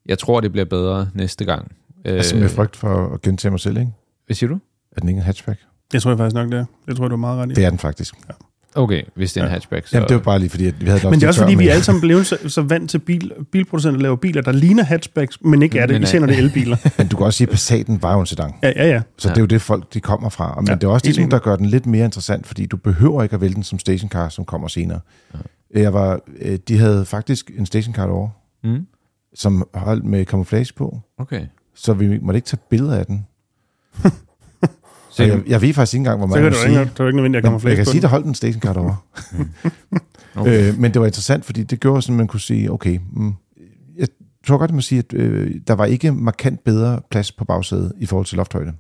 jeg 0.07 0.19
tror, 0.19 0.41
det 0.41 0.53
bliver 0.53 0.65
bedre 0.65 1.09
næste 1.15 1.45
gang. 1.45 1.73
Øh, 2.05 2.15
altså 2.15 2.37
med 2.37 2.49
frygt 2.49 2.77
for 2.77 3.15
at 3.15 3.23
gentage 3.23 3.51
mig 3.51 3.61
selv, 3.61 3.77
ikke? 3.79 3.93
Hvad 4.27 4.35
siger 4.37 4.49
du? 4.51 4.59
Er 4.97 5.01
den 5.01 5.09
ikke 5.09 5.19
en 5.19 5.25
hatchback? 5.25 5.61
Det 5.93 6.03
tror 6.03 6.11
jeg 6.11 6.19
faktisk 6.19 6.35
nok, 6.35 6.51
det 6.53 6.59
er. 6.59 6.65
Det 6.89 6.97
tror 6.97 7.05
jeg, 7.05 7.11
du 7.11 7.15
er 7.17 7.21
meget 7.21 7.39
ret 7.39 7.51
i. 7.51 7.55
Det 7.55 7.65
er 7.65 7.71
den 7.71 7.79
faktisk. 7.79 8.15
Okay, 8.77 9.03
hvis 9.15 9.33
det 9.33 9.41
er 9.41 9.45
en 9.45 9.49
Ja. 9.49 9.53
hatchback. 9.55 9.87
Så, 9.87 9.97
Jamen, 9.97 10.09
det 10.09 10.17
var 10.17 10.23
bare 10.23 10.39
lige 10.39 10.51
fordi, 10.51 10.67
at 10.67 10.81
vi 10.81 10.87
havde 10.87 11.01
Men 11.05 11.13
det 11.15 11.23
er 11.23 11.29
også 11.29 11.41
fordi, 11.41 11.53
vi 11.55 11.57
med. 11.57 11.67
er 11.67 11.73
alle 11.73 11.85
sammen 11.85 12.01
blevet 12.01 12.27
så, 12.31 12.39
så 12.49 12.63
vant 12.63 12.91
til 12.91 12.99
bil, 12.99 13.33
bilproducenter, 13.53 13.97
der 13.99 14.03
laver 14.03 14.17
biler, 14.17 14.43
der 14.43 14.53
ligner 14.53 14.83
hatchbacks, 14.83 15.39
men 15.43 15.63
ikke 15.63 15.79
er 15.79 15.87
det, 15.87 15.95
Men 15.95 16.03
især 16.03 16.21
når 16.21 16.27
det 16.27 16.35
er 16.37 16.41
elbiler. 16.43 16.77
Men 16.99 17.09
du 17.09 17.17
kan 17.17 17.27
også 17.27 17.37
sige, 17.37 17.47
at 17.47 17.51
Passaten 17.51 18.03
var 18.03 18.15
jo 18.15 18.21
en 18.21 18.27
sedan. 18.27 18.53
Ja, 18.63 18.73
ja, 18.77 18.87
ja. 18.89 19.03
Så 19.19 19.29
Ja. 19.29 19.33
det 19.35 19.39
er 19.39 19.43
jo 19.43 19.47
det, 19.47 19.63
folk 19.63 19.95
de 19.95 20.01
kommer 20.01 20.29
fra. 20.29 20.55
Men 20.61 20.69
Ja, 20.69 20.75
det 20.75 20.85
er 20.85 20.89
også 20.89 21.05
det, 21.07 21.15
som 21.15 21.23
enig. 21.23 21.31
der 21.31 21.39
gør 21.39 21.57
den 21.57 21.67
lidt 21.67 21.87
mere 21.87 22.05
interessant, 22.05 22.47
fordi 22.47 22.67
du 22.67 22.77
behøver 22.77 23.23
ikke 23.23 23.35
at 23.35 23.41
vælge 23.41 23.55
den 23.55 23.63
som 23.63 23.79
stationcar, 23.79 24.29
som 24.29 24.45
kommer 24.45 24.69
senere. 24.69 25.01
Ja. 25.75 25.81
Jeg 25.81 25.93
var, 25.95 26.21
øh, 26.41 26.59
de 26.69 26.79
havde 26.79 27.05
faktisk 27.05 27.51
en 27.59 27.67
stationcar 27.67 28.07
derovre, 28.07 28.31
Mm, 28.65 28.87
som 29.35 29.69
holdt 29.75 30.05
med 30.05 30.25
camouflage 30.25 30.73
på, 30.77 31.01
okay. 31.19 31.41
så 31.75 31.93
vi 31.93 32.19
måtte 32.19 32.39
ikke 32.39 32.47
tage 32.47 32.61
billeder 32.71 32.97
af 32.97 33.07
den. 33.07 33.27
Så, 35.17 35.23
jeg, 35.23 35.41
jeg 35.47 35.63
ved 35.63 35.75
faktisk 35.75 35.95
ikke 35.95 36.01
engang, 36.01 36.19
hvor 36.19 36.27
meget 36.27 36.35
kan 36.35 36.45
jeg 36.45 36.53
må 36.53 36.79
ikke, 36.79 36.85
sige. 36.85 36.91
det 36.95 37.01
er 37.01 37.07
ikke 37.07 37.17
nødvendigt, 37.17 37.39
at 37.39 37.45
jeg 37.45 37.49
kommer 37.49 37.59
flere 37.59 37.71
jeg 37.71 37.77
kan 37.77 37.87
sige, 37.87 38.03
der 38.03 38.09
holdt 38.09 38.27
en 38.27 38.35
stationcar 38.35 38.73
derovre. 38.73 38.97
okay. 40.37 40.69
Øh, 40.69 40.79
men 40.79 40.95
det 40.95 41.01
var 41.01 41.07
interessant, 41.07 41.45
fordi 41.45 41.63
det 41.63 41.81
gjorde 41.81 42.03
sådan, 42.03 42.15
at 42.15 42.17
man 42.17 42.27
kunne 42.27 42.41
sige, 42.41 42.73
okay, 42.73 42.99
mm, 43.13 43.33
jeg 43.99 44.09
tror 44.47 44.59
godt, 44.59 44.71
at 44.71 44.75
man 44.75 44.83
sige, 44.83 44.99
at 44.99 45.13
øh, 45.13 45.55
der 45.69 45.75
var 45.75 45.85
ikke 45.85 46.13
markant 46.13 46.65
bedre 46.65 47.01
plads 47.11 47.33
på 47.33 47.45
bagsædet 47.45 47.93
i 47.99 48.07
forhold 48.07 48.27
til 48.27 48.37
lofthøjde. 48.37 48.73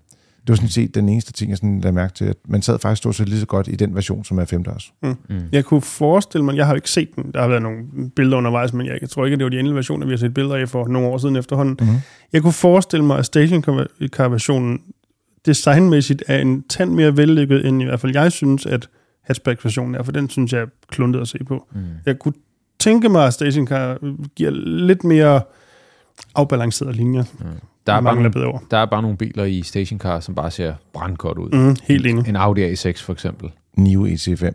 Det 0.46 0.49
var 0.53 0.57
sådan 0.57 0.68
set 0.68 0.94
den 0.94 1.09
eneste 1.09 1.33
ting, 1.33 1.51
jeg 1.51 1.59
sådan 1.59 1.81
lagde 1.81 1.94
mærke 1.94 2.14
til, 2.14 2.25
at 2.25 2.37
man 2.49 2.62
sad 2.62 2.79
faktisk 2.79 2.99
stort 2.99 3.14
set 3.14 3.29
lige 3.29 3.40
så 3.40 3.46
godt 3.46 3.68
i 3.68 3.75
den 3.77 3.94
version, 3.94 4.25
som 4.25 4.38
er 4.38 4.44
femdørs. 4.44 4.92
Mm. 5.03 5.14
Jeg 5.53 5.64
kunne 5.64 5.81
forestille 5.81 6.44
mig, 6.44 6.57
jeg 6.57 6.66
har 6.66 6.72
jo 6.72 6.77
ikke 6.77 6.90
set 6.90 7.09
den, 7.16 7.31
der 7.35 7.40
har 7.40 7.49
været 7.49 7.62
nogle 7.62 7.79
billeder 8.16 8.37
undervejs, 8.37 8.72
men 8.72 8.87
jeg 8.87 9.11
tror 9.11 9.25
ikke, 9.25 9.35
at 9.35 9.38
det 9.38 9.44
var 9.44 9.51
de 9.51 9.59
endelige 9.59 9.77
versioner, 9.77 10.07
vi 10.07 10.12
har 10.12 10.16
set 10.16 10.35
billeder 10.35 10.57
af 10.57 10.68
for 10.68 10.87
nogle 10.88 11.09
år 11.09 11.18
siden 11.18 11.37
efterhånden. 11.37 11.77
Mm-hmm. 11.81 12.01
Jeg 12.33 12.42
kunne 12.42 12.53
forestille 12.53 13.05
mig, 13.05 13.18
at 13.18 13.27
stationcar-versionen 13.27 14.81
designmæssigt 15.47 16.25
er 16.27 16.39
en 16.39 16.63
tand 16.63 16.91
mere 16.91 17.17
vellykket, 17.17 17.67
end 17.67 17.83
i 17.83 17.85
hvert 17.85 18.01
fald 18.01 18.13
jeg 18.17 18.33
synes, 18.33 18.67
at 18.67 18.89
hatchback-versionen 19.23 19.95
er, 19.95 20.03
for 20.03 20.13
den 20.13 20.31
synes 20.31 20.53
jeg 20.53 20.61
er 20.61 20.67
kluntet 20.91 21.21
at 21.21 21.29
se 21.29 21.39
på. 21.45 21.67
Mm. 21.73 21.81
Jeg 22.07 22.19
kunne 22.19 22.35
tænke 22.79 23.09
mig, 23.09 23.27
at 23.27 23.35
stationcar 23.35 23.99
giver 24.37 24.51
lidt 24.65 25.05
mere 25.05 25.41
afbalancerede 26.35 26.93
linjer. 26.93 27.25
Der, 27.87 27.93
er 27.93 27.97
bare 27.97 28.03
mangler 28.03 28.23
nogle, 28.23 28.33
bedre 28.33 28.61
der 28.71 28.79
er 28.79 28.87
bare 28.87 29.03
nogle 29.03 29.17
biler 29.17 29.45
i 29.45 29.63
stationcar, 29.63 30.21
som 30.21 30.35
bare 30.35 30.51
ser 30.51 30.75
brandgodt 30.93 31.39
ud. 31.39 31.51
Mm, 31.53 31.77
helt 31.83 32.07
enig. 32.07 32.29
En 32.29 32.37
Audi 32.37 32.73
A6 32.73 33.03
for 33.03 33.13
eksempel. 33.13 33.51
Nio 33.77 34.07
EC5. 34.07 34.53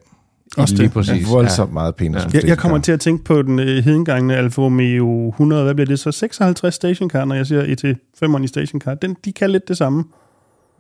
Også 0.57 0.75
Lige 0.75 0.83
det. 0.83 0.93
præcis. 0.93 1.27
er 1.27 1.31
voldsomt 1.31 1.73
meget 1.73 1.95
pænere 1.95 2.21
Ja. 2.21 2.29
Jeg, 2.33 2.47
jeg 2.47 2.57
kommer 2.57 2.77
til 2.77 2.91
at 2.91 2.99
tænke 2.99 3.23
på 3.23 3.41
den 3.41 3.59
øh, 3.59 3.83
hedengangne 3.83 4.35
Alfa 4.35 4.61
Romeo 4.61 5.29
100, 5.29 5.63
hvad 5.63 5.73
bliver 5.73 5.87
det 5.87 5.99
så? 5.99 6.11
56 6.11 6.75
stationcar, 6.75 7.25
når 7.25 7.35
jeg 7.35 7.47
siger 7.47 7.63
ET5'eren 7.63 8.43
i 8.43 8.47
stationcar. 8.47 8.93
Den, 8.93 9.15
de 9.25 9.33
kan 9.33 9.49
lidt 9.49 9.67
det 9.67 9.77
samme. 9.77 10.03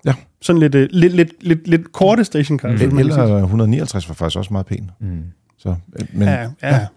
Ja. 0.05 0.13
Sådan 0.41 0.59
lidt, 0.59 0.75
øh, 0.75 0.87
lidt, 0.91 1.13
lidt, 1.13 1.43
lidt, 1.43 1.67
lidt 1.67 1.91
korte 1.91 2.23
stationcar. 2.23 2.67
Mm. 2.69 2.97
Eller 2.99 3.41
159 3.43 4.09
var 4.09 4.13
faktisk 4.15 4.37
også 4.37 4.53
meget 4.53 4.65
pæn. 4.65 4.91
Mm. 4.99 5.23
Så, 5.57 5.69
øh, 5.69 6.07
men 6.13 6.27
Ja, 6.27 6.49
ja. 6.63 6.87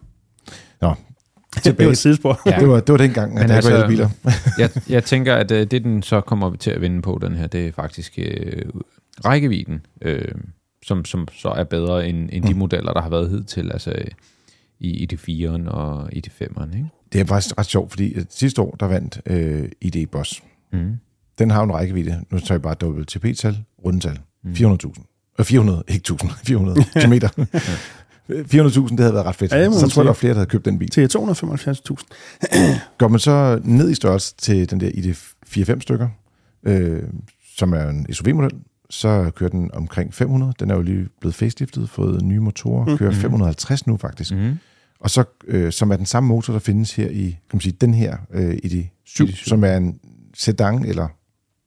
Nå, 0.81 0.95
det 1.55 1.63
tilbage. 1.63 1.87
var 1.87 1.93
et 1.93 1.99
sidespor. 1.99 2.41
Ja. 2.47 2.57
det, 2.61 2.69
var, 2.69 2.81
det 2.81 2.93
var 2.93 2.97
dengang, 2.99 3.33
at 3.33 3.39
Men 3.43 3.49
der 3.49 3.55
altså, 3.57 3.71
ikke 3.71 3.79
var 3.79 3.85
elbiler. 3.85 4.09
jeg, 4.59 4.71
jeg 4.89 5.05
tænker, 5.05 5.35
at 5.35 5.51
øh, 5.51 5.67
det, 5.67 5.85
den 5.85 6.03
så 6.03 6.21
kommer 6.21 6.57
til 6.57 6.71
at 6.71 6.81
vinde 6.81 7.03
på, 7.03 7.19
den 7.23 7.35
her, 7.37 7.47
det 7.47 7.67
er 7.67 7.73
faktisk 7.73 8.13
øh, 8.19 8.63
rækkevidden, 9.25 9.87
øh, 10.03 10.29
som, 10.87 11.05
som 11.05 11.29
så 11.33 11.49
er 11.49 11.65
bedre 11.65 12.09
end, 12.09 12.29
end 12.33 12.45
de 12.45 12.53
Mm. 12.53 12.59
modeller, 12.59 12.93
der 12.93 13.03
har 13.03 13.11
været 13.11 13.31
hidtil, 13.31 13.73
altså 13.73 13.95
i, 14.81 14.91
i 14.91 15.07
det 15.07 15.17
4'eren 15.29 15.71
og 15.71 16.09
i 16.13 16.21
det 16.21 16.33
5'eren. 16.43 16.77
Ikke? 16.77 16.89
Det 17.13 17.21
er 17.21 17.25
faktisk 17.25 17.59
ret 17.59 17.67
sjovt, 17.67 17.91
fordi 17.91 18.17
sidste 18.31 18.63
år, 18.63 18.77
der 18.81 18.87
vandt 18.87 19.21
øh, 19.27 19.69
ID 19.81 20.07
Boss. 20.07 20.43
Mm. 20.73 20.93
Den 21.39 21.51
har 21.51 21.63
en 21.63 21.73
rækkevidde. 21.75 22.25
Nu 22.31 22.39
tager 22.39 22.55
jeg 22.55 22.63
bare 22.63 22.77
WTP-tal, 22.89 23.59
rundetal. 23.85 24.19
Mm. 24.45 24.53
400.000. 24.53 25.35
Øh, 25.39 25.45
400, 25.45 25.83
ikke 25.89 25.99
1000, 26.03 26.31
400 26.47 26.85
kilometer. 27.01 27.29
400.000, 27.29 28.91
det 28.91 29.01
havde 29.01 29.15
været 29.15 29.27
ret 29.27 29.37
fedt. 29.37 29.53
Ja, 29.53 29.73
så 29.73 29.89
tror 29.89 30.03
jeg, 30.03 30.05
der 30.05 30.11
var 30.11 30.13
flere, 30.13 30.31
der 30.33 30.39
havde 30.39 30.51
købt 30.51 30.65
den 30.65 30.79
bil. 30.79 30.91
Til 30.91 31.09
275.000. 31.17 31.95
Går 32.99 33.09
man 33.09 33.21
så 33.21 33.61
ned 33.65 33.91
i 33.91 33.95
størrelse 33.95 34.35
til 34.39 34.71
den 34.71 34.81
der 34.81 34.91
ID 34.95 35.15
4-5 35.47 35.81
stykker, 35.81 36.09
øh, 36.67 37.03
som 37.57 37.73
er 37.73 37.89
en 37.89 38.07
SUV-model, 38.13 38.51
så 38.91 39.31
kører 39.37 39.51
den 39.51 39.71
omkring 39.75 40.15
500. 40.15 40.53
Den 40.61 40.71
er 40.71 40.75
jo 40.75 40.83
lige 40.83 41.09
blevet 41.21 41.35
faceliftet, 41.35 41.91
fået 41.91 42.23
nye 42.23 42.41
motorer, 42.41 42.87
Mm. 42.87 42.99
kører 42.99 43.11
Mhm. 43.11 43.21
550 43.21 43.87
nu 43.87 43.97
faktisk. 43.97 44.33
Mm. 44.35 44.59
Og 45.01 45.11
så, 45.11 45.25
øh, 45.47 45.73
som 45.73 45.91
er 45.91 45.97
den 45.97 46.07
samme 46.07 46.29
motor, 46.29 46.53
der 46.53 46.61
findes 46.61 46.93
her 46.95 47.09
i, 47.09 47.23
kan 47.31 47.37
man 47.53 47.61
sige, 47.61 47.77
den 47.81 47.95
her 47.95 48.17
øh, 48.33 48.55
ID7, 48.65 49.25
ID7. 49.25 49.49
som 49.49 49.65
er 49.65 49.77
en 49.77 49.99
sedan 50.37 50.85
eller 50.85 51.09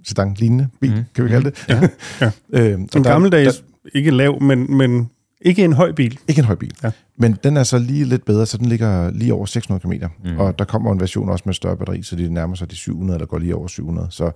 sedan 0.08 0.34
lignende 0.34 0.67
bil, 0.82 0.96
mm. 0.96 1.04
kan 1.15 1.24
vi 1.24 1.30
kalde 1.30 1.52
det. 1.52 1.65
Ja. 1.70 1.89
ja. 2.22 2.32
øh, 2.62 2.74
en 2.74 2.89
der, 2.93 3.04
gammeldags, 3.04 3.58
der, 3.58 3.89
ikke 3.96 4.12
lav, 4.12 4.43
men, 4.43 4.78
men 4.78 5.10
ikke 5.41 5.63
en 5.63 5.74
høj 5.74 5.91
bil. 5.91 6.20
Ikke 6.28 6.39
en 6.39 6.46
høj 6.46 6.56
bil. 6.56 6.74
Ja. 6.84 6.91
Men 7.17 7.38
den 7.43 7.58
er 7.58 7.63
så 7.63 7.80
lige 7.80 8.06
lidt 8.06 8.26
bedre, 8.26 8.46
så 8.46 8.58
den 8.58 8.65
ligger 8.65 9.12
lige 9.12 9.34
over 9.34 9.46
600 9.46 9.82
km. 9.82 10.06
Mm. 10.24 10.38
Og 10.38 10.60
der 10.60 10.65
kommer 10.65 10.91
en 10.91 11.00
version 11.00 11.30
også 11.30 11.43
med 11.46 11.54
større 11.54 11.78
batteri, 11.78 12.04
så 12.04 12.15
det 12.15 12.32
nærmer 12.32 12.56
sig 12.56 12.72
de 12.72 12.76
700, 12.76 13.17
eller 13.17 13.28
går 13.28 13.38
lige 13.38 13.56
over 13.56 13.67
700. 13.67 14.08
Så 14.12 14.32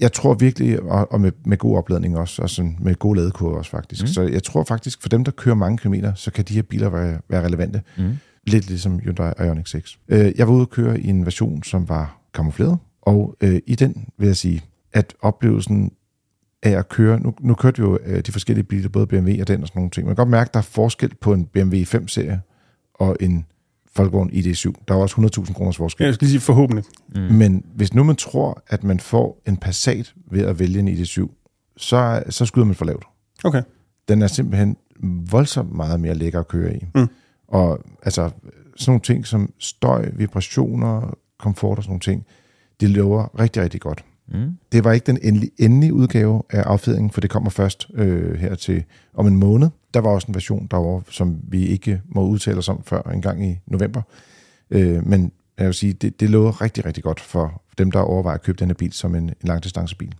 jeg 0.00 0.12
tror 0.12 0.34
virkelig, 0.34 0.82
og 0.82 1.20
med, 1.20 1.32
med 1.44 1.56
god 1.56 1.76
opladning 1.76 2.18
også, 2.18 2.42
og 2.42 2.50
sådan 2.50 2.76
med 2.80 2.94
gode 2.94 3.18
ladekurver 3.18 3.58
også 3.58 3.70
faktisk. 3.70 4.02
Mm. 4.02 4.06
Så 4.06 4.22
jeg 4.22 4.42
tror 4.42 4.64
faktisk, 4.64 5.02
for 5.02 5.08
dem, 5.08 5.24
der 5.24 5.32
kører 5.32 5.54
mange 5.54 5.78
kilometer, 5.78 6.14
så 6.14 6.30
kan 6.30 6.44
de 6.44 6.54
her 6.54 6.62
biler 6.62 6.88
være, 6.88 7.18
være 7.28 7.44
relevante. 7.44 7.82
Mm. 7.98 8.16
Lidt 8.46 8.68
ligesom 8.68 8.98
Hyundai 8.98 9.32
Ioniq 9.40 9.66
6. 9.66 9.98
Øh, 10.08 10.32
jeg 10.36 10.48
var 10.48 10.54
ude 10.54 10.62
at 10.62 10.70
køre 10.70 11.00
i 11.00 11.08
en 11.08 11.24
version, 11.24 11.62
som 11.62 11.88
var 11.88 12.18
kamufleret, 12.34 12.78
og 13.02 13.36
øh, 13.40 13.60
i 13.66 13.74
den 13.74 14.08
vil 14.18 14.26
jeg 14.26 14.36
sige, 14.36 14.62
at 14.92 15.14
oplevelsen 15.20 15.92
af 16.62 16.70
at 16.70 16.88
køre, 16.88 17.20
nu, 17.20 17.34
nu 17.40 17.54
kørte 17.54 17.82
vi 17.82 17.88
jo 17.88 17.98
øh, 18.04 18.20
de 18.26 18.32
forskellige 18.32 18.64
biler, 18.64 18.88
både 18.88 19.06
BMW 19.06 19.40
og 19.40 19.48
den 19.48 19.62
og 19.62 19.68
sådan 19.68 19.78
nogle 19.78 19.90
ting, 19.90 20.06
man 20.06 20.16
kan 20.16 20.20
godt 20.20 20.30
mærke, 20.30 20.48
at 20.48 20.54
der 20.54 20.60
er 20.60 20.64
forskel 20.64 21.14
på 21.14 21.32
en 21.32 21.44
BMW 21.44 21.76
5-serie 21.76 22.40
og 22.94 23.16
en 23.20 23.46
Volkswagen 23.96 24.30
ID7. 24.30 24.84
Der 24.88 24.94
er 24.94 24.98
også 24.98 25.40
100.000 25.46 25.52
kroners 25.52 25.76
forskel. 25.76 26.04
Ja, 26.04 26.06
jeg 26.06 26.14
skal 26.14 26.24
lige 26.24 26.30
sige 26.30 26.40
forhåbentlig. 26.40 26.84
Mm. 27.14 27.20
Men 27.20 27.64
hvis 27.74 27.94
nu 27.94 28.04
man 28.04 28.16
tror, 28.16 28.62
at 28.68 28.84
man 28.84 29.00
får 29.00 29.42
en 29.46 29.56
Passat 29.56 30.14
ved 30.30 30.42
at 30.46 30.58
vælge 30.58 30.78
en 30.78 30.88
ID7, 30.88 31.28
så, 31.76 32.22
så 32.28 32.46
skyder 32.46 32.66
man 32.66 32.74
for 32.74 32.84
lavt. 32.84 33.04
Okay. 33.44 33.62
Den 34.08 34.22
er 34.22 34.26
simpelthen 34.26 34.76
voldsomt 35.30 35.72
meget 35.72 36.00
mere 36.00 36.14
lækker 36.14 36.40
at 36.40 36.48
køre 36.48 36.76
i. 36.76 36.86
Mm. 36.94 37.08
Og 37.48 37.84
altså, 38.02 38.30
sådan 38.76 38.90
nogle 38.90 39.00
ting 39.00 39.26
som 39.26 39.52
støj, 39.58 40.10
vibrationer, 40.14 41.14
komfort 41.38 41.78
og 41.78 41.84
sådan 41.84 41.90
nogle 41.90 42.00
ting, 42.00 42.26
det 42.82 42.90
lover 42.90 43.40
rigtig, 43.40 43.62
rigtig 43.62 43.80
godt. 43.80 44.04
Mm. 44.28 44.58
Det 44.72 44.84
var 44.84 44.92
ikke 44.92 45.06
den 45.06 45.18
endelige, 45.22 45.50
endelige 45.58 45.94
udgave 45.94 46.42
af 46.50 46.62
affjedringen, 46.62 47.10
for 47.10 47.20
det 47.20 47.30
kommer 47.30 47.50
først 47.50 47.88
øh, 47.94 48.34
her 48.34 48.54
til 48.54 48.84
om 49.14 49.26
en 49.26 49.36
måned. 49.36 49.68
Der 49.94 50.00
var 50.00 50.10
også 50.10 50.26
en 50.28 50.34
version 50.34 50.66
derovre, 50.70 51.02
som 51.10 51.40
vi 51.42 51.66
ikke 51.66 52.00
må 52.06 52.26
udtale 52.26 52.58
os 52.58 52.68
om 52.68 52.82
før 52.84 53.02
en 53.02 53.22
gang 53.22 53.46
i 53.46 53.58
november. 53.66 54.02
Øh, 54.70 55.06
men 55.06 55.32
jeg 55.58 55.66
vil 55.66 55.74
sige, 55.74 55.92
det, 55.92 56.20
det 56.20 56.30
lover 56.30 56.62
rigtig, 56.62 56.86
rigtig 56.86 57.04
godt 57.04 57.20
for 57.20 57.62
dem, 57.78 57.90
der 57.90 58.00
overvejer 58.00 58.34
at 58.34 58.42
købe 58.42 58.58
den 58.58 58.68
her 58.68 58.74
bil 58.74 58.92
som 58.92 59.14
en, 59.14 59.24
en 59.24 59.34
langdistancebil. 59.42 60.14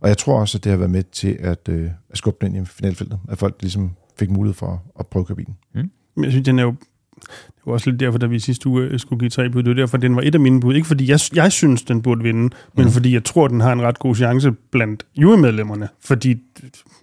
Og 0.00 0.08
jeg 0.08 0.18
tror 0.18 0.40
også, 0.40 0.58
at 0.58 0.64
det 0.64 0.70
har 0.70 0.76
været 0.76 0.90
med 0.90 1.02
til 1.02 1.36
at, 1.40 1.68
øh, 1.68 1.90
at 2.10 2.18
skubbe 2.18 2.46
den 2.46 2.54
ind 2.54 2.66
i 2.66 2.70
finalfeltet, 2.70 3.18
at 3.28 3.38
folk 3.38 3.56
ligesom 3.60 3.90
fik 4.18 4.30
mulighed 4.30 4.54
for 4.54 4.82
at 4.98 5.06
prøve 5.06 5.20
at 5.20 5.26
køre 5.26 5.36
bilen. 5.36 5.56
Mm. 5.74 5.90
Men 6.14 6.24
jeg 6.24 6.32
synes, 6.32 6.44
den 6.44 6.58
er 6.58 6.62
jo 6.62 6.74
det 7.22 7.62
var 7.66 7.72
også 7.72 7.90
lidt 7.90 8.00
derfor, 8.00 8.18
da 8.18 8.26
vi 8.26 8.38
sidste 8.38 8.68
uge 8.68 8.82
øh, 8.82 8.98
skulle 9.00 9.20
give 9.20 9.30
tre 9.30 9.50
bud. 9.50 9.62
Det 9.62 9.68
var 9.68 9.74
derfor, 9.74 9.96
den 9.96 10.16
var 10.16 10.22
et 10.22 10.34
af 10.34 10.40
mine 10.40 10.60
bud. 10.60 10.74
Ikke 10.74 10.86
fordi 10.86 11.10
jeg, 11.10 11.20
jeg 11.34 11.52
synes, 11.52 11.82
den 11.82 12.02
burde 12.02 12.22
vinde, 12.22 12.54
men 12.76 12.84
mm. 12.84 12.90
fordi 12.90 13.14
jeg 13.14 13.24
tror, 13.24 13.48
den 13.48 13.60
har 13.60 13.72
en 13.72 13.82
ret 13.82 13.98
god 13.98 14.14
chance 14.14 14.52
blandt 14.70 15.06
jurymedlemmerne. 15.16 15.88
Fordi, 16.04 16.36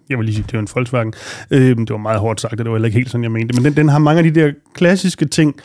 jeg 0.10 0.18
vil 0.18 0.26
lige 0.26 0.36
sige, 0.36 0.44
det 0.44 0.54
var 0.54 0.60
en 0.60 0.68
Volkswagen. 0.76 1.14
Øh, 1.52 1.78
det 1.78 1.90
var 1.90 1.98
meget 1.98 2.20
hårdt 2.20 2.42
sagt, 2.42 2.52
og 2.52 2.58
det 2.58 2.66
var 2.66 2.76
heller 2.76 2.86
ikke 2.86 2.98
helt 2.98 3.10
sådan, 3.10 3.24
jeg 3.24 3.32
mente. 3.32 3.56
Men 3.56 3.66
den, 3.66 3.78
den 3.78 3.90
har 3.90 4.00
mange 4.00 4.18
af 4.18 4.34
de 4.34 4.42
der 4.42 4.52
klassiske 4.74 5.26
ting, 5.26 5.56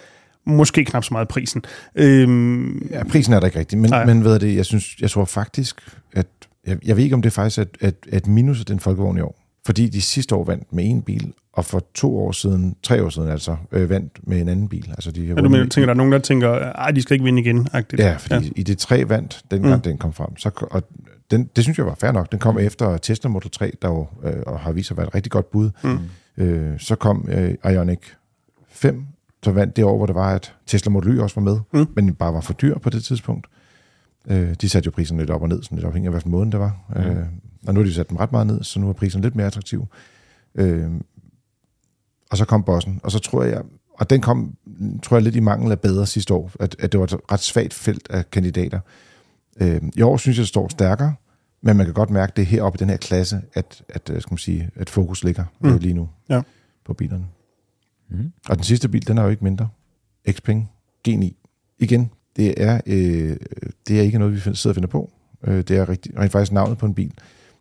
måske 0.44 0.84
knap 0.84 1.04
så 1.04 1.14
meget 1.14 1.28
prisen. 1.28 1.62
Øhm, 1.94 2.88
ja, 2.90 3.04
prisen 3.04 3.32
er 3.32 3.40
der 3.40 3.46
ikke 3.46 3.58
rigtig, 3.58 3.78
men, 3.78 3.90
men 4.06 4.24
ved 4.24 4.38
det, 4.38 4.56
jeg, 4.56 4.64
synes, 4.64 4.96
jeg 5.00 5.11
tror 5.11 5.24
faktisk, 5.24 5.80
at 6.12 6.26
jeg, 6.66 6.78
jeg 6.84 6.96
ved 6.96 7.04
ikke, 7.04 7.14
om 7.14 7.22
det 7.22 7.30
er 7.30 7.34
faktisk 7.34 7.58
at, 7.58 7.68
at, 7.80 7.94
at 8.12 8.26
minus 8.26 8.64
den 8.64 8.80
folkevogn 8.80 9.18
i 9.18 9.20
år. 9.20 9.38
Fordi 9.68 9.88
de 9.88 10.02
sidste 10.02 10.35
år 10.35 10.44
vandt 10.44 10.72
med 10.72 10.85
en 10.85 11.02
bil, 11.02 11.33
og 11.52 11.64
for 11.64 11.83
to 11.94 12.18
år 12.18 12.33
siden, 12.33 12.76
tre 12.83 13.04
år 13.04 13.09
siden 13.09 13.28
altså, 13.28 13.57
øh, 13.72 13.90
vandt 13.90 14.28
med 14.28 14.40
en 14.40 14.48
anden 14.48 14.68
bil. 14.68 14.88
Altså, 14.90 15.11
de 15.11 15.26
har 15.26 15.35
ja, 15.35 15.40
du 15.40 15.48
mener, 15.48 15.68
tænker, 15.68 15.87
der 15.87 15.94
er 15.94 15.96
nogen, 15.96 16.12
der 16.12 16.18
tænker, 16.18 16.50
at 16.52 16.96
de 16.96 17.02
skal 17.02 17.14
ikke 17.14 17.24
vinde 17.24 17.40
igen? 17.42 17.68
-agtigt. 17.74 17.96
Ja, 17.98 18.16
fordi 18.16 18.46
ja. 18.46 18.50
i 18.57 18.62
det 18.62 18.78
tre 18.78 19.09
vandt, 19.09 19.42
dengang 19.50 19.74
mm. 19.74 19.81
den 19.81 19.98
kom 19.98 20.12
frem. 20.12 20.37
Så, 20.37 20.50
og 20.70 20.83
den, 21.31 21.50
det 21.57 21.64
synes 21.64 21.78
jeg 21.78 21.87
var 21.87 21.96
fair 22.00 22.12
nok. 22.12 22.33
Den 22.33 22.38
kom 22.38 22.54
mm. 22.54 22.61
efter 22.61 22.96
Tesla 22.96 23.31
Model 23.31 23.50
3, 23.50 23.72
der 23.83 23.88
jo, 23.88 24.07
øh, 24.24 24.42
og 24.46 24.61
har 24.61 24.72
vist 24.72 24.88
sig 24.88 24.94
at 24.94 24.98
være 24.98 25.07
et 25.07 25.14
rigtig 25.14 25.33
godt 25.33 25.50
bud. 25.50 25.70
Mm. 25.85 26.44
Øh, 26.44 26.81
så 26.81 26.94
kom 26.94 27.28
øh, 27.31 27.54
Ioniq 27.72 28.00
5, 28.68 29.04
så 29.42 29.50
vandt 29.50 29.76
det 29.76 29.85
år, 29.85 29.96
hvor 29.96 30.07
det 30.07 30.14
var, 30.14 30.35
at 30.35 30.54
Tesla 30.66 30.90
Model 30.90 31.16
Y 31.16 31.20
også 31.20 31.40
var 31.40 31.42
med, 31.42 31.61
mm. 31.72 31.87
men 31.96 32.04
den 32.07 32.14
bare 32.14 32.33
var 32.35 32.40
for 32.40 32.52
dyr 32.52 32.78
på 32.78 32.90
det 32.90 33.04
tidspunkt. 33.04 33.46
Øh, 34.28 34.54
de 34.54 34.68
satte 34.68 34.86
jo 34.86 34.90
prisen 34.90 35.18
lidt 35.18 35.30
op 35.30 35.42
og 35.42 35.48
ned, 35.48 35.62
sådan 35.62 35.76
lidt 35.76 35.86
afhængig 35.86 36.06
af, 36.06 36.12
hvilken 36.12 36.30
måned 36.30 36.52
det 36.52 36.60
var. 36.60 36.78
Mm. 36.96 37.02
Øh, 37.02 37.26
og 37.66 37.74
nu 37.74 37.80
har 37.80 37.84
de 37.84 37.94
sat 37.94 38.08
dem 38.08 38.16
ret 38.16 38.32
meget 38.32 38.46
ned, 38.46 38.62
så 38.62 38.80
nu 38.80 38.88
er 38.88 38.92
prisen 38.92 39.20
lidt 39.20 39.36
mere 39.36 39.46
attraktiv. 39.46 39.86
Øh, 40.54 40.90
og 42.30 42.36
så 42.36 42.44
kom 42.44 42.64
bossen, 42.64 43.00
og 43.02 43.12
så 43.12 43.18
tror 43.18 43.42
jeg, 43.42 43.62
og 43.92 44.10
den 44.10 44.20
kom, 44.20 44.56
tror 45.02 45.16
jeg, 45.16 45.22
lidt 45.22 45.36
i 45.36 45.40
mangel 45.40 45.72
af 45.72 45.80
bedre 45.80 46.06
sidste 46.06 46.34
år, 46.34 46.50
at, 46.60 46.76
at 46.78 46.92
det 46.92 47.00
var 47.00 47.06
et 47.06 47.32
ret 47.32 47.40
svagt 47.40 47.74
felt 47.74 48.10
af 48.10 48.30
kandidater. 48.30 48.80
Øh, 49.60 49.82
I 49.96 50.02
år 50.02 50.16
synes 50.16 50.36
jeg, 50.38 50.42
det 50.42 50.48
står 50.48 50.68
stærkere, 50.68 51.14
men 51.62 51.76
man 51.76 51.86
kan 51.86 51.94
godt 51.94 52.10
mærke, 52.10 52.32
det 52.36 52.42
er 52.42 52.46
heroppe 52.46 52.76
i 52.76 52.80
den 52.80 52.90
her 52.90 52.96
klasse, 52.96 53.40
at, 53.54 53.82
at, 53.88 54.10
øh, 54.10 54.22
skal 54.22 54.32
man 54.32 54.38
sige, 54.38 54.70
at 54.74 54.90
fokus 54.90 55.24
ligger 55.24 55.44
mm. 55.60 55.76
lige 55.76 55.94
nu 55.94 56.08
ja. 56.28 56.42
på 56.84 56.94
bilerne. 56.94 57.26
Mm. 58.08 58.32
Og 58.48 58.56
den 58.56 58.64
sidste 58.64 58.88
bil, 58.88 59.08
den 59.08 59.18
er 59.18 59.22
jo 59.22 59.28
ikke 59.28 59.44
mindre. 59.44 59.68
Xpeng 60.30 60.70
G9. 61.08 61.32
Igen, 61.78 62.10
det 62.38 62.55
er, 62.57 62.81
øh, 62.87 63.37
det 63.88 63.98
er 63.98 64.03
ikke 64.03 64.18
noget, 64.18 64.35
vi 64.35 64.40
sidder 64.40 64.68
og 64.68 64.74
finder 64.74 64.88
på. 64.88 65.11
Øh, 65.46 65.57
det 65.57 65.70
er 65.70 65.88
rigtig, 65.88 66.18
rent 66.18 66.33
faktisk 66.33 66.53
navnet 66.53 66.79
på 66.79 66.87
en 66.87 66.94
bil. 66.94 67.12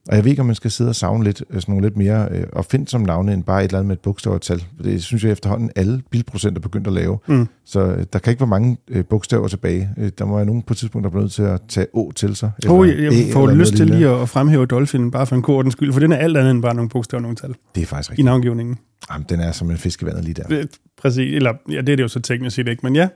Og 0.10 0.16
jeg 0.16 0.24
ved 0.24 0.32
ikke, 0.32 0.40
om 0.40 0.46
man 0.46 0.56
skal 0.56 0.72
sidde 0.72 0.90
og 0.90 0.96
savne 0.96 1.24
lidt, 1.24 1.44
øh, 1.50 1.62
sådan 1.62 1.72
nogle 1.72 1.86
lidt 1.86 1.98
mere 1.98 2.28
øh, 2.32 2.44
og 2.54 2.66
finde 2.66 2.88
som 2.88 3.02
navne, 3.02 3.34
end 3.34 3.44
bare 3.44 3.64
et 3.64 3.66
eller 3.66 3.78
andet 3.80 3.88
med 3.88 3.96
et 3.96 4.00
bogstav 4.00 4.34
og 4.34 4.42
tal. 4.42 4.64
Det 4.84 5.04
synes 5.04 5.24
jeg 5.24 5.32
efterhånden, 5.32 5.72
alle 5.76 6.02
bilprocenter 6.12 6.62
begyndt 6.62 6.88
at 6.88 6.94
lave. 6.94 7.18
Mm. 7.28 7.48
Så 7.66 7.80
øh, 7.80 8.06
der 8.14 8.20
kan 8.20 8.32
ikke 8.32 8.40
være 8.40 8.48
mange 8.48 8.78
øh, 8.88 9.06
bogstaver 9.06 9.48
tilbage. 9.48 9.90
Øh, 9.98 10.12
der 10.18 10.26
må 10.26 10.36
være 10.36 10.46
nogen 10.46 10.62
på 10.62 10.74
et 10.74 10.78
tidspunkt, 10.78 11.04
der 11.04 11.10
bliver 11.10 11.22
nødt 11.22 11.32
til 11.32 11.44
at 11.44 11.62
tage 11.68 11.88
Å 11.94 12.12
til 12.16 12.36
sig. 12.36 12.52
Oh, 12.70 12.90
jeg, 12.90 13.00
jeg 13.00 13.34
får 13.34 13.52
lyst 13.52 13.74
til 13.74 13.88
lige 13.88 14.10
at 14.10 14.30
fremhæve 14.30 14.66
Dolphin, 14.66 15.12
bare 15.12 15.26
for 15.26 15.36
en 15.36 15.42
god 15.42 15.72
skyld, 15.72 15.94
for 15.94 16.00
den 16.00 16.12
er 16.12 16.18
alt 16.18 16.38
andet 16.38 16.52
end 16.52 16.62
bare 16.62 16.76
nogle 16.76 16.90
bogstaver 16.90 17.20
og 17.20 17.22
nogle 17.22 17.36
tal. 17.36 17.56
Det 17.76 17.82
er 17.82 17.86
faktisk 17.86 18.10
rigtigt. 18.10 18.24
I 18.24 18.26
navngivningen. 18.26 18.78
Jamen, 19.12 19.26
den 19.30 19.40
er 19.40 19.52
som 19.52 19.72
en 19.72 19.78
fiskevandet 19.78 20.24
lige 20.24 20.34
der. 20.34 20.66
Præcis, 21.02 21.36
eller 21.36 21.54
ja, 21.70 21.82
det 21.82 21.90
er 21.90 21.96
det 21.96 22.04
jo 22.04 22.08
så 22.08 22.20
teknisk 22.20 22.56
set 22.56 22.68
ikke, 22.68 22.80
men 22.84 22.96
ja. 22.96 23.08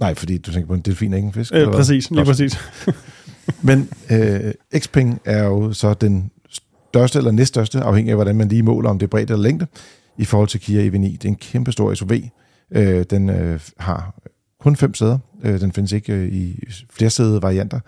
Nej, 0.00 0.14
fordi 0.14 0.38
du 0.38 0.52
tænker 0.52 0.66
på 0.66 0.74
en 0.74 0.80
delfin, 0.80 1.14
ikke 1.14 1.26
en 1.26 1.32
fisk? 1.32 1.54
Øh, 1.54 1.66
præcis, 1.66 2.10
lige 2.10 2.24
præcis. 2.24 2.58
men 3.62 3.88
øh, 4.10 4.52
Xpeng 4.78 5.20
er 5.24 5.44
jo 5.44 5.72
så 5.72 5.94
den 5.94 6.30
største 6.48 7.18
eller 7.18 7.30
næststørste, 7.30 7.80
afhængig 7.80 8.10
af 8.10 8.16
hvordan 8.16 8.36
man 8.36 8.48
lige 8.48 8.62
måler, 8.62 8.90
om 8.90 8.98
det 8.98 9.06
er 9.06 9.10
bredt 9.10 9.30
eller 9.30 9.42
længde, 9.42 9.66
i 10.18 10.24
forhold 10.24 10.48
til 10.48 10.60
Kia 10.60 10.90
EV9. 10.90 11.12
Det 11.12 11.24
er 11.24 11.28
en 11.28 11.36
kæmpe 11.36 11.72
stor 11.72 11.94
SUV. 11.94 12.12
Øh, 12.70 13.04
den 13.10 13.30
øh, 13.30 13.60
har 13.78 14.14
kun 14.60 14.76
fem 14.76 14.94
sæder. 14.94 15.18
Øh, 15.42 15.60
den 15.60 15.72
findes 15.72 15.92
ikke 15.92 16.12
øh, 16.12 16.32
i 16.32 16.64
flere 16.90 17.10
sæde 17.10 17.42
varianter. 17.42 17.80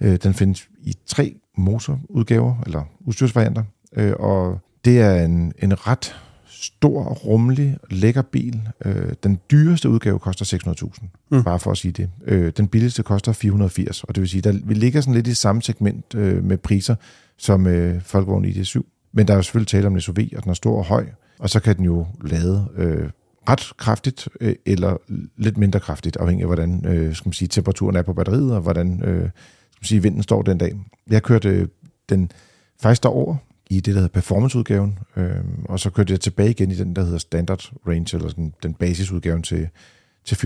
Øh, 0.00 0.16
den 0.22 0.34
findes 0.34 0.68
i 0.82 0.94
tre 1.06 1.34
motorudgaver, 1.56 2.54
eller 2.66 2.82
udstyrsvarianter. 3.00 3.62
Øh, 3.96 4.12
og 4.18 4.60
det 4.84 5.00
er 5.00 5.24
en, 5.24 5.52
en 5.58 5.86
ret 5.86 6.16
stor, 6.60 7.04
rummelig, 7.04 7.78
lækker 7.90 8.22
bil. 8.22 8.68
Øh, 8.84 9.12
den 9.22 9.38
dyreste 9.50 9.88
udgave 9.88 10.18
koster 10.18 10.58
600.000, 10.90 11.06
mm. 11.30 11.44
bare 11.44 11.58
for 11.58 11.70
at 11.70 11.78
sige 11.78 11.92
det. 11.92 12.10
Øh, 12.26 12.52
den 12.56 12.68
billigste 12.68 13.02
koster 13.02 13.32
480, 13.32 14.04
og 14.04 14.14
det 14.14 14.20
vil 14.20 14.28
sige, 14.28 14.40
der 14.40 14.58
vi 14.64 14.74
ligger 14.74 15.00
sådan 15.00 15.14
lidt 15.14 15.26
i 15.26 15.34
samme 15.34 15.62
segment 15.62 16.14
øh, 16.14 16.44
med 16.44 16.58
priser, 16.58 16.94
som 17.36 17.66
øh, 17.66 18.00
Volkswagen 18.12 18.44
ID7. 18.44 18.82
Men 19.12 19.26
der 19.26 19.32
er 19.32 19.38
jo 19.38 19.42
selvfølgelig 19.42 19.68
tale 19.68 19.86
om 19.86 19.94
en 19.94 20.00
SUV, 20.00 20.18
og 20.36 20.42
den 20.42 20.50
er 20.50 20.54
stor 20.54 20.78
og 20.78 20.84
høj, 20.84 21.06
og 21.38 21.50
så 21.50 21.60
kan 21.60 21.76
den 21.76 21.84
jo 21.84 22.06
lade 22.24 22.68
øh, 22.76 23.10
ret 23.48 23.72
kraftigt, 23.76 24.28
øh, 24.40 24.54
eller 24.66 24.96
lidt 25.36 25.58
mindre 25.58 25.80
kraftigt, 25.80 26.16
afhængig 26.16 26.42
af, 26.42 26.48
hvordan 26.48 26.86
øh, 26.86 27.14
skal 27.14 27.28
man 27.28 27.32
sige, 27.32 27.48
temperaturen 27.48 27.96
er 27.96 28.02
på 28.02 28.12
batteriet, 28.12 28.54
og 28.54 28.60
hvordan 28.60 29.02
øh, 29.02 29.16
skal 29.70 29.80
man 29.80 29.84
sige, 29.84 30.02
vinden 30.02 30.22
står 30.22 30.42
den 30.42 30.58
dag. 30.58 30.72
Jeg 31.10 31.22
kørte 31.22 31.48
øh, 31.48 31.68
den 32.08 32.30
faktisk 32.80 33.02
derover 33.02 33.36
i 33.70 33.76
det, 33.76 33.86
der 33.86 33.92
hedder 33.92 34.08
performanceudgaven, 34.08 34.98
øh, 35.16 35.30
og 35.64 35.80
så 35.80 35.90
kørte 35.90 36.12
jeg 36.12 36.20
tilbage 36.20 36.50
igen 36.50 36.70
i 36.70 36.74
den, 36.74 36.96
der 36.96 37.04
hedder 37.04 37.18
standard 37.18 37.72
range, 37.88 38.16
eller 38.16 38.28
sådan, 38.28 38.54
den 38.62 38.74
basisudgaven 38.74 39.42
til, 39.42 39.68
til 40.24 40.34
480.000. 40.34 40.44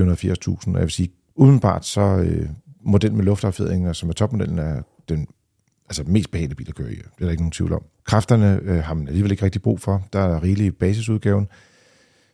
Og 0.67 0.75
jeg 0.75 0.83
vil 0.83 0.91
sige, 0.91 1.13
udenbart 1.35 1.87
så 1.87 2.01
øh, 2.01 2.49
modellen 2.85 3.17
med 3.17 3.25
luftaffjedring, 3.25 3.97
som 3.97 4.09
er 4.09 4.13
topmodellen, 4.13 4.59
er 4.59 4.83
den 5.09 5.27
altså 5.89 6.05
mest 6.07 6.31
behagelige 6.31 6.57
bil 6.57 6.69
at 6.69 6.75
køre 6.75 6.93
i. 6.93 6.97
Det 6.97 7.05
er 7.05 7.25
der 7.25 7.31
ikke 7.31 7.43
nogen 7.43 7.53
tvivl 7.53 7.73
om. 7.73 7.83
Kræfterne 8.05 8.61
øh, 8.63 8.83
har 8.83 8.95
man 8.95 9.09
alligevel 9.09 9.31
ikke 9.31 9.45
rigtig 9.45 9.63
brug 9.63 9.81
for. 9.81 10.07
Der 10.13 10.21
er 10.21 10.43
rigeligt 10.43 10.67
i 10.67 10.71
basisudgaven. 10.71 11.49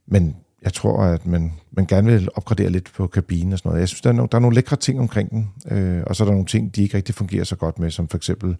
Men 0.06 0.36
jeg 0.62 0.72
tror, 0.72 1.02
at 1.02 1.26
man, 1.26 1.52
man 1.72 1.86
gerne 1.86 2.10
vil 2.12 2.28
opgradere 2.34 2.70
lidt 2.70 2.92
på 2.92 3.06
kabinen 3.06 3.52
og 3.52 3.58
sådan 3.58 3.68
noget. 3.68 3.80
Jeg 3.80 3.88
synes, 3.88 4.00
der 4.00 4.10
er, 4.10 4.14
nogle, 4.14 4.28
der 4.32 4.38
er 4.38 4.42
nogle 4.42 4.54
lækre 4.54 4.76
ting 4.76 5.00
omkring 5.00 5.30
den, 5.30 5.50
øh, 5.70 6.02
og 6.06 6.16
så 6.16 6.24
er 6.24 6.26
der 6.26 6.32
nogle 6.32 6.46
ting, 6.46 6.76
de 6.76 6.82
ikke 6.82 6.96
rigtig 6.96 7.14
fungerer 7.14 7.44
så 7.44 7.56
godt 7.56 7.78
med, 7.78 7.90
som 7.90 8.08
for 8.08 8.16
eksempel 8.16 8.56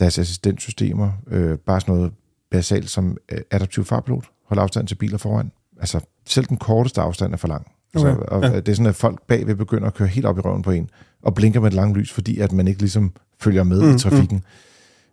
deres 0.00 0.18
assistentsystemer. 0.18 1.12
Øh, 1.26 1.58
bare 1.58 1.80
sådan 1.80 1.94
noget 1.94 2.12
basalt 2.50 2.90
som 2.90 3.16
øh, 3.32 3.38
adaptiv 3.50 3.84
farpilot. 3.84 4.24
Hold 4.46 4.60
afstand 4.60 4.86
til 4.86 4.94
biler 4.94 5.18
foran. 5.18 5.52
Altså, 5.80 6.00
selv 6.26 6.46
den 6.46 6.56
korteste 6.56 7.00
afstand 7.00 7.32
er 7.32 7.36
for 7.36 7.48
lang. 7.48 7.66
Okay. 7.94 8.14
Så, 8.14 8.24
og 8.28 8.42
ja. 8.42 8.56
Det 8.56 8.68
er 8.68 8.74
sådan, 8.74 8.86
at 8.86 8.94
folk 8.94 9.22
bagved 9.26 9.54
begynder 9.54 9.86
at 9.86 9.94
køre 9.94 10.08
helt 10.08 10.26
op 10.26 10.38
i 10.38 10.40
røven 10.40 10.62
på 10.62 10.70
en, 10.70 10.90
og 11.22 11.34
blinker 11.34 11.60
med 11.60 11.68
et 11.68 11.74
langt 11.74 11.98
lys, 11.98 12.12
fordi 12.12 12.38
at 12.38 12.52
man 12.52 12.68
ikke 12.68 12.80
ligesom 12.80 13.12
følger 13.40 13.62
med 13.62 13.82
mm, 13.82 13.94
i 13.94 13.98
trafikken. 13.98 14.44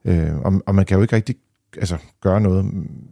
Mm. 0.04 0.12
Øh, 0.12 0.38
og, 0.38 0.62
og 0.66 0.76
man 0.76 0.86
kan 0.86 0.96
jo 0.96 1.02
ikke 1.02 1.16
rigtig 1.16 1.36
altså, 1.78 1.98
gøre 2.22 2.42
noget. 2.42 2.66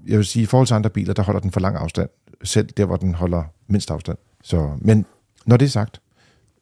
Jeg 0.08 0.18
vil 0.18 0.26
sige, 0.26 0.44
i 0.44 0.46
forhold 0.46 0.68
til 0.68 0.74
andre 0.74 0.90
biler, 0.90 1.14
der 1.14 1.24
holder 1.24 1.40
den 1.40 1.52
for 1.52 1.60
lang 1.60 1.76
afstand, 1.76 2.10
selv 2.44 2.68
der, 2.68 2.86
hvor 2.86 2.96
den 2.96 3.16
holder 3.16 3.44
mindst 3.68 3.92
afstand. 3.92 4.18
Så, 4.44 4.72
men 4.82 5.06
når 5.46 5.58
det 5.58 5.66
er 5.66 5.70
sagt, 5.70 6.02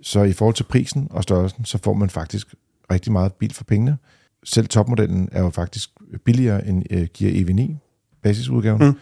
så 0.02 0.24
i 0.24 0.34
forhold 0.34 0.56
til 0.56 0.64
prisen 0.64 1.08
og 1.12 1.24
størrelsen, 1.24 1.66
så 1.66 1.78
får 1.84 1.94
man 1.94 2.10
faktisk 2.10 2.56
rigtig 2.92 3.12
meget 3.12 3.34
bil 3.34 3.54
for 3.54 3.64
pengene. 3.64 3.98
Selv 4.44 4.68
topmodellen 4.68 5.30
er 5.32 5.42
jo 5.42 5.50
faktisk 5.50 5.90
billigere 6.26 6.68
end 6.68 6.84
øh, 6.92 7.08
Gear 7.18 7.32
EV9 7.32 7.76
basisudgaven. 8.22 8.84
Mm. 8.84 8.96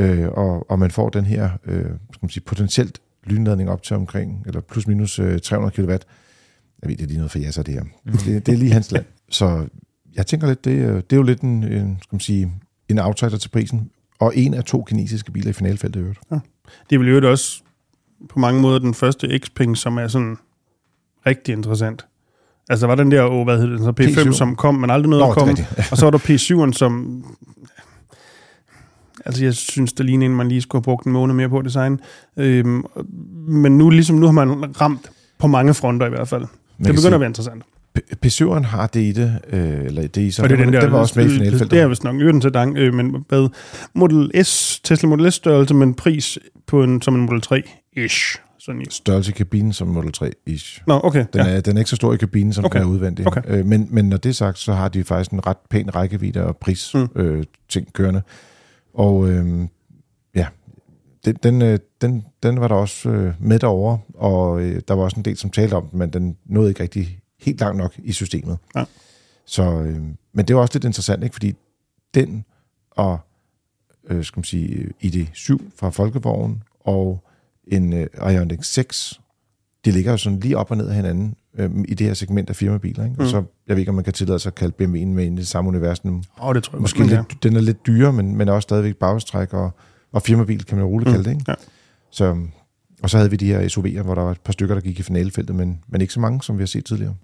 Øh, 0.00 0.28
og, 0.28 0.70
og 0.70 0.78
man 0.78 0.90
får 0.90 1.08
den 1.08 1.24
her 1.24 1.50
øh, 1.64 1.84
skal 1.84 2.18
man 2.22 2.30
sige, 2.30 2.42
potentielt 2.46 3.00
lynladning 3.24 3.70
op 3.70 3.82
til 3.82 3.96
omkring, 3.96 4.42
eller 4.46 4.60
plus 4.60 4.86
minus 4.86 5.18
øh, 5.18 5.40
300 5.40 5.74
kW. 5.76 5.90
Jeg 5.90 6.00
ved, 6.90 6.96
det 6.96 7.02
er 7.02 7.06
lige 7.06 7.16
noget 7.16 7.30
for 7.30 7.38
jasser, 7.38 7.62
det 7.62 7.74
her. 7.74 7.82
Mm. 7.82 8.12
Det, 8.12 8.46
det 8.46 8.54
er 8.54 8.58
lige 8.58 8.72
hans 8.72 8.92
land. 8.92 9.04
Så 9.28 9.66
jeg 10.14 10.26
tænker 10.26 10.46
lidt, 10.46 10.64
det, 10.64 11.10
det 11.10 11.16
er 11.16 11.20
jo 11.20 11.22
lidt 11.22 11.40
en, 11.40 11.64
en, 11.64 11.98
skal 12.02 12.14
man 12.14 12.20
sige, 12.20 12.52
en 12.88 12.98
outsider 12.98 13.36
til 13.36 13.48
prisen, 13.48 13.90
og 14.18 14.36
en 14.36 14.54
af 14.54 14.64
to 14.64 14.82
kinesiske 14.82 15.32
biler 15.32 15.50
i 15.50 15.52
finalfeltet 15.52 16.00
i 16.00 16.02
øvrigt. 16.02 16.20
Ja. 16.30 16.38
Det 16.90 17.00
vil 17.00 17.08
jo 17.08 17.30
også 17.30 17.62
på 18.28 18.38
mange 18.38 18.60
måder 18.60 18.78
den 18.78 18.94
første 18.94 19.38
Xpeng, 19.38 19.76
som 19.76 19.98
er 19.98 20.08
sådan 20.08 20.36
rigtig 21.26 21.52
interessant. 21.52 22.06
Altså, 22.70 22.86
der 22.86 22.88
var 22.88 23.02
den 23.02 23.10
der, 23.10 23.24
oh, 23.30 23.44
hvad 23.44 23.58
hedder 23.58 23.76
den, 23.76 23.84
så 23.84 23.92
P5, 24.00 24.28
P7. 24.28 24.32
som 24.32 24.56
kom, 24.56 24.74
men 24.74 24.90
aldrig 24.90 25.10
noget 25.10 25.24
Nå, 25.24 25.30
at 25.30 25.36
komme. 25.36 25.56
og 25.90 25.96
så 25.96 26.06
var 26.06 26.10
der 26.10 26.18
P7'en, 26.18 26.72
som... 26.72 27.24
Altså, 29.26 29.44
jeg 29.44 29.54
synes, 29.54 29.92
der 29.92 30.04
ligner 30.04 30.26
en, 30.26 30.36
man 30.36 30.48
lige 30.48 30.60
skulle 30.60 30.80
have 30.80 30.84
brugt 30.84 31.06
en 31.06 31.12
måned 31.12 31.34
mere 31.34 31.48
på 31.48 31.62
design. 31.62 32.00
Øhm, 32.36 32.84
men 33.48 33.78
nu, 33.78 33.90
ligesom, 33.90 34.16
nu 34.16 34.26
har 34.26 34.32
man 34.32 34.80
ramt 34.80 35.10
på 35.38 35.46
mange 35.46 35.74
fronter 35.74 36.06
i 36.06 36.10
hvert 36.10 36.28
fald. 36.28 36.40
Man 36.42 36.48
det 36.48 36.86
begynder 36.86 37.00
sige, 37.00 37.14
at 37.14 37.20
være 37.20 37.28
interessant. 37.28 37.62
P7'eren 38.26 38.66
har 38.66 38.86
det 38.86 39.00
i 39.00 39.12
det, 39.12 39.38
øh, 39.52 39.84
eller 39.84 40.06
det 40.06 40.16
i 40.16 40.30
så. 40.30 40.42
Og 40.42 40.48
det, 40.48 40.58
den, 40.58 40.72
der, 40.72 40.80
den 40.80 40.92
var 40.92 40.98
også 40.98 41.18
med 41.20 41.26
i 41.26 41.28
finalfeltet. 41.28 41.70
Det 41.70 41.80
er 41.80 41.88
vist 41.88 42.04
nok 42.04 42.20
øvrigt 42.20 42.42
til 42.42 42.54
dang, 42.54 42.76
øh, 42.76 42.94
men 42.94 43.24
hvad, 43.28 43.48
Model 43.94 44.44
S, 44.44 44.80
Tesla 44.84 45.08
Model 45.08 45.32
S 45.32 45.34
størrelse, 45.34 45.74
men 45.74 45.94
pris 45.94 46.38
på 46.66 46.82
en, 46.82 47.02
som 47.02 47.14
en 47.14 47.20
Model 47.20 47.42
3-ish. 47.46 48.40
Sådan 48.64 48.80
i. 48.80 48.84
Størrelse 48.90 49.30
i 49.30 49.34
kabinen 49.34 49.72
som 49.72 49.88
Model 49.88 50.12
3-ish. 50.16 50.82
Nå, 50.86 51.00
okay. 51.04 51.26
Den, 51.32 51.40
ja. 51.40 51.48
er, 51.48 51.60
den 51.60 51.76
er 51.76 51.80
ikke 51.80 51.90
så 51.90 51.96
stor 51.96 52.14
i 52.14 52.16
kabinen, 52.16 52.52
som 52.52 52.64
okay. 52.64 52.78
den 52.78 52.88
er 52.88 52.90
udvendig. 52.90 53.26
Okay. 53.26 53.42
Øh, 53.46 53.66
men, 53.66 53.88
men 53.90 54.08
når 54.08 54.16
det 54.16 54.28
er 54.28 54.34
sagt, 54.34 54.58
så 54.58 54.72
har 54.72 54.88
de 54.88 55.04
faktisk 55.04 55.30
en 55.30 55.46
ret 55.46 55.56
pæn 55.70 55.94
rækkevidde 55.94 56.44
og 56.44 56.56
pris 56.56 56.94
mm. 56.94 57.08
øh, 57.16 57.44
ting 57.68 57.92
kørende. 57.92 58.22
Og 58.94 59.30
øh, 59.30 59.68
ja, 60.34 60.46
den, 61.24 61.36
den, 61.42 61.62
øh, 61.62 61.78
den, 62.00 62.24
den 62.42 62.60
var 62.60 62.68
der 62.68 62.74
også 62.74 63.08
øh, 63.08 63.34
med 63.40 63.58
derovre, 63.58 63.98
og 64.14 64.62
øh, 64.62 64.82
der 64.88 64.94
var 64.94 65.02
også 65.02 65.16
en 65.16 65.24
del, 65.24 65.36
som 65.36 65.50
talte 65.50 65.74
om 65.74 65.86
den, 65.88 65.98
men 65.98 66.10
den 66.10 66.36
nåede 66.46 66.68
ikke 66.68 66.82
rigtig 66.82 67.20
helt 67.40 67.60
langt 67.60 67.78
nok 67.78 67.94
i 67.98 68.12
systemet. 68.12 68.58
Ja. 68.76 68.84
Så, 69.46 69.62
øh, 69.62 70.02
men 70.32 70.48
det 70.48 70.56
var 70.56 70.62
også 70.62 70.74
lidt 70.74 70.84
interessant, 70.84 71.24
ikke? 71.24 71.34
fordi 71.34 71.54
den 72.14 72.44
og 72.90 73.18
øh, 74.08 74.24
skal 74.24 74.38
man 74.38 74.44
sige, 74.44 74.88
ID7 75.04 75.58
fra 75.76 75.90
Folkevognen 75.90 76.62
og 76.80 77.24
en 77.66 77.92
øh, 77.92 78.06
Ioniq 78.32 78.58
6, 78.62 79.20
de 79.84 79.90
ligger 79.90 80.10
jo 80.10 80.16
sådan 80.16 80.40
lige 80.40 80.58
op 80.58 80.70
og 80.70 80.76
ned 80.76 80.88
af 80.88 80.94
hinanden 80.94 81.34
øh, 81.58 81.70
i 81.88 81.94
det 81.94 82.06
her 82.06 82.14
segment 82.14 82.50
af 82.50 82.56
firmabiler. 82.56 83.04
Ikke? 83.04 83.14
Mm. 83.14 83.22
Og 83.22 83.30
så, 83.30 83.36
jeg 83.36 83.76
ved 83.76 83.78
ikke, 83.78 83.88
om 83.88 83.94
man 83.94 84.04
kan 84.04 84.12
tillade 84.12 84.38
sig 84.38 84.50
at 84.50 84.54
kalde 84.54 84.74
BMW'en 84.82 85.06
med 85.06 85.24
ind 85.24 85.38
i 85.38 85.40
det 85.40 85.48
samme 85.48 85.68
univers 85.68 86.04
nu. 86.04 86.22
Oh, 86.38 86.54
det 86.54 86.62
tror 86.62 86.76
jeg 86.76 86.80
Måske 86.80 86.98
lidt, 86.98 87.12
ja. 87.12 87.22
den 87.42 87.56
er 87.56 87.60
lidt 87.60 87.86
dyrere, 87.86 88.12
men, 88.12 88.36
men 88.36 88.48
er 88.48 88.52
også 88.52 88.66
stadigvæk 88.66 88.96
bagstræk 88.96 89.54
og, 89.54 89.70
og 90.12 90.22
firmabil, 90.22 90.64
kan 90.64 90.78
man 90.78 90.86
roligt 90.86 91.08
mm. 91.08 91.14
kalde 91.14 91.30
det. 91.30 91.30
Ikke? 91.30 91.44
Ja. 91.48 91.54
Så, 92.10 92.36
og 93.02 93.10
så 93.10 93.16
havde 93.16 93.30
vi 93.30 93.36
de 93.36 93.46
her 93.46 93.60
SUV'er, 93.68 94.02
hvor 94.02 94.14
der 94.14 94.22
var 94.22 94.30
et 94.30 94.40
par 94.40 94.52
stykker, 94.52 94.74
der 94.74 94.82
gik 94.82 94.98
i 94.98 95.02
finalefeltet, 95.02 95.56
men, 95.56 95.80
men 95.88 96.00
ikke 96.00 96.12
så 96.12 96.20
mange, 96.20 96.42
som 96.42 96.58
vi 96.58 96.62
har 96.62 96.66
set 96.66 96.84
tidligere. 96.84 97.14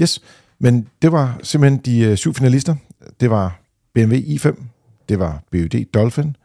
Yes, 0.00 0.22
men 0.58 0.88
det 1.02 1.12
var 1.12 1.40
simpelthen 1.42 1.80
de 1.84 2.00
øh, 2.00 2.16
syv 2.16 2.34
finalister. 2.34 2.74
Det 3.20 3.30
var 3.30 3.60
BMW 3.94 4.16
i5, 4.16 4.62
det 5.08 5.18
var 5.18 5.42
BYD 5.50 5.84
Dolphin, 5.94 6.36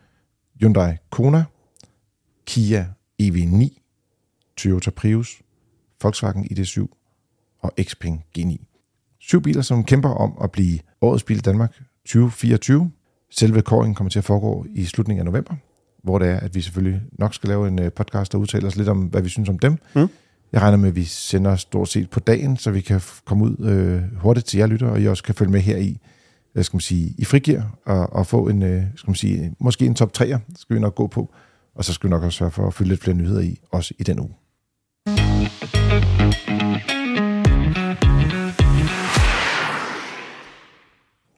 Hyundai 0.60 0.94
Kona, 1.10 1.44
Kia 2.46 2.86
EV9, 3.22 3.82
Toyota 4.58 4.90
Prius, 4.92 5.42
Volkswagen 6.02 6.48
ID7 6.52 6.88
og 7.60 7.74
Xpeng 7.82 8.26
G9. 8.38 8.58
Syv 9.20 9.42
biler, 9.42 9.62
som 9.62 9.84
kæmper 9.84 10.10
om 10.10 10.38
at 10.44 10.52
blive 10.52 10.80
årets 11.02 11.24
bil 11.24 11.38
i 11.38 11.40
Danmark 11.40 11.82
2024. 12.06 12.92
Selve 13.32 13.62
kåringen 13.62 13.96
kommer 13.96 14.10
til 14.10 14.20
at 14.20 14.26
foregå 14.26 14.66
i 14.70 14.86
slutningen 14.86 15.20
af 15.20 15.26
november, 15.26 15.56
hvor 16.04 16.20
det 16.20 16.28
er, 16.28 16.40
at 16.40 16.56
vi 16.56 16.62
selvfølgelig 16.62 17.02
nok 17.12 17.34
skal 17.34 17.50
lave 17.50 17.68
en 17.68 17.82
øh, 17.82 17.92
podcast 17.92 18.36
og 18.36 18.42
udtale 18.42 18.68
os 18.68 18.76
lidt 18.76 18.90
om, 18.90 19.04
hvad 19.04 19.22
vi 19.22 19.30
synes 19.30 19.50
om 19.50 19.60
dem. 19.60 19.78
Mm. 19.96 20.08
Jeg 20.52 20.62
regner 20.62 20.78
med, 20.78 20.90
at 20.90 20.96
vi 20.96 21.04
sender 21.04 21.56
stort 21.56 21.90
set 21.90 22.10
på 22.10 22.20
dagen, 22.20 22.58
så 22.58 22.72
vi 22.72 22.82
kan 22.82 23.02
komme 23.26 23.44
ud 23.44 23.66
øh, 23.66 24.20
hurtigt 24.22 24.46
til 24.46 24.58
jer 24.58 24.68
lytter, 24.68 24.88
og 24.88 25.02
I 25.02 25.08
også 25.08 25.24
kan 25.24 25.36
følge 25.36 25.52
med 25.52 25.60
her 25.60 25.78
i, 25.78 26.00
skal 26.62 26.76
man 26.76 26.82
sige, 26.82 27.16
i 27.18 27.26
frigir 27.26 27.62
og, 27.86 28.14
og 28.14 28.28
få 28.28 28.48
en, 28.48 28.64
øh, 28.64 28.84
skal 28.96 29.10
man 29.10 29.16
sige, 29.16 29.56
måske 29.60 29.86
en 29.86 29.96
top 29.96 30.12
3'er, 30.18 30.38
skal 30.56 30.76
vi 30.76 30.80
nok 30.80 30.96
gå 30.96 31.08
på. 31.08 31.34
Og 31.76 31.86
så 31.86 31.94
skal 31.94 32.08
vi 32.08 32.12
nok 32.12 32.24
også 32.24 32.38
sørge 32.38 32.52
for 32.52 32.68
at 32.68 32.74
fylde 32.74 32.90
lidt 32.90 33.02
flere 33.02 33.18
nyheder 33.18 33.42
i, 33.42 33.60
også 33.72 33.94
i 34.00 34.04
den 34.04 34.20
uge. 34.20 34.34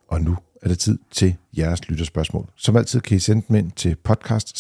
Og 0.08 0.22
nu 0.22 0.38
er 0.62 0.68
det 0.68 0.80
tid 0.80 1.00
til 1.12 1.36
jeres 1.58 1.90
lytterspørgsmål. 1.90 2.50
Som 2.56 2.76
altid 2.76 3.02
kan 3.02 3.18
I 3.18 3.20
sende 3.20 3.46
dem 3.48 3.56
ind 3.56 3.72
til 3.72 3.96
podcast 3.96 4.58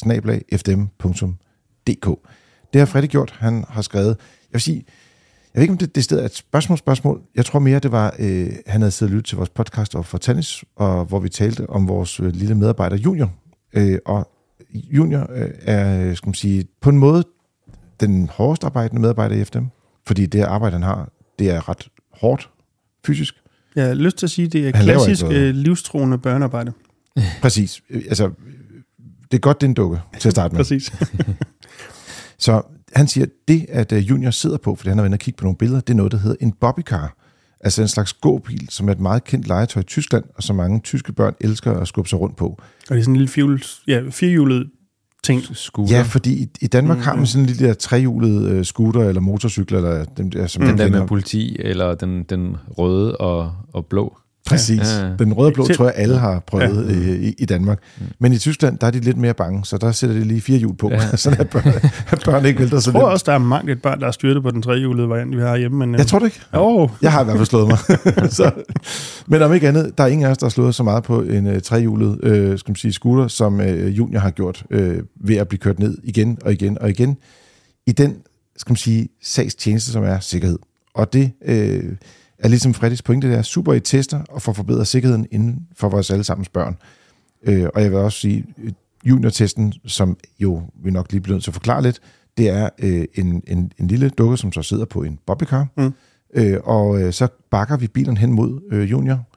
Det 2.73 2.81
har 2.81 2.85
Fredrik 2.85 3.09
gjort. 3.09 3.35
Han 3.39 3.65
har 3.69 3.81
skrevet, 3.81 4.07
jeg 4.07 4.53
vil 4.53 4.61
sige, 4.61 4.85
jeg 5.53 5.59
ved 5.59 5.61
ikke, 5.61 5.71
om 5.71 5.77
det, 5.77 5.95
det 5.95 6.03
sted 6.03 6.19
er 6.19 6.25
et 6.25 6.35
spørgsmål, 6.35 6.77
spørgsmål. 6.77 7.21
Jeg 7.35 7.45
tror 7.45 7.59
mere, 7.59 7.79
det 7.79 7.91
var, 7.91 8.15
øh, 8.19 8.49
han 8.67 8.81
havde 8.81 8.91
siddet 8.91 9.11
og 9.11 9.15
lyttet 9.15 9.29
til 9.29 9.37
vores 9.37 9.49
podcast 9.49 9.95
og 9.95 10.05
for 10.05 10.17
tennis, 10.17 10.63
og 10.75 11.05
hvor 11.05 11.19
vi 11.19 11.29
talte 11.29 11.69
om 11.69 11.87
vores 11.87 12.19
øh, 12.19 12.27
lille 12.27 12.55
medarbejder 12.55 12.97
Junior. 12.97 13.31
Øh, 13.73 13.99
og 14.05 14.31
Junior 14.73 15.27
øh, 15.33 15.49
er, 15.61 16.13
skal 16.13 16.27
man 16.27 16.33
sige, 16.33 16.65
på 16.81 16.89
en 16.89 16.97
måde 16.97 17.23
den 17.99 18.29
hårdest 18.29 18.63
arbejdende 18.63 19.01
medarbejder 19.01 19.35
i 19.35 19.43
FDM, 19.43 19.65
fordi 20.07 20.25
det 20.25 20.41
arbejde, 20.41 20.73
han 20.73 20.83
har, 20.83 21.09
det 21.39 21.49
er 21.49 21.69
ret 21.69 21.87
hårdt 22.13 22.49
fysisk. 23.05 23.35
Jeg 23.75 23.85
har 23.85 23.93
lyst 23.93 24.17
til 24.17 24.25
at 24.25 24.29
sige, 24.29 24.45
at 24.45 24.53
det 24.53 24.67
er 24.67 24.77
han 24.77 24.85
klassisk 24.85 25.25
øh, 25.25 25.55
livstroende 25.55 26.17
børnearbejde. 26.17 26.71
Præcis. 27.41 27.81
Altså, 27.89 28.31
det 29.31 29.37
er 29.37 29.39
godt, 29.39 29.61
det 29.61 29.67
er 29.67 29.69
en 29.69 29.73
dukke 29.73 29.99
til 30.19 30.29
at 30.29 30.33
starte 30.33 30.55
med. 30.55 30.59
Præcis. 30.63 30.91
Så 32.37 32.61
han 32.93 33.07
siger, 33.07 33.25
at 33.25 33.31
det, 33.47 33.65
at 33.69 33.91
øh, 33.91 34.09
Junior 34.09 34.31
sidder 34.31 34.57
på, 34.57 34.75
fordi 34.75 34.89
han 34.89 34.97
har 34.97 35.03
været 35.03 35.13
og 35.13 35.19
kigge 35.19 35.37
på 35.37 35.43
nogle 35.43 35.57
billeder, 35.57 35.81
det 35.81 35.93
er 35.93 35.97
noget, 35.97 36.11
der 36.11 36.17
hedder 36.17 36.35
en 36.39 36.51
bobbycar. 36.51 37.15
Altså 37.61 37.81
en 37.81 37.87
slags 37.87 38.13
gåbil, 38.13 38.67
som 38.69 38.87
er 38.87 38.91
et 38.91 38.99
meget 38.99 39.23
kendt 39.23 39.47
legetøj 39.47 39.79
i 39.81 39.83
Tyskland, 39.83 40.23
og 40.35 40.43
som 40.43 40.55
mange 40.55 40.79
tyske 40.79 41.13
børn 41.13 41.33
elsker 41.41 41.73
at 41.73 41.87
skubbe 41.87 42.09
sig 42.09 42.19
rundt 42.19 42.35
på. 42.35 42.45
Og 42.45 42.59
det 42.89 42.97
er 42.97 43.01
sådan 43.01 43.13
en 43.13 43.15
lille 43.15 43.27
fjul, 43.31 43.63
ja, 43.87 44.01
firehjulet 44.09 44.69
ting. 45.23 45.43
Scooter. 45.53 45.95
Ja, 45.95 46.01
fordi 46.01 46.43
i, 46.43 46.47
i 46.61 46.67
Danmark 46.67 46.97
mm, 46.97 47.03
har 47.03 47.15
man 47.15 47.27
sådan 47.27 47.43
en 47.43 47.49
lille 47.49 47.73
trehjulet 47.73 48.57
uh, 48.57 48.63
scooter 48.63 49.01
eller 49.01 49.21
motorcykel, 49.21 49.75
eller 49.75 50.05
dem 50.05 50.31
der, 50.31 50.47
som 50.47 50.63
mm. 50.63 50.69
den 50.69 50.77
der 50.77 50.89
med 50.89 51.07
politi, 51.07 51.57
eller 51.59 51.95
den, 51.95 52.23
den 52.23 52.55
røde 52.77 53.17
og, 53.17 53.51
og 53.73 53.85
blå. 53.85 54.17
Præcis. 54.47 54.79
Ja, 54.79 55.07
ja. 55.07 55.15
Den 55.19 55.33
røde 55.33 55.47
og 55.47 55.53
blå 55.53 55.67
tror 55.67 55.85
jeg, 55.85 55.93
alle 55.95 56.17
har 56.17 56.43
prøvet 56.47 57.07
ja. 57.07 57.27
i, 57.27 57.35
i 57.37 57.45
Danmark. 57.45 57.79
Men 58.19 58.33
i 58.33 58.37
Tyskland, 58.37 58.77
der 58.77 58.87
er 58.87 58.91
de 58.91 58.99
lidt 58.99 59.17
mere 59.17 59.33
bange, 59.33 59.65
så 59.65 59.77
der 59.77 59.91
sætter 59.91 60.15
de 60.15 60.23
lige 60.23 60.41
fire 60.41 60.57
hjul 60.57 60.75
på, 60.75 60.89
ja. 60.89 61.15
så 61.15 61.35
at 61.39 61.49
børn, 61.49 61.63
børn 62.25 62.45
ikke 62.45 62.59
vælter 62.59 62.79
så 62.79 62.91
Jeg 62.91 63.01
tror 63.01 63.09
også, 63.09 63.23
der 63.27 63.33
er 63.33 63.37
mange 63.37 63.71
et 63.71 63.81
børn, 63.81 63.99
der 63.99 64.07
er 64.07 64.11
styrtet 64.11 64.43
på 64.43 64.51
den 64.51 64.61
trehjulede 64.61 65.09
variant, 65.09 65.35
vi 65.35 65.41
har 65.41 65.57
hjemme. 65.57 65.77
Men, 65.77 65.95
jeg 65.95 66.07
tror 66.07 66.19
det 66.19 66.25
ikke. 66.25 66.39
Oh. 66.53 66.89
Jeg 67.01 67.11
har 67.11 67.21
i 67.21 67.23
hvert 67.23 67.37
fald 67.37 67.45
slået 67.45 67.67
mig. 67.67 67.77
så, 68.31 68.51
men 69.27 69.41
om 69.41 69.53
ikke 69.53 69.67
andet, 69.67 69.97
der 69.97 70.03
er 70.03 70.07
ingen 70.07 70.25
af 70.27 70.31
os, 70.31 70.37
der 70.37 70.45
har 70.45 70.49
slået 70.49 70.75
så 70.75 70.83
meget 70.83 71.03
på 71.03 71.21
en 71.21 71.47
uh, 71.47 71.59
trehjulet 71.59 72.09
uh, 72.09 72.59
skal 72.59 72.71
man 72.71 72.75
sige, 72.75 72.93
scooter, 72.93 73.27
som 73.27 73.59
uh, 73.59 73.97
Junior 73.97 74.19
har 74.19 74.31
gjort 74.31 74.63
uh, 74.73 74.79
ved 75.15 75.35
at 75.35 75.47
blive 75.47 75.59
kørt 75.59 75.79
ned 75.79 75.97
igen 76.03 76.37
og 76.41 76.53
igen 76.53 76.77
og 76.81 76.89
igen. 76.89 77.17
I 77.87 77.91
den, 77.91 78.15
skal 78.57 78.71
man 78.71 78.77
sige, 78.77 79.07
sagstjeneste, 79.23 79.91
som 79.91 80.03
er 80.03 80.19
sikkerhed. 80.19 80.59
Og 80.95 81.13
det... 81.13 81.31
Uh, 81.49 81.91
er 82.39 82.47
ligesom 82.47 82.73
Freddys 82.73 83.01
pointe, 83.01 83.29
det 83.29 83.37
er 83.37 83.41
super 83.41 83.73
i 83.73 83.79
tester 83.79 84.21
og 84.29 84.41
får 84.41 84.53
forbedret 84.53 84.87
sikkerheden 84.87 85.27
inden 85.31 85.67
for 85.75 85.89
vores 85.89 86.11
allesammens 86.11 86.49
børn. 86.49 86.77
Øh, 87.43 87.67
og 87.75 87.81
jeg 87.81 87.91
vil 87.91 87.99
også 87.99 88.19
sige, 88.19 88.45
junior-testen, 89.05 89.73
som 89.85 90.17
jo 90.39 90.61
vi 90.83 90.91
nok 90.91 91.11
lige 91.11 91.21
bliver 91.21 91.35
nødt 91.35 91.43
til 91.43 91.51
at 91.51 91.55
forklare 91.55 91.81
lidt, 91.81 91.99
det 92.37 92.49
er 92.49 92.69
øh, 92.79 93.05
en, 93.15 93.43
en, 93.47 93.71
en 93.77 93.87
lille 93.87 94.09
dukke, 94.09 94.37
som 94.37 94.51
så 94.51 94.61
sidder 94.61 94.85
på 94.85 95.03
en 95.03 95.19
bobbycar, 95.25 95.67
mm. 95.77 95.93
øh, 96.33 96.59
og 96.63 97.01
øh, 97.01 97.13
så 97.13 97.27
bakker 97.51 97.77
vi 97.77 97.87
bilen 97.87 98.17
hen 98.17 98.31
mod 98.31 98.61
øh, 98.71 98.91
junior, 98.91 99.27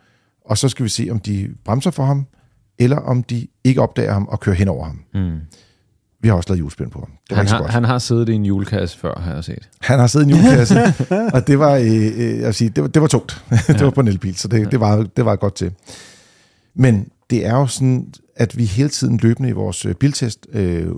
og 0.45 0.59
så 0.59 0.69
skal 0.69 0.85
vi 0.85 0.89
se, 0.89 1.09
om 1.11 1.19
de 1.21 1.55
bremser 1.65 1.91
for 1.91 2.05
ham, 2.05 2.27
eller 2.79 2.97
om 2.97 3.23
de 3.23 3.47
ikke 3.65 3.83
opdager 3.83 4.13
ham 4.13 4.27
og 4.29 4.41
kører 4.41 4.57
hen 4.57 4.69
over 4.69 4.85
ham. 4.85 5.01
Mm. 5.15 5.39
Vi 6.23 6.29
har 6.29 6.35
også 6.35 6.49
lavet 6.49 6.61
julespind 6.61 6.91
på 6.91 6.99
ham. 6.99 7.09
Det 7.29 7.37
han, 7.37 7.47
har, 7.49 7.67
han 7.67 7.85
har 7.85 7.99
siddet 7.99 8.29
i 8.29 8.33
en 8.33 8.45
julekasse 8.45 8.99
før, 8.99 9.21
har 9.21 9.35
jeg 9.35 9.45
set. 9.45 9.69
Han 9.81 9.99
har 9.99 10.07
siddet 10.07 10.27
i 10.27 10.31
en 10.31 10.37
julekasse, 10.37 10.81
og 11.35 11.47
det 11.47 11.59
var, 11.59 11.75
øh, 11.75 11.87
øh, 11.87 12.39
jeg 12.39 12.47
vil 12.47 12.55
sige, 12.55 12.71
det 12.71 12.83
var, 12.83 12.89
det 12.89 13.03
var 13.03 13.09
tungt. 13.09 13.45
det 13.69 13.81
var 13.81 13.91
på 13.91 14.01
en 14.01 14.09
elbil, 14.09 14.37
så 14.37 14.49
det, 14.49 14.71
det, 14.71 14.81
var, 14.81 15.07
det 15.17 15.25
var 15.25 15.37
godt 15.37 15.55
til. 15.55 15.73
Men 16.75 17.09
det 17.31 17.47
er 17.47 17.55
jo 17.55 17.67
sådan, 17.67 18.13
at 18.37 18.57
vi 18.57 18.65
hele 18.65 18.89
tiden 18.89 19.17
løbende 19.17 19.49
i 19.49 19.53
vores 19.53 19.87
øh, 19.87 19.95
biltest 19.95 20.47
øh, 20.53 20.89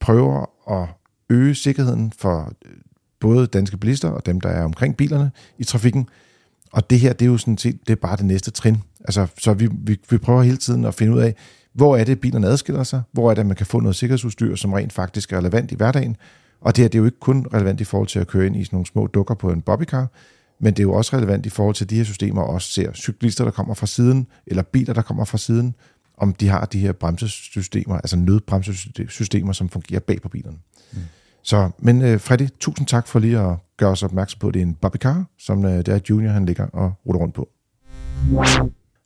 prøver 0.00 0.46
at 0.70 0.88
øge 1.30 1.54
sikkerheden 1.54 2.12
for 2.18 2.52
øh, 2.66 2.72
både 3.20 3.46
danske 3.46 3.76
bilister 3.76 4.08
og 4.08 4.26
dem, 4.26 4.40
der 4.40 4.48
er 4.48 4.64
omkring 4.64 4.96
bilerne 4.96 5.30
i 5.58 5.64
trafikken. 5.64 6.08
Og 6.72 6.90
det 6.90 7.00
her, 7.00 7.12
det 7.12 7.24
er 7.24 7.30
jo 7.30 7.38
sådan 7.38 7.58
set, 7.58 7.78
det 7.86 7.92
er 7.92 7.96
bare 7.96 8.16
det 8.16 8.24
næste 8.24 8.50
trin. 8.50 8.76
Altså, 9.00 9.26
så 9.38 9.52
vi, 9.52 9.68
vi, 9.72 10.00
vi 10.10 10.18
prøver 10.18 10.42
hele 10.42 10.56
tiden 10.56 10.84
at 10.84 10.94
finde 10.94 11.14
ud 11.14 11.20
af, 11.20 11.34
hvor 11.72 11.96
er 11.96 12.04
det, 12.04 12.20
bilerne 12.20 12.46
adskiller 12.46 12.82
sig? 12.82 13.02
Hvor 13.12 13.30
er 13.30 13.34
det, 13.34 13.46
man 13.46 13.56
kan 13.56 13.66
få 13.66 13.80
noget 13.80 13.96
sikkerhedsudstyr, 13.96 14.54
som 14.54 14.72
rent 14.72 14.92
faktisk 14.92 15.32
er 15.32 15.38
relevant 15.38 15.72
i 15.72 15.74
hverdagen? 15.74 16.16
Og 16.60 16.76
det 16.76 16.82
her 16.82 16.88
det 16.88 16.98
er 16.98 16.98
jo 16.98 17.04
ikke 17.04 17.20
kun 17.20 17.46
relevant 17.54 17.80
i 17.80 17.84
forhold 17.84 18.08
til 18.08 18.18
at 18.18 18.26
køre 18.26 18.46
ind 18.46 18.56
i 18.56 18.64
sådan 18.64 18.76
nogle 18.76 18.86
små 18.86 19.06
dukker 19.06 19.34
på 19.34 19.50
en 19.50 19.62
bobbycar, 19.62 20.06
Men 20.60 20.74
det 20.74 20.80
er 20.80 20.84
jo 20.84 20.92
også 20.92 21.16
relevant 21.16 21.46
i 21.46 21.48
forhold 21.48 21.74
til 21.74 21.90
de 21.90 21.96
her 21.96 22.04
systemer, 22.04 22.42
og 22.42 22.48
også 22.48 22.68
ser 22.68 22.92
cyklister, 22.92 23.44
der 23.44 23.50
kommer 23.50 23.74
fra 23.74 23.86
siden, 23.86 24.26
eller 24.46 24.62
biler, 24.62 24.94
der 24.94 25.02
kommer 25.02 25.24
fra 25.24 25.38
siden, 25.38 25.74
om 26.16 26.34
de 26.34 26.48
har 26.48 26.64
de 26.64 26.78
her 26.78 26.92
bremsesystemer, 26.92 27.96
altså 27.96 28.16
nødbremsesystemer, 28.16 29.52
som 29.52 29.68
fungerer 29.68 30.00
bag 30.00 30.22
på 30.22 30.28
bilerne. 30.28 30.58
Mm. 30.92 30.98
Så, 31.42 31.70
men 31.78 32.02
uh, 32.02 32.20
Freddy, 32.20 32.48
tusind 32.60 32.86
tak 32.86 33.08
for 33.08 33.18
lige 33.18 33.38
at 33.38 33.56
gøre 33.76 33.90
os 33.90 34.02
opmærksom 34.02 34.38
på, 34.38 34.48
at 34.48 34.54
det 34.54 34.62
er 34.62 34.66
en 34.66 34.74
Bobby 34.74 34.96
Car, 34.96 35.24
som 35.38 35.64
uh, 35.64 35.70
det 35.70 35.88
er 35.88 35.98
Junior, 36.10 36.30
han 36.30 36.46
ligger 36.46 36.66
og 36.66 36.92
ruller 37.06 37.20
rundt 37.20 37.34
på. 37.34 37.48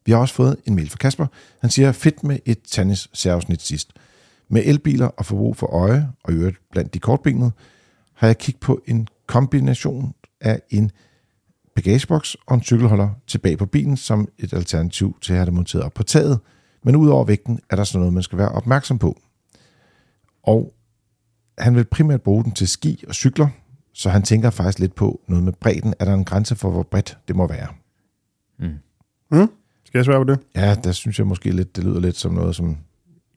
Vi 0.07 0.13
har 0.13 0.19
også 0.19 0.35
fået 0.35 0.57
en 0.65 0.75
mail 0.75 0.91
fra 0.91 0.97
Kasper. 0.97 1.27
Han 1.61 1.71
siger, 1.71 1.93
fedt 1.93 2.25
med 2.25 2.39
et 2.45 2.59
tennis 2.67 3.09
særafsnit 3.13 3.63
sidst. 3.63 3.93
Med 4.49 4.63
elbiler 4.65 5.07
og 5.07 5.27
forbrug 5.27 5.57
for 5.57 5.67
øje, 5.67 6.09
og 6.25 6.33
i 6.33 6.37
øvrigt 6.37 6.57
blandt 6.71 6.95
de 6.95 6.99
kortbenede, 6.99 7.53
har 8.15 8.27
jeg 8.27 8.39
kigget 8.39 8.61
på 8.61 8.81
en 8.87 9.09
kombination 9.27 10.15
af 10.41 10.61
en 10.71 10.91
bagageboks 11.75 12.37
og 12.47 12.55
en 12.55 12.63
cykelholder 12.63 13.11
tilbage 13.27 13.57
på 13.57 13.67
bilen 13.67 13.97
som 13.97 14.29
et 14.39 14.53
alternativ 14.53 15.17
til 15.21 15.33
at 15.33 15.37
have 15.37 15.47
det 15.47 15.55
monteret 15.55 15.85
op 15.85 15.95
på 15.95 16.03
taget. 16.03 16.41
Men 16.85 16.97
udover 16.97 17.25
vægten 17.25 17.61
er 17.71 17.77
der 17.77 17.85
sådan 17.85 18.01
noget, 18.01 18.15
man 18.15 18.23
skal 18.23 18.39
være 18.39 18.49
opmærksom 18.49 18.99
på. 18.99 19.21
Og 20.43 20.73
han 21.59 21.75
vil 21.75 21.85
primært 21.85 22.23
bruge 22.23 22.45
den 22.45 22.53
til 22.53 22.69
ski 22.69 23.05
og 23.09 23.15
cykler, 23.15 23.49
så 23.93 24.11
han 24.11 24.23
tænker 24.23 24.51
faktisk 24.51 24.79
lidt 24.79 24.95
på 24.95 25.21
noget 25.29 25.45
med 25.45 25.53
bredden. 25.53 25.95
Er 25.99 26.05
der 26.05 26.15
en 26.15 26.25
grænse 26.25 26.57
for, 26.57 26.71
hvor 26.71 26.83
bredt 26.83 27.19
det 27.29 27.37
må 27.37 27.47
være? 27.47 27.69
Mm. 28.59 28.75
Mm. 29.31 29.49
Skal 29.93 29.99
jeg 29.99 30.05
svare 30.05 30.25
på 30.25 30.33
det? 30.33 30.39
Ja, 30.57 30.75
der 30.85 30.93
synes 30.93 31.19
jeg 31.19 31.27
måske 31.27 31.51
lidt, 31.51 31.77
det 31.77 31.85
lyder 31.85 32.01
lidt 32.01 32.17
som 32.17 32.35
noget, 32.35 32.57
som 32.57 32.77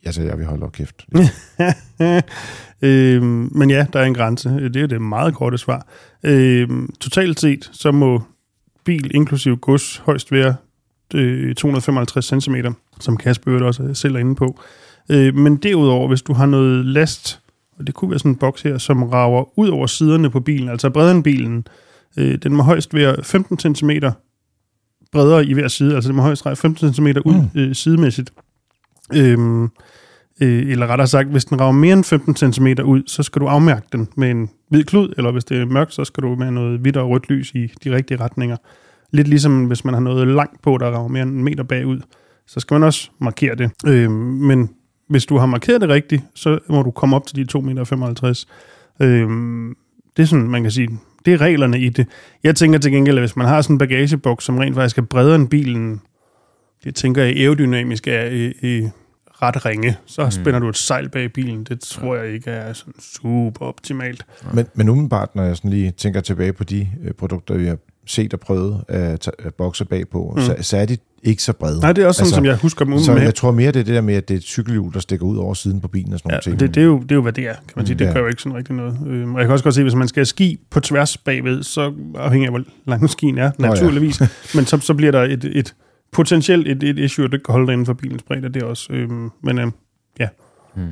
jeg 0.05 0.13
siger, 0.13 0.27
jeg 0.27 0.37
vil 0.37 0.45
holde 0.45 0.63
op 0.63 0.71
kæft. 0.71 1.05
øhm, 2.81 3.49
men 3.51 3.69
ja, 3.69 3.85
der 3.93 3.99
er 3.99 4.03
en 4.03 4.13
grænse. 4.13 4.49
Det 4.49 4.75
er 4.75 4.87
det 4.87 5.01
meget 5.01 5.35
korte 5.35 5.57
svar. 5.57 5.87
Øhm, 6.23 6.93
totalt 6.99 7.39
set, 7.39 7.69
så 7.73 7.91
må 7.91 8.21
bil 8.83 9.15
inklusiv 9.15 9.57
gods 9.57 9.97
højst 9.97 10.31
være 10.31 10.55
øh, 11.13 11.55
255 11.55 12.43
cm, 12.43 12.55
som 12.99 13.17
Kasper 13.17 13.63
også 13.63 13.93
selv 13.93 14.15
er 14.15 14.19
inde 14.19 14.35
på. 14.35 14.59
Øh, 15.09 15.35
men 15.35 15.57
derudover, 15.57 16.07
hvis 16.07 16.21
du 16.21 16.33
har 16.33 16.45
noget 16.45 16.85
last, 16.85 17.39
og 17.79 17.87
det 17.87 17.95
kunne 17.95 18.11
være 18.11 18.19
sådan 18.19 18.31
en 18.31 18.37
boks 18.37 18.61
her, 18.61 18.77
som 18.77 19.03
rager 19.03 19.59
ud 19.59 19.69
over 19.69 19.87
siderne 19.87 20.29
på 20.29 20.39
bilen, 20.39 20.69
altså 20.69 20.89
bredere 20.89 21.15
end 21.15 21.23
bilen, 21.23 21.67
øh, 22.17 22.35
den 22.35 22.55
må 22.55 22.63
højst 22.63 22.93
være 22.93 23.23
15 23.23 23.75
cm 23.75 23.91
bredere 25.15 25.45
i 25.45 25.53
hver 25.53 25.67
side, 25.67 25.95
altså 25.95 26.07
den 26.07 26.15
må 26.15 26.21
højst 26.21 26.45
række 26.45 26.61
15 26.61 26.93
cm 26.93 27.07
ud 27.25 27.49
mm. 27.53 27.59
øh, 27.61 27.75
sidemæssigt. 27.75 28.33
Øhm, 29.13 29.63
øh, 30.41 30.71
eller 30.71 30.87
rettere 30.87 31.07
sagt, 31.07 31.29
hvis 31.29 31.45
den 31.45 31.59
rager 31.59 31.71
mere 31.71 31.93
end 31.93 32.03
15 32.03 32.53
cm 32.53 32.67
ud, 32.67 33.03
så 33.07 33.23
skal 33.23 33.41
du 33.41 33.47
afmærke 33.47 33.87
den 33.91 34.07
med 34.17 34.31
en 34.31 34.49
hvid 34.69 34.83
klud, 34.83 35.13
eller 35.17 35.31
hvis 35.31 35.43
det 35.45 35.61
er 35.61 35.65
mørkt, 35.65 35.93
så 35.93 36.05
skal 36.05 36.23
du 36.23 36.35
med 36.35 36.51
noget 36.51 36.79
hvidt 36.79 36.97
og 36.97 37.09
rødt 37.09 37.29
lys 37.29 37.51
i 37.51 37.71
de 37.83 37.95
rigtige 37.95 38.19
retninger. 38.19 38.57
Lidt 39.11 39.27
ligesom 39.27 39.65
hvis 39.65 39.85
man 39.85 39.93
har 39.93 40.01
noget 40.01 40.27
langt 40.27 40.61
på, 40.61 40.77
der 40.77 40.85
rager 40.85 41.07
mere 41.07 41.23
end 41.23 41.31
en 41.31 41.43
meter 41.43 41.63
bagud, 41.63 41.99
så 42.47 42.59
skal 42.59 42.75
man 42.75 42.83
også 42.83 43.09
markere 43.19 43.55
det. 43.55 43.71
Øh, 43.87 44.11
men 44.11 44.69
hvis 45.09 45.25
du 45.25 45.37
har 45.37 45.45
markeret 45.45 45.81
det 45.81 45.89
rigtigt, 45.89 46.23
så 46.35 46.59
må 46.69 46.81
du 46.81 46.91
komme 46.91 47.15
op 47.15 47.27
til 47.27 47.35
de 47.35 47.57
2,55 47.57 47.61
meter. 47.63 48.45
Øh, 49.01 49.29
det 50.17 50.23
er 50.23 50.27
sådan, 50.27 50.49
man 50.49 50.61
kan 50.61 50.71
sige, 50.71 50.89
det 51.25 51.33
er 51.33 51.41
reglerne 51.41 51.79
i 51.79 51.89
det. 51.89 52.07
Jeg 52.43 52.55
tænker 52.55 52.79
til 52.79 52.91
gengæld, 52.91 53.17
at 53.17 53.21
hvis 53.21 53.35
man 53.35 53.47
har 53.47 53.61
sådan 53.61 53.73
en 53.73 53.77
bagageboks, 53.77 54.45
som 54.45 54.57
rent 54.57 54.75
faktisk 54.75 54.97
er 54.97 55.01
bredere 55.01 55.35
end 55.35 55.47
bilen, 55.47 56.01
det 56.83 56.95
tænker 56.95 57.23
jeg 57.23 57.37
aerodynamisk 57.37 58.07
er 58.07 58.25
i, 58.25 58.53
i 58.61 58.89
ret 59.41 59.65
ringe, 59.65 59.97
så 60.05 60.25
mm. 60.25 60.31
spænder 60.31 60.59
du 60.59 60.69
et 60.69 60.77
sejl 60.77 61.09
bag 61.09 61.33
bilen. 61.33 61.63
Det 61.63 61.79
tror 61.79 62.15
jeg 62.15 62.33
ikke 62.33 62.51
er 62.51 62.73
sådan 62.73 62.93
super 62.99 63.65
optimalt. 63.65 64.25
Men, 64.53 64.65
men 64.73 64.89
umiddelbart, 64.89 65.35
når 65.35 65.43
jeg 65.43 65.57
sådan 65.57 65.71
lige 65.71 65.91
tænker 65.91 66.21
tilbage 66.21 66.53
på 66.53 66.63
de 66.63 66.89
øh, 67.03 67.11
produkter, 67.13 67.57
vi 67.57 67.65
har 67.65 67.77
set 68.05 68.33
og 68.33 68.39
prøvet 68.39 68.83
at, 68.87 69.31
at 69.39 69.53
bokse 69.53 69.85
bagpå, 69.85 70.33
mm. 70.35 70.41
så, 70.41 70.55
så 70.61 70.77
er 70.77 70.85
de 70.85 70.97
ikke 71.25 71.43
så 71.43 71.53
brede. 71.53 71.79
Nej, 71.79 71.93
det 71.93 72.03
er 72.03 72.07
også 72.07 72.17
sådan, 72.17 72.25
altså, 72.25 72.35
som 72.35 72.45
jeg 72.45 72.55
husker 72.55 72.85
dem 72.85 72.99
Så 72.99 73.13
med. 73.13 73.21
jeg 73.21 73.35
tror 73.35 73.51
mere, 73.51 73.71
det 73.71 73.79
er 73.79 73.83
det 73.83 73.93
der 73.93 74.01
med, 74.01 74.15
at 74.15 74.27
det 74.27 74.33
er 74.33 74.37
et 74.37 74.43
cykelhjul, 74.43 74.93
der 74.93 74.99
stikker 74.99 75.25
ud 75.25 75.37
over 75.37 75.53
siden 75.53 75.81
på 75.81 75.87
bilen 75.87 76.13
og 76.13 76.19
sådan 76.19 76.29
ja, 76.29 76.33
noget. 76.33 76.43
ting. 76.43 76.59
Det, 76.59 76.75
det, 76.75 76.81
er 76.81 76.85
jo, 76.85 76.99
det 76.99 77.11
er 77.11 77.15
jo, 77.15 77.21
hvad 77.21 77.33
det 77.33 77.47
er, 77.47 77.53
kan 77.53 77.73
man 77.75 77.85
sige. 77.85 77.99
Det 77.99 78.05
ja. 78.05 78.19
jo 78.19 78.27
ikke 78.27 78.41
sådan 78.41 78.57
rigtig 78.57 78.75
noget. 78.75 78.97
Øhm, 79.07 79.35
og 79.35 79.39
jeg 79.39 79.47
kan 79.47 79.53
også 79.53 79.63
godt 79.63 79.75
se, 79.75 79.81
hvis 79.81 79.95
man 79.95 80.07
skal 80.07 80.25
ski 80.25 80.57
på 80.69 80.79
tværs 80.79 81.17
bagved, 81.17 81.63
så 81.63 81.93
afhængig 82.15 82.47
af, 82.47 82.51
hvor 82.51 82.63
lang 82.85 83.09
skien 83.09 83.37
er, 83.37 83.51
naturligvis. 83.59 84.21
Oh, 84.21 84.27
ja. 84.53 84.57
men 84.57 84.65
så, 84.65 84.79
så 84.79 84.93
bliver 84.93 85.11
der 85.11 85.21
et, 85.21 85.43
et 85.43 85.75
potentielt 86.11 86.67
et, 86.67 86.83
et 86.83 86.99
issue, 86.99 87.25
at 87.25 87.31
du 87.31 87.35
ikke 87.35 87.43
kan 87.43 87.51
holde 87.51 87.67
dig 87.67 87.73
inden 87.73 87.85
for 87.85 87.93
bilens 87.93 88.23
bredde. 88.23 88.49
Det 88.49 88.63
er 88.63 88.65
også, 88.65 88.93
øhm, 88.93 89.29
men 89.43 89.59
øhm, 89.59 89.71
ja. 90.19 90.27
Hmm. 90.75 90.87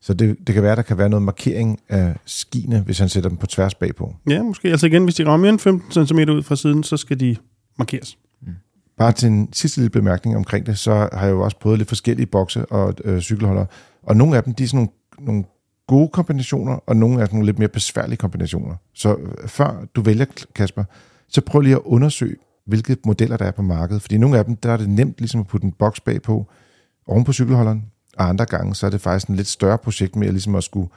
Så 0.00 0.14
det, 0.14 0.36
det 0.46 0.54
kan 0.54 0.62
være, 0.62 0.76
der 0.76 0.82
kan 0.82 0.98
være 0.98 1.08
noget 1.08 1.22
markering 1.22 1.80
af 1.88 2.16
skiene, 2.26 2.80
hvis 2.80 2.98
han 2.98 3.08
sætter 3.08 3.28
dem 3.28 3.38
på 3.38 3.46
tværs 3.46 3.74
bagpå. 3.74 4.16
Ja, 4.30 4.42
måske. 4.42 4.68
Altså 4.68 4.86
igen, 4.86 5.04
hvis 5.04 5.14
de 5.14 5.24
rammer 5.24 5.36
mere 5.36 5.50
end 5.50 5.58
15 5.58 6.06
cm 6.06 6.18
ud 6.18 6.42
fra 6.42 6.56
siden, 6.56 6.82
så 6.82 6.96
skal 6.96 7.20
de 7.20 7.36
markeres. 7.78 8.16
Bare 9.02 9.12
til 9.12 9.28
en 9.28 9.48
sidste 9.52 9.78
lille 9.78 9.90
bemærkning 9.90 10.36
omkring 10.36 10.66
det, 10.66 10.78
så 10.78 11.08
har 11.12 11.26
jeg 11.26 11.30
jo 11.30 11.40
også 11.40 11.56
prøvet 11.58 11.78
lidt 11.78 11.88
forskellige 11.88 12.26
bokse 12.26 12.66
og 12.66 12.94
øh, 13.04 13.20
cykelholder. 13.20 13.64
Og 14.02 14.16
nogle 14.16 14.36
af 14.36 14.44
dem, 14.44 14.54
de 14.54 14.64
er 14.64 14.68
sådan 14.68 14.76
nogle, 14.76 15.26
nogle 15.26 15.44
gode 15.86 16.08
kombinationer, 16.08 16.72
og 16.86 16.96
nogle 16.96 17.20
er 17.20 17.24
sådan 17.24 17.36
nogle 17.36 17.46
lidt 17.46 17.58
mere 17.58 17.68
besværlige 17.68 18.16
kombinationer. 18.16 18.74
Så 18.94 19.14
øh, 19.14 19.48
før 19.48 19.84
du 19.94 20.02
vælger, 20.02 20.24
Kasper, 20.54 20.84
så 21.28 21.40
prøv 21.40 21.60
lige 21.60 21.74
at 21.74 21.80
undersøge, 21.84 22.36
hvilke 22.66 22.96
modeller 23.04 23.36
der 23.36 23.44
er 23.44 23.50
på 23.50 23.62
markedet. 23.62 24.02
Fordi 24.02 24.18
nogle 24.18 24.38
af 24.38 24.44
dem, 24.44 24.56
der 24.56 24.72
er 24.72 24.76
det 24.76 24.88
nemt 24.88 25.14
ligesom 25.18 25.40
at 25.40 25.46
putte 25.46 25.64
en 25.64 25.72
boks 25.72 26.00
bagpå, 26.00 26.46
oven 27.06 27.24
på 27.24 27.32
cykelholderen, 27.32 27.84
og 28.16 28.28
andre 28.28 28.44
gange, 28.44 28.74
så 28.74 28.86
er 28.86 28.90
det 28.90 29.00
faktisk 29.00 29.28
en 29.28 29.36
lidt 29.36 29.48
større 29.48 29.78
projekt 29.78 30.16
med 30.16 30.26
at, 30.26 30.32
ligesom 30.32 30.54
at 30.54 30.64
skulle 30.64 30.88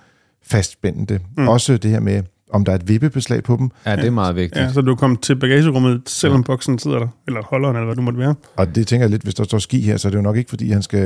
fastspænde 0.44 1.06
det. 1.06 1.22
Mm. 1.38 1.48
Også 1.48 1.78
det 1.78 1.92
her 1.92 2.00
med, 2.00 2.24
om 2.52 2.66
der 2.66 2.72
er 2.72 2.76
et 2.76 2.88
vippebeslag 2.88 3.44
på 3.44 3.56
dem. 3.60 3.72
Ja, 3.86 3.96
det 3.96 4.06
er 4.06 4.12
meget 4.12 4.36
vigtigt. 4.36 4.66
Ja, 4.66 4.74
så 4.74 4.82
du 4.82 4.96
kommer 4.96 5.18
til 5.22 5.36
bagagerummet, 5.36 6.02
selvom 6.06 6.40
ja. 6.40 6.46
boksen 6.46 6.80
sidder 6.80 7.00
der, 7.00 7.08
eller 7.28 7.42
holderen, 7.44 7.76
eller 7.76 7.86
hvad 7.86 7.96
du 7.96 8.02
måtte 8.02 8.20
være. 8.20 8.36
Og 8.56 8.76
det 8.76 8.88
tænker 8.88 9.04
jeg 9.04 9.12
lidt, 9.12 9.24
hvis 9.24 9.36
der 9.36 9.44
står 9.44 9.58
ski 9.58 9.82
her, 9.82 9.98
så 9.98 10.08
er 10.08 10.10
det 10.10 10.18
jo 10.18 10.22
nok 10.22 10.38
ikke, 10.38 10.50
fordi 10.50 10.72
han 10.72 10.82
skal, 10.82 11.00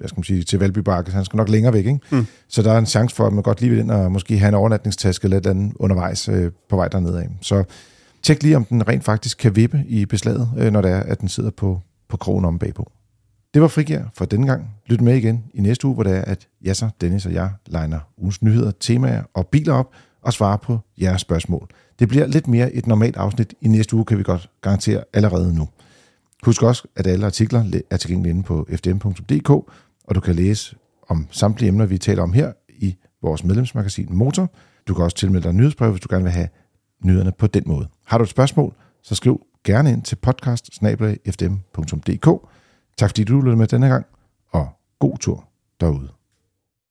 jeg 0.00 0.08
skal 0.08 0.24
sige, 0.24 0.42
til 0.42 0.58
Valby 0.58 0.78
Bakke, 0.78 1.12
han 1.12 1.24
skal 1.24 1.36
nok 1.36 1.48
længere 1.48 1.72
væk, 1.72 1.86
ikke? 1.86 2.00
Mm. 2.10 2.26
Så 2.48 2.62
der 2.62 2.72
er 2.72 2.78
en 2.78 2.86
chance 2.86 3.16
for, 3.16 3.26
at 3.26 3.32
man 3.32 3.42
godt 3.42 3.60
lige 3.60 3.70
vil 3.70 3.78
ind 3.78 3.90
og 3.90 4.12
måske 4.12 4.38
have 4.38 4.48
en 4.48 4.54
overnatningstaske 4.54 5.24
eller 5.24 5.36
et 5.36 5.46
andet 5.46 5.72
undervejs 5.76 6.28
øh, 6.28 6.50
på 6.68 6.76
vej 6.76 6.88
dernede 6.88 7.20
af. 7.20 7.28
Så 7.40 7.64
tjek 8.22 8.42
lige, 8.42 8.56
om 8.56 8.64
den 8.64 8.88
rent 8.88 9.04
faktisk 9.04 9.38
kan 9.38 9.56
vippe 9.56 9.84
i 9.88 10.06
beslaget, 10.06 10.48
øh, 10.58 10.72
når 10.72 10.80
det 10.80 10.90
er, 10.90 11.00
at 11.00 11.20
den 11.20 11.28
sidder 11.28 11.50
på, 11.50 11.80
på 12.08 12.16
krogen 12.16 12.44
om 12.44 12.58
bagpå. 12.58 12.92
Det 13.54 13.62
var 13.62 13.68
Frigær 13.68 14.02
for 14.14 14.24
denne 14.24 14.46
gang. 14.46 14.70
Lyt 14.86 15.00
med 15.00 15.16
igen 15.16 15.44
i 15.54 15.60
næste 15.60 15.86
uge, 15.86 15.94
hvor 15.94 16.02
det 16.02 16.16
er, 16.16 16.22
at 16.22 16.48
Jasser, 16.64 16.88
Dennis 17.00 17.26
og 17.26 17.32
jeg 17.32 17.50
legner 17.66 17.98
ugens 18.18 18.42
nyheder, 18.42 18.70
temaer 18.80 19.22
og 19.34 19.46
biler 19.46 19.74
op 19.74 19.90
og 20.22 20.32
svare 20.32 20.58
på 20.58 20.78
jeres 21.00 21.20
spørgsmål. 21.20 21.68
Det 21.98 22.08
bliver 22.08 22.26
lidt 22.26 22.48
mere 22.48 22.72
et 22.72 22.86
normalt 22.86 23.16
afsnit 23.16 23.54
i 23.60 23.68
næste 23.68 23.96
uge, 23.96 24.04
kan 24.04 24.18
vi 24.18 24.22
godt 24.22 24.50
garantere 24.60 25.04
allerede 25.12 25.54
nu. 25.54 25.68
Husk 26.42 26.62
også, 26.62 26.88
at 26.96 27.06
alle 27.06 27.26
artikler 27.26 27.64
er 27.90 27.96
tilgængelige 27.96 28.30
inde 28.30 28.42
på 28.42 28.66
fdm.dk, 28.70 29.50
og 30.04 30.14
du 30.14 30.20
kan 30.20 30.34
læse 30.34 30.76
om 31.08 31.28
samtlige 31.30 31.68
emner, 31.68 31.86
vi 31.86 31.98
taler 31.98 32.22
om 32.22 32.32
her 32.32 32.52
i 32.68 32.96
vores 33.22 33.44
medlemsmagasin 33.44 34.08
Motor. 34.10 34.50
Du 34.88 34.94
kan 34.94 35.04
også 35.04 35.16
tilmelde 35.16 35.48
dig 35.48 35.54
nyhedsbrev, 35.54 35.90
hvis 35.90 36.00
du 36.00 36.08
gerne 36.10 36.24
vil 36.24 36.32
have 36.32 36.48
nyhederne 37.04 37.32
på 37.32 37.46
den 37.46 37.62
måde. 37.66 37.88
Har 38.06 38.18
du 38.18 38.24
et 38.24 38.30
spørgsmål, 38.30 38.74
så 39.02 39.14
skriv 39.14 39.46
gerne 39.64 39.92
ind 39.92 40.02
til 40.02 40.16
podcast 40.16 40.70
Tak 42.96 43.10
fordi 43.10 43.24
du 43.24 43.36
lyttede 43.36 43.56
med 43.56 43.66
denne 43.66 43.88
gang, 43.88 44.06
og 44.52 44.68
god 44.98 45.18
tur 45.18 45.48
derude. 45.80 46.21